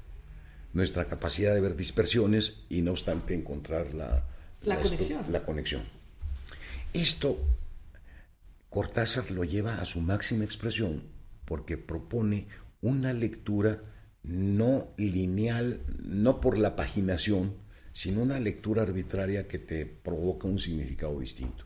nuestra 0.73 1.07
capacidad 1.07 1.55
de 1.55 1.61
ver 1.61 1.77
dispersiones 1.77 2.55
y 2.69 2.83
no 2.83 2.93
obstante 2.93 3.35
encontrar 3.35 3.93
la, 3.95 4.25
la, 4.63 5.43
conexión. 5.43 5.83
Esto 6.93 7.39
Cortázar 8.71 9.31
lo 9.33 9.45
lleva 9.45 9.81
a 9.81 9.85
su 9.85 10.01
máxima 10.01 10.45
expresión 10.45 11.03
porque 11.45 11.77
propone 11.77 12.47
una 12.81 13.13
lectura 13.13 13.83
no 14.23 14.89
lineal, 14.97 15.81
no 15.99 16.41
por 16.41 16.57
la 16.57 16.77
paginación, 16.77 17.55
sino 17.93 18.23
una 18.23 18.39
lectura 18.39 18.83
arbitraria 18.83 19.49
que 19.49 19.59
te 19.59 19.87
provoca 19.87 20.47
un 20.47 20.59
significado 20.59 21.19
distinto. 21.19 21.65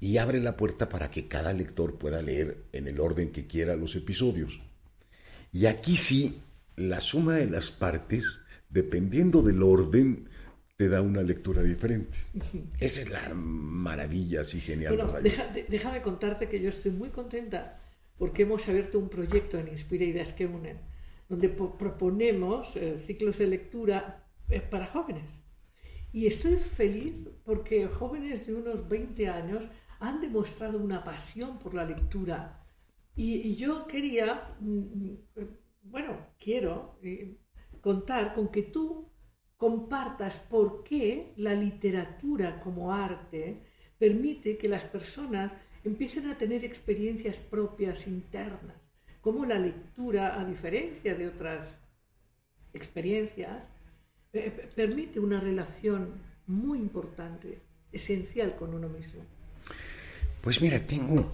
Y 0.00 0.16
abre 0.16 0.40
la 0.40 0.56
puerta 0.56 0.88
para 0.88 1.10
que 1.10 1.28
cada 1.28 1.52
lector 1.52 1.98
pueda 1.98 2.22
leer 2.22 2.64
en 2.72 2.88
el 2.88 3.00
orden 3.00 3.30
que 3.30 3.46
quiera 3.46 3.76
los 3.76 3.94
episodios. 3.94 4.60
Y 5.52 5.66
aquí 5.66 5.96
sí 5.96 6.40
la 6.76 7.00
suma 7.00 7.34
de 7.34 7.50
las 7.50 7.70
partes, 7.70 8.40
dependiendo 8.70 9.42
del 9.42 9.62
orden, 9.62 10.27
te 10.78 10.88
da 10.88 11.02
una 11.02 11.22
lectura 11.22 11.60
diferente. 11.60 12.16
Esa 12.78 13.00
es 13.00 13.10
la 13.10 13.34
maravilla 13.34 14.42
así 14.42 14.60
genial. 14.60 14.96
déjame 15.68 16.00
contarte 16.02 16.48
que 16.48 16.60
yo 16.60 16.68
estoy 16.68 16.92
muy 16.92 17.08
contenta 17.08 17.80
porque 18.16 18.44
hemos 18.44 18.68
abierto 18.68 19.00
un 19.00 19.08
proyecto 19.08 19.58
en 19.58 19.66
Inspira 19.66 20.04
Ideas 20.04 20.32
que 20.32 20.46
Unen, 20.46 20.78
donde 21.28 21.48
proponemos 21.48 22.76
eh, 22.76 23.00
ciclos 23.04 23.38
de 23.38 23.48
lectura 23.48 24.24
eh, 24.48 24.60
para 24.60 24.86
jóvenes. 24.86 25.44
Y 26.12 26.28
estoy 26.28 26.54
feliz 26.54 27.14
porque 27.44 27.88
jóvenes 27.88 28.46
de 28.46 28.54
unos 28.54 28.88
20 28.88 29.26
años 29.26 29.64
han 29.98 30.20
demostrado 30.20 30.78
una 30.78 31.02
pasión 31.02 31.58
por 31.58 31.74
la 31.74 31.84
lectura. 31.84 32.64
y 33.16 33.56
yo 33.56 33.88
quería 33.88 34.54
mm, 34.60 34.78
mm, 34.78 35.18
bueno, 35.90 36.28
quiero 36.38 36.98
eh, 37.02 37.36
contar 37.80 38.34
con 38.34 38.48
que 38.48 38.62
tú 38.62 39.07
compartas 39.58 40.36
por 40.36 40.84
qué 40.84 41.32
la 41.36 41.52
literatura 41.52 42.60
como 42.60 42.92
arte 42.92 43.60
permite 43.98 44.56
que 44.56 44.68
las 44.68 44.84
personas 44.84 45.56
empiecen 45.84 46.28
a 46.30 46.38
tener 46.38 46.64
experiencias 46.64 47.38
propias 47.38 48.06
internas, 48.06 48.76
como 49.20 49.44
la 49.44 49.58
lectura, 49.58 50.40
a 50.40 50.44
diferencia 50.44 51.14
de 51.14 51.26
otras 51.26 51.76
experiencias, 52.72 53.68
eh, 54.32 54.70
permite 54.74 55.18
una 55.18 55.40
relación 55.40 56.22
muy 56.46 56.78
importante, 56.78 57.58
esencial 57.90 58.54
con 58.54 58.74
uno 58.74 58.88
mismo. 58.88 59.22
Pues 60.40 60.62
mira, 60.62 60.78
tengo, 60.86 61.32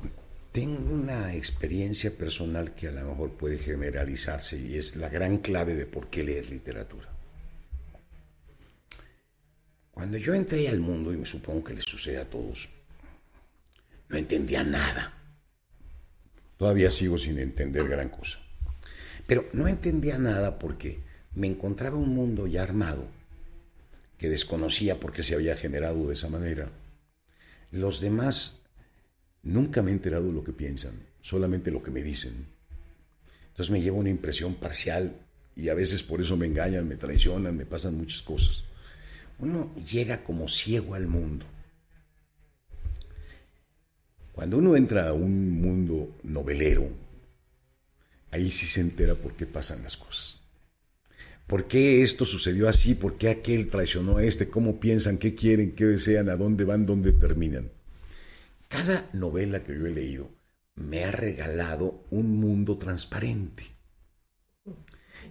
tengo 0.51 0.95
una 0.95 1.35
experiencia 1.35 2.17
personal 2.17 2.75
que 2.75 2.89
a 2.89 2.93
lo 2.93 3.05
mejor 3.05 3.33
puede 3.33 3.59
generalizarse 3.59 4.59
y 4.59 4.79
es 4.79 4.97
la 4.97 5.11
gran 5.11 5.39
clave 5.39 5.75
de 5.75 5.85
por 5.85 6.09
qué 6.09 6.23
leer 6.23 6.49
literatura. 6.49 7.14
Cuando 9.95 10.19
yo 10.19 10.35
entré 10.35 10.69
al 10.69 10.81
mundo, 10.81 11.13
y 11.13 11.17
me 11.17 11.25
supongo 11.25 11.65
que 11.65 11.75
les 11.75 11.85
sucede 11.85 12.19
a 12.19 12.29
todos, 12.29 12.69
no 14.09 14.19
entendía 14.19 14.63
nada. 14.63 15.15
Todavía 16.59 16.91
sigo 16.91 17.17
sin 17.17 17.39
entender 17.39 17.89
gran 17.89 18.09
cosa. 18.11 18.39
Pero 19.27 19.47
no 19.53 19.69
entendía 19.69 20.19
nada 20.19 20.59
porque 20.59 21.01
me 21.35 21.47
encontraba 21.47 21.97
un 21.97 22.15
mundo 22.15 22.47
ya 22.47 22.63
armado, 22.63 23.07
que 24.19 24.29
desconocía 24.29 25.01
por 25.01 25.13
qué 25.13 25.23
se 25.23 25.35
había 25.35 25.57
generado 25.57 26.09
de 26.09 26.15
esa 26.15 26.29
manera. 26.29 26.71
Los 27.71 28.01
demás 28.01 28.65
Nunca 29.45 29.83
me 29.83 29.91
he 29.91 29.95
enterado 29.95 30.27
de 30.27 30.33
lo 30.33 30.43
que 30.43 30.55
piensan, 30.55 30.95
solamente 31.21 31.71
lo 31.71 31.83
que 31.83 31.91
me 31.91 32.03
dicen. 32.03 32.47
Entonces 33.49 33.71
me 33.71 33.83
lleva 33.83 33.99
una 33.99 34.09
impresión 34.09 34.55
parcial 34.55 35.21
y 35.55 35.69
a 35.69 35.75
veces 35.75 36.03
por 36.03 36.23
eso 36.23 36.35
me 36.37 36.47
engañan, 36.47 36.89
me 36.89 36.97
traicionan, 36.97 37.55
me 37.55 37.67
pasan 37.67 37.99
muchas 37.99 38.23
cosas. 38.23 38.65
Uno 39.39 39.75
llega 39.77 40.23
como 40.23 40.49
ciego 40.49 40.95
al 40.95 41.07
mundo. 41.07 41.47
Cuando 44.33 44.59
uno 44.59 44.77
entra 44.77 45.09
a 45.09 45.13
un 45.13 45.61
mundo 45.61 46.17
novelero, 46.23 46.89
ahí 48.31 48.51
sí 48.51 48.67
se 48.67 48.81
entera 48.81 49.15
por 49.15 49.35
qué 49.35 49.47
pasan 49.47 49.83
las 49.83 49.97
cosas. 49.97 50.41
¿Por 51.47 51.69
qué 51.69 52.03
esto 52.03 52.25
sucedió 52.25 52.69
así? 52.69 52.95
¿Por 52.95 53.19
qué 53.19 53.29
aquel 53.29 53.69
traicionó 53.69 54.17
a 54.17 54.25
este? 54.25 54.49
¿Cómo 54.49 54.81
piensan? 54.81 55.19
¿Qué 55.19 55.35
quieren? 55.35 55.73
¿Qué 55.75 55.85
desean? 55.85 56.31
¿A 56.31 56.37
dónde 56.37 56.65
van? 56.65 56.87
¿Dónde 56.87 57.13
terminan? 57.13 57.71
Cada 58.69 59.09
novela 59.13 59.63
que 59.63 59.79
yo 59.79 59.87
he 59.87 59.91
leído 59.91 60.31
me 60.75 61.05
ha 61.05 61.11
regalado 61.13 62.03
un 62.11 62.41
mundo 62.41 62.77
transparente. 62.77 63.65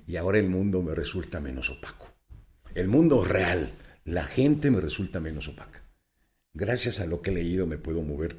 Y 0.08 0.16
ahora 0.16 0.40
el 0.40 0.50
mundo 0.50 0.82
me 0.82 0.94
resulta 0.94 1.40
menos 1.40 1.70
opaco. 1.70 2.08
El 2.76 2.88
mundo 2.88 3.24
real, 3.24 3.74
la 4.06 4.26
gente 4.26 4.72
me 4.72 4.82
resulta 4.82 5.20
menos 5.20 5.48
opaca. 5.48 5.82
Gracias 6.54 7.00
a 7.00 7.06
lo 7.06 7.22
que 7.22 7.32
he 7.32 7.34
leído 7.34 7.66
me 7.66 7.78
puedo 7.78 8.02
mover 8.02 8.36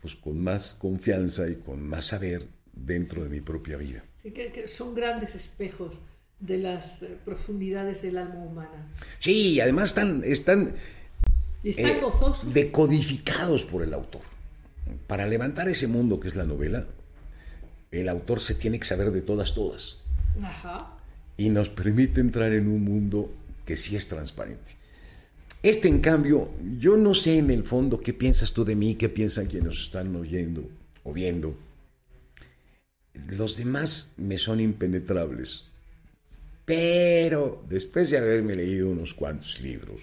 pues, 0.00 0.16
con 0.16 0.42
más 0.42 0.74
confianza 0.74 1.48
y 1.48 1.56
con 1.56 1.86
más 1.86 2.06
saber 2.06 2.46
dentro 2.72 3.22
de 3.22 3.30
mi 3.30 3.40
propia 3.40 3.76
vida. 3.76 4.02
que, 4.22 4.66
son 4.66 4.94
grandes 4.94 5.34
espejos 5.34 5.98
de 6.38 6.58
las 6.58 7.02
eh, 7.02 7.16
profundidades 7.24 8.02
del 8.02 8.16
alma 8.16 8.42
humana. 8.42 8.88
Sí, 9.18 9.60
además 9.60 9.90
están, 9.90 10.22
están 10.24 10.74
y 11.62 11.70
están 11.70 11.90
eh, 11.90 12.00
gozosos. 12.00 12.52
Decodificados 12.52 13.64
por 13.64 13.82
el 13.82 13.92
autor. 13.92 14.22
Para 15.06 15.26
levantar 15.26 15.68
ese 15.68 15.86
mundo 15.86 16.18
que 16.18 16.28
es 16.28 16.34
la 16.34 16.44
novela, 16.44 16.86
el 17.90 18.08
autor 18.08 18.40
se 18.40 18.54
tiene 18.54 18.78
que 18.78 18.86
saber 18.86 19.10
de 19.10 19.20
todas, 19.20 19.54
todas. 19.54 19.98
Ajá. 20.42 20.96
Y 21.36 21.50
nos 21.50 21.68
permite 21.68 22.20
entrar 22.20 22.52
en 22.52 22.68
un 22.68 22.84
mundo 22.84 23.30
que 23.70 23.76
sí 23.76 23.94
es 23.94 24.08
transparente. 24.08 24.72
Este, 25.62 25.86
en 25.86 26.00
cambio, 26.00 26.50
yo 26.76 26.96
no 26.96 27.14
sé 27.14 27.38
en 27.38 27.52
el 27.52 27.62
fondo 27.62 28.00
qué 28.00 28.12
piensas 28.12 28.52
tú 28.52 28.64
de 28.64 28.74
mí, 28.74 28.96
qué 28.96 29.08
piensan 29.08 29.46
quienes 29.46 29.66
nos 29.66 29.82
están 29.82 30.16
oyendo 30.16 30.68
o 31.04 31.12
viendo. 31.12 31.56
Los 33.28 33.56
demás 33.56 34.12
me 34.16 34.38
son 34.38 34.58
impenetrables. 34.58 35.70
Pero 36.64 37.64
después 37.68 38.10
de 38.10 38.18
haberme 38.18 38.56
leído 38.56 38.90
unos 38.90 39.14
cuantos 39.14 39.60
libros, 39.60 40.00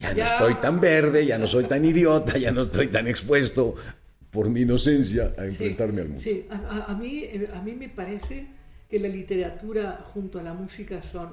ya, 0.00 0.14
no 0.14 0.24
estoy 0.24 0.54
tan 0.54 0.80
verde, 0.80 1.26
ya 1.26 1.36
no 1.36 1.46
soy 1.46 1.64
tan 1.64 1.84
idiota, 1.84 2.38
ya 2.38 2.52
no 2.52 2.62
estoy 2.62 2.88
tan 2.88 3.06
expuesto 3.06 3.74
por 4.30 4.48
mi 4.48 4.62
inocencia 4.62 5.34
a 5.36 5.44
enfrentarme 5.44 6.00
al 6.00 6.08
mundo. 6.08 6.22
Sí, 6.22 6.46
a, 6.48 6.94
mí, 6.94 7.18
eh, 7.24 7.50
a 7.52 7.60
mí 7.60 7.74
me 7.74 7.90
parece 7.90 8.46
que 8.88 8.98
la 8.98 9.08
literatura 9.08 10.06
junto 10.14 10.38
a 10.38 10.42
la 10.42 10.54
música 10.54 11.02
son 11.02 11.28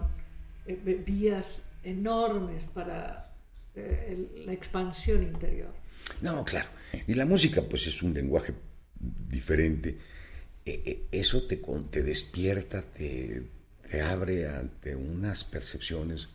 eh, 0.71 1.03
vías 1.05 1.63
enormes 1.83 2.65
para 2.73 3.33
eh, 3.75 4.43
la 4.45 4.53
expansión 4.53 5.23
interior. 5.23 5.73
No, 6.21 6.43
claro. 6.43 6.69
Y 7.07 7.13
la 7.13 7.25
música 7.25 7.61
pues 7.61 7.87
es 7.87 8.01
un 8.01 8.13
lenguaje 8.13 8.53
diferente. 8.99 9.97
eso 10.65 11.43
te, 11.47 11.61
te 11.89 12.03
despierta, 12.03 12.81
te, 12.81 13.43
te 13.89 14.01
abre 14.01 14.47
ante 14.47 14.95
unas 14.95 15.43
percepciones 15.43 16.29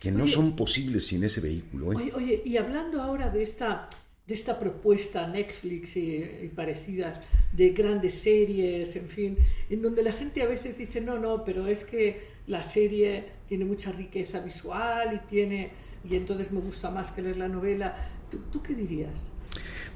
que 0.00 0.10
no 0.10 0.28
son 0.28 0.56
posibles 0.56 1.06
sin 1.06 1.24
ese 1.24 1.40
vehículo. 1.40 1.92
¿eh? 1.92 2.12
Oye, 2.14 2.42
y 2.44 2.56
hablando 2.56 3.00
ahora 3.02 3.30
de 3.30 3.42
esta 3.42 3.88
de 4.26 4.34
esta 4.34 4.58
propuesta 4.58 5.28
Netflix 5.28 5.96
y, 5.96 6.50
parecidas 6.54 7.20
de 7.52 7.70
grandes 7.70 8.14
series, 8.14 8.96
en 8.96 9.08
fin, 9.08 9.38
en 9.70 9.80
donde 9.80 10.02
la 10.02 10.10
gente 10.10 10.42
a 10.42 10.46
veces 10.46 10.78
dice, 10.78 11.00
no, 11.00 11.16
no, 11.18 11.44
pero 11.44 11.68
es 11.68 11.84
que 11.84 12.22
la 12.46 12.62
serie 12.62 13.28
tiene 13.48 13.64
mucha 13.64 13.92
riqueza 13.92 14.40
visual 14.40 15.20
y 15.22 15.28
tiene 15.28 15.70
y 16.08 16.14
entonces 16.14 16.52
me 16.52 16.60
gusta 16.60 16.90
más 16.90 17.10
que 17.10 17.22
leer 17.22 17.36
la 17.36 17.48
novela. 17.48 18.10
¿Tú, 18.30 18.62
qué 18.62 18.74
dirías? 18.74 19.14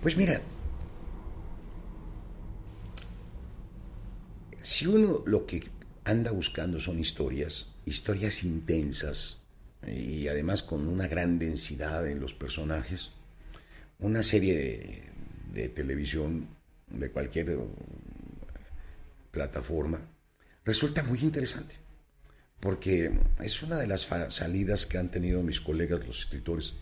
Pues 0.02 0.16
mira, 0.16 0.40
si 4.60 4.86
uno 4.86 5.22
lo 5.26 5.46
que 5.46 5.62
anda 6.04 6.30
buscando 6.30 6.80
son 6.80 6.98
historias, 6.98 7.72
historias 7.86 8.42
intensas 8.44 9.44
y 9.86 10.28
además 10.28 10.62
con 10.62 10.88
una 10.88 11.06
gran 11.06 11.38
densidad 11.38 12.06
en 12.08 12.20
los 12.20 12.34
personajes, 12.34 13.10
una 13.98 14.22
serie 14.22 15.12
de, 15.52 15.68
televisión 15.68 16.48
de 16.88 17.10
cualquier 17.10 17.58
plataforma 19.30 20.00
resulta 20.64 21.02
muy 21.02 21.20
interesante 21.20 21.76
porque 22.60 23.12
es 23.42 23.62
una 23.62 23.76
de 23.76 23.86
las 23.86 24.08
salidas 24.28 24.86
que 24.86 24.98
han 24.98 25.10
tenido 25.10 25.42
mis 25.42 25.60
colegas 25.60 26.06
los 26.06 26.20
escritores 26.20 26.74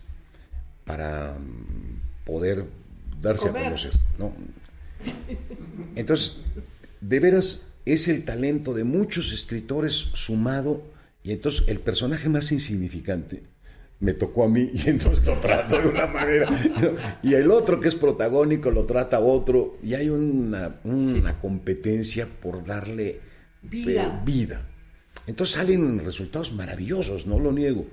para 0.85 1.37
mm, 1.37 2.25
poder 2.25 2.65
darse 3.21 3.49
a 3.49 3.53
conocer 3.53 3.91
entonces 5.95 6.41
de 7.01 7.19
veras 7.19 7.67
es 7.85 8.07
el 8.07 8.25
talento 8.25 8.73
de 8.73 8.83
muchos 8.83 9.31
escritores 9.31 10.09
sumado 10.13 10.83
y 11.23 11.31
entonces 11.31 11.65
el 11.67 11.79
personaje 11.79 12.29
más 12.29 12.51
insignificante 12.51 13.43
me 13.99 14.13
tocó 14.13 14.43
a 14.43 14.49
mí 14.49 14.69
y 14.73 14.89
entonces 14.89 15.25
lo 15.25 15.37
trato 15.39 15.81
de 15.81 15.87
una 15.87 16.07
manera. 16.07 16.47
Y 17.21 17.33
el 17.33 17.51
otro 17.51 17.79
que 17.79 17.89
es 17.89 17.95
protagónico 17.95 18.71
lo 18.71 18.85
trata 18.85 19.17
a 19.17 19.19
otro 19.19 19.77
y 19.83 19.93
hay 19.93 20.09
una, 20.09 20.79
competencia 21.41 22.27
por 22.41 22.65
darle 22.65 23.19
vida. 23.61 24.21
vida. 24.25 24.65
Entonces 25.29 25.55
salen 25.55 26.03
resultados 26.03 26.51
maravillosos, 26.51 27.27
no 27.27 27.39
lo 27.39 27.51
niego. 27.51 27.85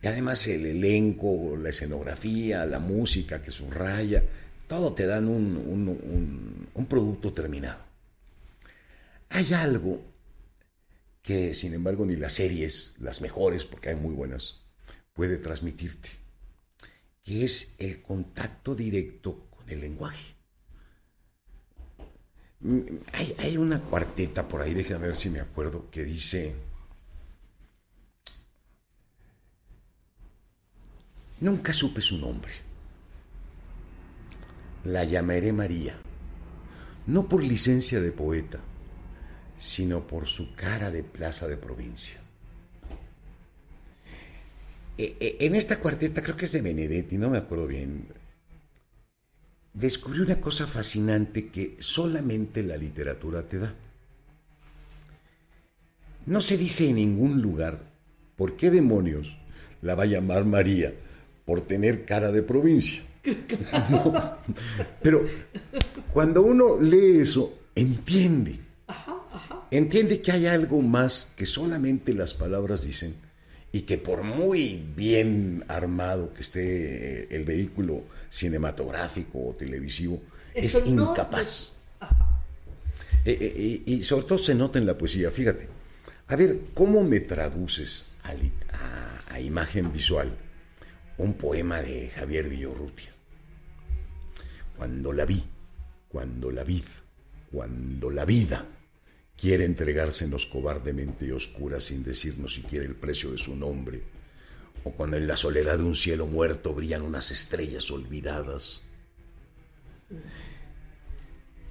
Y 0.00 0.06
además 0.06 0.46
el 0.46 0.66
elenco, 0.66 1.56
la 1.56 1.70
escenografía, 1.70 2.64
la 2.64 2.78
música 2.78 3.42
que 3.42 3.50
subraya, 3.50 4.22
todo 4.68 4.92
te 4.94 5.04
dan 5.06 5.28
un, 5.28 6.68
un 6.72 6.86
producto 6.86 7.32
terminado. 7.32 7.80
Hay 9.30 9.52
algo 9.52 10.00
que, 11.22 11.54
sin 11.54 11.74
embargo, 11.74 12.06
ni 12.06 12.14
las 12.14 12.34
series, 12.34 12.94
las 13.00 13.20
mejores, 13.20 13.64
porque 13.64 13.88
hay 13.88 13.96
muy 13.96 14.14
buenas, 14.14 14.60
puede 15.12 15.38
transmitirte, 15.38 16.08
que 17.24 17.42
es 17.42 17.74
el 17.78 18.00
contacto 18.00 18.76
directo 18.76 19.48
con 19.50 19.68
el 19.68 19.80
lenguaje. 19.80 20.36
Mm, 22.60 22.80
hay, 23.38 23.56
una 23.56 23.80
cuarteta 23.80 24.48
por 24.48 24.62
ahí, 24.62 24.72
déjame 24.72 25.06
ver 25.08 25.16
si 25.16 25.30
me 25.30 25.40
acuerdo, 25.40 25.90
que 25.90 26.04
dice, 26.04 26.54
nunca 31.40 31.72
supe 31.72 32.00
su 32.00 32.18
nombre, 32.18 32.52
la 34.84 35.04
llamaré 35.04 35.52
María, 35.52 35.96
no 37.06 37.28
por 37.28 37.42
licencia 37.42 38.00
de 38.00 38.12
poeta, 38.12 38.60
sino 39.58 40.06
por 40.06 40.26
su 40.26 40.54
cara 40.54 40.90
de 40.90 41.02
plaza 41.02 41.46
de 41.48 41.56
provincia. 41.56 42.20
Eh, 44.98 45.16
eh, 45.20 45.36
en 45.40 45.54
esta 45.54 45.78
cuarteta, 45.78 46.22
creo 46.22 46.36
que 46.36 46.46
es 46.46 46.52
de 46.52 46.62
Benedetti, 46.62 47.18
no 47.18 47.28
me 47.28 47.38
acuerdo 47.38 47.66
bien, 47.66 48.06
descubrí 49.74 50.20
una 50.20 50.40
cosa 50.40 50.66
fascinante 50.66 51.48
que 51.48 51.76
solamente 51.80 52.62
la 52.62 52.76
literatura 52.76 53.42
te 53.42 53.58
da. 53.58 53.74
No 56.24 56.40
se 56.40 56.56
dice 56.56 56.88
en 56.88 56.96
ningún 56.96 57.42
lugar 57.42 57.80
por 58.36 58.56
qué 58.56 58.70
demonios 58.70 59.36
la 59.82 59.94
va 59.94 60.04
a 60.04 60.06
llamar 60.06 60.44
María 60.44 60.94
por 61.46 61.62
tener 61.62 62.04
cara 62.04 62.30
de 62.32 62.42
provincia. 62.42 63.02
Pero 65.02 65.24
cuando 66.12 66.42
uno 66.42 66.78
lee 66.80 67.20
eso, 67.20 67.54
entiende. 67.74 68.58
Entiende 69.70 70.20
que 70.20 70.32
hay 70.32 70.46
algo 70.46 70.82
más 70.82 71.32
que 71.36 71.46
solamente 71.46 72.12
las 72.14 72.34
palabras 72.34 72.84
dicen 72.84 73.16
y 73.72 73.82
que 73.82 73.98
por 73.98 74.22
muy 74.22 74.82
bien 74.96 75.64
armado 75.68 76.32
que 76.32 76.42
esté 76.42 77.34
el 77.34 77.44
vehículo 77.44 78.04
cinematográfico 78.30 79.48
o 79.48 79.54
televisivo, 79.54 80.20
es 80.54 80.80
incapaz. 80.86 81.72
Eh, 83.24 83.36
eh, 83.40 83.54
eh, 83.56 83.82
y 83.86 84.04
sobre 84.04 84.26
todo 84.26 84.38
se 84.38 84.54
nota 84.54 84.78
en 84.78 84.86
la 84.86 84.96
poesía, 84.96 85.30
fíjate. 85.30 85.68
A 86.28 86.36
ver, 86.36 86.58
¿cómo 86.74 87.02
me 87.02 87.20
traduces 87.20 88.06
a, 88.22 88.34
a 89.34 89.40
imagen 89.40 89.92
visual 89.92 90.32
un 91.18 91.34
poema 91.34 91.80
de 91.80 92.08
Javier 92.10 92.48
Villorrutia? 92.48 93.12
Cuando 94.76 95.12
la 95.12 95.24
vi, 95.24 95.42
cuando 96.08 96.50
la 96.50 96.64
vid, 96.64 96.84
cuando 97.50 98.10
la 98.10 98.24
vida 98.24 98.66
quiere 99.36 99.64
entregársenos 99.64 100.46
cobardemente 100.46 101.26
y 101.26 101.30
oscura 101.30 101.80
sin 101.80 102.02
decirnos 102.02 102.54
siquiera 102.54 102.84
el 102.84 102.94
precio 102.94 103.30
de 103.32 103.38
su 103.38 103.54
nombre, 103.54 104.02
o 104.84 104.92
cuando 104.92 105.16
en 105.16 105.26
la 105.26 105.36
soledad 105.36 105.78
de 105.78 105.84
un 105.84 105.96
cielo 105.96 106.26
muerto 106.26 106.74
brillan 106.74 107.02
unas 107.02 107.30
estrellas 107.30 107.90
olvidadas. 107.90 108.82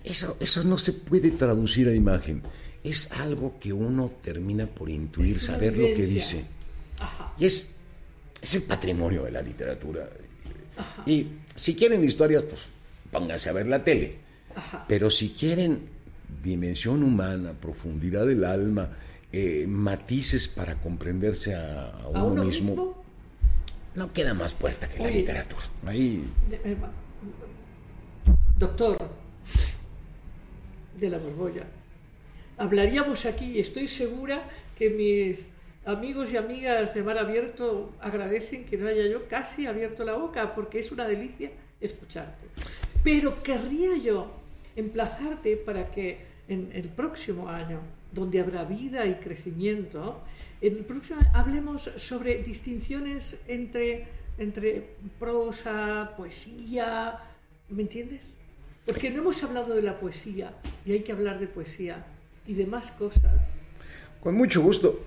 Eso, 0.04 0.38
eso 0.39 0.64
no 0.64 0.78
se 0.78 0.93
puede 0.93 1.32
traducir 1.32 1.88
a 1.88 1.96
imagen, 1.96 2.43
es 2.84 3.12
algo 3.12 3.58
que 3.60 3.74
uno 3.74 4.12
termina 4.22 4.68
por 4.68 4.89
intuir, 4.89 5.39
saber 5.39 5.78
lo 5.78 5.88
que 5.96 6.06
dice. 6.06 6.46
Y 7.38 7.46
es, 7.46 7.74
es 8.46 8.54
el 8.54 8.62
patrimonio 8.62 9.24
de 9.24 9.32
la 9.32 9.41
literatura. 9.41 10.08
Y 11.08 11.28
si 11.56 11.76
quieren 11.76 12.04
historias, 12.04 12.43
pues 12.43 12.68
pónganse 13.12 13.50
a 13.50 13.54
ver 13.54 13.66
la 13.66 13.84
tele. 13.84 14.18
Pero 14.88 15.10
si 15.10 15.30
quieren 15.30 15.89
dimensión 16.43 17.02
humana, 17.02 17.54
profundidad 17.54 18.28
del 18.28 18.46
alma, 18.46 18.89
eh, 19.32 19.66
matices 19.68 20.48
para 20.48 20.76
comprenderse 20.76 21.56
a, 21.56 21.91
uno, 22.14 22.43
mismo, 22.43 23.04
no 23.96 24.14
queda 24.14 24.36
más 24.36 24.54
puerta 24.54 24.88
que 24.88 25.00
la 25.00 25.10
literatura. 25.10 25.64
Ahí... 25.88 26.24
Eh, 26.52 26.78
doctor 28.60 28.98
de 31.00 31.10
la 31.10 31.18
Borbolla, 31.18 31.66
hablaríamos 32.58 33.26
aquí, 33.26 33.60
estoy 33.60 33.88
segura 33.88 34.48
que 34.78 34.91
mis 34.91 35.50
amigos 35.86 36.33
y 36.33 36.38
amigas 36.38 36.93
de 36.93 37.03
Mar 37.03 37.17
Abierto 37.17 37.93
agradecen 38.01 38.65
que 38.65 38.77
no 38.77 38.88
haya 38.88 39.07
yo 39.07 39.27
casi 39.27 39.67
abierto 39.67 40.03
la 40.03 40.13
boca, 40.13 40.55
porque 40.55 40.79
es 40.79 40.91
una 40.91 41.07
delicia 41.07 41.51
escucharte. 41.79 42.47
Pero 43.03 43.41
querría 43.43 43.95
yo 43.97 44.31
emplazarte 44.75 45.57
para 45.57 45.91
que 45.91 46.25
en 46.47 46.71
el 46.73 46.89
próximo 46.89 47.49
año, 47.49 47.79
donde 48.11 48.39
habrá 48.39 48.63
vida 48.63 49.05
y 49.05 49.15
crecimiento, 49.15 50.21
en 50.61 50.77
el 50.77 50.86
próximo 50.86 51.21
hablemos 51.33 51.83
sobre 51.97 52.41
distinciones 52.43 53.41
entre, 53.47 54.07
entre 54.38 54.89
prosa, 55.19 56.13
poesía, 56.17 57.19
¿me 57.69 57.83
entiendes? 57.83 58.33
Porque 58.86 59.09
no 59.09 59.21
hemos 59.21 59.43
hablado 59.43 59.75
de 59.75 59.81
la 59.81 59.99
poesía 59.99 60.53
y 60.86 60.93
hay 60.93 61.01
que 61.01 61.11
hablar 61.11 61.39
de 61.39 61.47
poesía 61.47 62.05
y 62.47 62.53
de 62.53 62.65
más 62.65 62.91
cosas. 62.91 63.41
Con 64.21 64.36
mucho 64.36 64.61
gusto, 64.61 64.99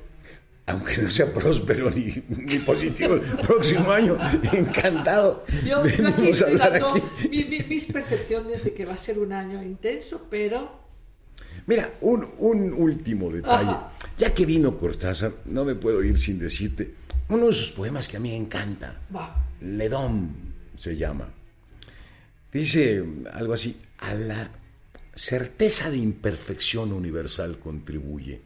aunque 0.68 0.98
no 0.98 1.10
sea 1.10 1.32
próspero 1.32 1.90
ni, 1.90 2.58
positivo 2.60 3.14
el 3.14 3.20
próximo 3.46 3.90
año, 3.90 4.16
encantado. 4.52 5.44
Yo, 5.64 5.82
aquí 5.82 6.44
hablar 6.44 6.74
aquí. 6.74 7.02
mis 7.68 7.86
percepciones 7.86 8.64
de 8.64 8.74
que 8.74 8.84
va 8.84 8.94
a 8.94 8.98
ser 8.98 9.18
un 9.18 9.32
año 9.32 9.62
intenso, 9.62 10.26
pero 10.30 10.86
Mira, 11.66 11.92
un, 12.00 12.24
último 12.38 13.30
detalle. 13.30 13.76
Ya 14.16 14.32
que 14.32 14.46
vino 14.46 14.78
Cortázar, 14.78 15.32
no 15.44 15.64
me 15.66 15.74
puedo 15.74 16.02
ir 16.02 16.18
sin 16.18 16.38
decirte 16.38 16.94
uno 17.28 17.48
de 17.48 17.52
sus 17.52 17.70
poemas 17.70 18.08
que 18.08 18.16
a 18.16 18.20
mí 18.20 18.30
me 18.30 18.36
encanta. 18.36 19.00
Ledón 19.60 20.34
se 20.76 20.96
llama. 20.96 21.28
Dice 22.52 23.04
algo 23.32 23.52
así, 23.52 23.76
a 23.98 24.14
la 24.14 24.50
certeza 25.14 25.90
de 25.90 25.98
imperfección 25.98 26.92
universal 26.92 27.58
contribuye 27.58 28.40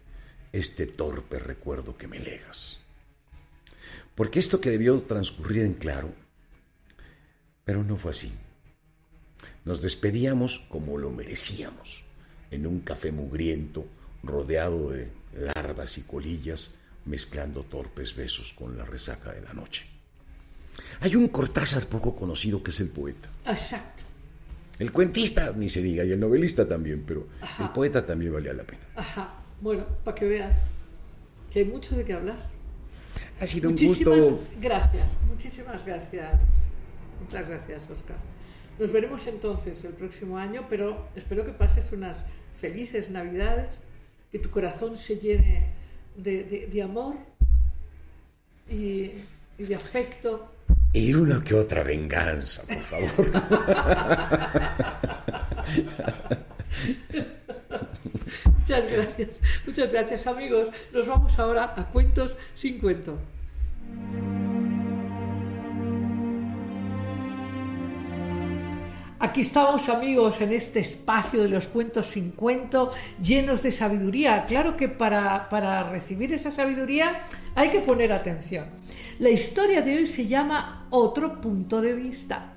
este 0.53 0.87
torpe 0.87 1.39
recuerdo 1.39 1.97
que 1.97 2.07
me 2.07 2.19
legas. 2.19 2.79
Porque 4.15 4.39
esto 4.39 4.61
que 4.61 4.71
debió 4.71 5.01
transcurrir 5.01 5.63
en 5.63 5.75
claro, 5.75 6.13
pero 7.65 7.83
no 7.83 7.97
fue 7.97 8.11
así. 8.11 8.33
Nos 9.65 9.81
despedíamos 9.81 10.61
como 10.69 10.99
lo 10.99 11.11
merecíamos 11.11 12.05
en 12.51 12.67
un 12.67 12.81
café 12.81 13.13
mugriento, 13.13 13.87
rodeado 14.23 14.91
de 14.91 15.09
larvas 15.55 15.97
y 15.99 16.03
colillas, 16.03 16.73
mezclando 17.07 17.63
torpes 17.65 18.15
besos 18.15 18.53
con 18.53 18.77
la 18.77 18.85
resaca 18.85 19.33
de 19.33 19.41
la 19.41 19.55
noche. 19.55 19.87
Hay 21.01 21.17
un 21.17 21.29
Cortázar 21.29 21.87
poco 21.87 22.15
conocido 22.15 22.63
que 22.63 22.71
es 22.71 22.81
el 22.81 22.91
poeta. 22.91 23.29
Exacto. 23.47 24.03
El 24.79 24.93
cuentista, 24.93 25.53
ni 25.57 25.69
se 25.69 25.83
diga, 25.83 26.05
y 26.05 26.13
el 26.13 26.21
novelista 26.21 26.69
también, 26.69 27.05
pero 27.07 27.29
el 27.61 27.71
poeta 27.71 28.05
también 28.05 28.33
valía 28.33 28.53
la 28.53 28.65
pena. 28.65 28.83
Ajá. 28.97 29.42
Bueno, 29.63 29.85
para 30.05 30.15
que 30.17 30.27
veas 30.27 30.59
que 31.53 31.61
hay 31.61 31.65
mucho 31.65 31.95
de 31.97 32.05
qué 32.05 32.13
hablar. 32.15 32.49
Ha 33.41 33.47
sido 33.47 33.69
un 33.69 33.75
Muchísimas 33.75 34.19
gusto. 34.19 34.41
gracias, 34.61 35.07
muchísimas 35.29 35.85
gracias. 35.87 36.41
Muchas 37.25 37.49
gracias, 37.49 37.89
Oscar. 37.91 38.17
Nos 38.79 38.91
veremos 38.93 39.25
entonces 39.29 39.83
el 39.85 39.93
próximo 39.93 40.37
año, 40.37 40.67
pero 40.69 41.07
espero 41.15 41.47
que 41.47 41.53
pases 41.53 41.93
unas 41.93 42.27
felices 42.61 43.09
Navidades, 43.11 43.81
que 44.33 44.39
tu 44.41 44.51
corazón 44.51 44.97
se 44.97 45.17
llene 45.17 45.69
de, 46.17 46.43
de- 46.45 46.67
de 46.67 46.83
amor 46.83 47.15
y, 48.69 49.13
y 49.59 49.63
de 49.65 49.75
afecto. 49.77 50.51
Y 50.93 51.15
una 51.15 51.43
que 51.45 51.55
otra 51.55 51.85
venganza, 51.85 52.65
por 52.65 52.81
favor. 52.83 53.11
Muchas 58.73 58.91
gracias, 58.91 59.29
muchas 59.67 59.93
gracias 59.93 60.27
amigos. 60.27 60.69
Nos 60.95 61.07
vamos 61.07 61.39
ahora 61.39 61.75
a 61.77 61.85
Cuentos 61.91 62.35
sin 62.55 62.79
cuento. 62.79 63.19
Aquí 69.19 69.43
estamos 69.43 69.91
amigos 69.91 70.41
en 70.41 70.55
este 70.55 70.81
espacio 70.81 71.43
de 71.43 71.51
los 71.51 71.67
cuentos 71.67 72.07
sin 72.07 72.31
cuento, 72.31 72.93
llenos 73.23 73.63
de 73.63 73.73
sabiduría. 73.73 74.47
Claro 74.47 74.75
que 74.75 74.89
para, 74.89 75.51
para 75.51 75.83
recibir 75.91 76.33
esa 76.33 76.51
sabiduría 76.51 77.25
hay 77.55 77.69
que 77.69 77.81
poner 77.81 78.11
atención. 78.11 78.69
La 79.19 79.29
historia 79.29 79.83
de 79.83 79.99
hoy 79.99 80.07
se 80.07 80.27
llama 80.27 80.87
Otro 80.89 81.43
punto 81.43 81.83
de 81.83 81.93
vista 81.93 82.55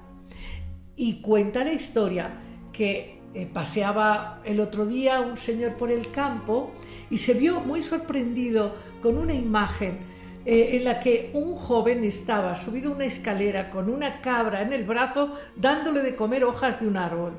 y 0.96 1.22
cuenta 1.22 1.66
la 1.66 1.74
historia 1.74 2.32
que 2.72 3.15
eh, 3.36 3.50
paseaba 3.52 4.40
el 4.46 4.62
otro 4.62 4.86
día 4.86 5.20
un 5.20 5.36
señor 5.36 5.74
por 5.74 5.92
el 5.92 6.10
campo 6.10 6.72
y 7.10 7.18
se 7.18 7.34
vio 7.34 7.60
muy 7.60 7.82
sorprendido 7.82 8.74
con 9.02 9.18
una 9.18 9.34
imagen 9.34 10.00
eh, 10.46 10.78
en 10.78 10.86
la 10.86 11.02
que 11.02 11.32
un 11.34 11.56
joven 11.56 12.06
estaba 12.06 12.56
subido 12.56 12.94
una 12.94 13.04
escalera 13.04 13.72
con 13.72 13.90
una 13.90 14.22
cabra 14.22 14.62
en 14.62 14.72
el 14.72 14.86
brazo 14.86 15.38
dándole 15.58 16.02
de 16.02 16.16
comer 16.16 16.46
hojas 16.46 16.80
de 16.80 16.88
un 16.88 16.96
árbol. 16.96 17.34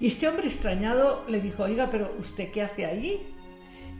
Y 0.00 0.06
este 0.06 0.28
hombre 0.28 0.46
extrañado 0.46 1.24
le 1.28 1.42
dijo, 1.42 1.64
oiga, 1.64 1.90
pero 1.90 2.10
¿usted 2.18 2.50
qué 2.50 2.62
hace 2.62 2.86
ahí? 2.86 3.20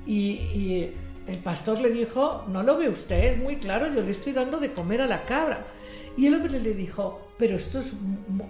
Y, 0.06 0.14
y 0.54 0.94
el 1.26 1.38
pastor 1.40 1.78
le 1.78 1.90
dijo, 1.90 2.46
no 2.48 2.62
lo 2.62 2.78
ve 2.78 2.88
usted, 2.88 3.34
es 3.34 3.38
muy 3.38 3.56
claro, 3.56 3.86
yo 3.92 4.00
le 4.00 4.12
estoy 4.12 4.32
dando 4.32 4.58
de 4.58 4.72
comer 4.72 5.02
a 5.02 5.06
la 5.06 5.24
cabra. 5.24 5.66
Y 6.16 6.26
el 6.26 6.36
hombre 6.36 6.58
le 6.58 6.72
dijo, 6.72 7.21
pero 7.42 7.56
esto 7.56 7.80
es 7.80 7.92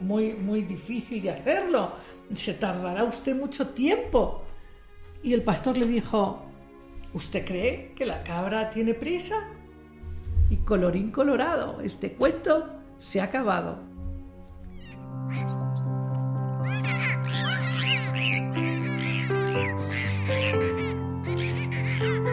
muy, 0.03 0.35
muy 0.35 0.65
difícil 0.65 1.23
de 1.23 1.31
hacerlo, 1.31 1.93
se 2.35 2.53
tardará 2.53 3.05
usted 3.05 3.35
mucho 3.35 3.69
tiempo. 3.69 4.43
Y 5.23 5.33
el 5.33 5.43
pastor 5.43 5.79
le 5.79 5.87
dijo, 5.87 6.43
¿usted 7.15 7.47
cree 7.47 7.95
que 7.97 8.05
la 8.05 8.23
cabra 8.23 8.69
tiene 8.69 8.93
prisa? 8.93 9.49
Y 10.51 10.59
colorín 10.59 11.11
colorado, 11.11 11.81
este 11.81 12.13
cuento 12.13 12.69
se 12.99 13.23
ha 13.23 13.25
acabado. 13.25 13.79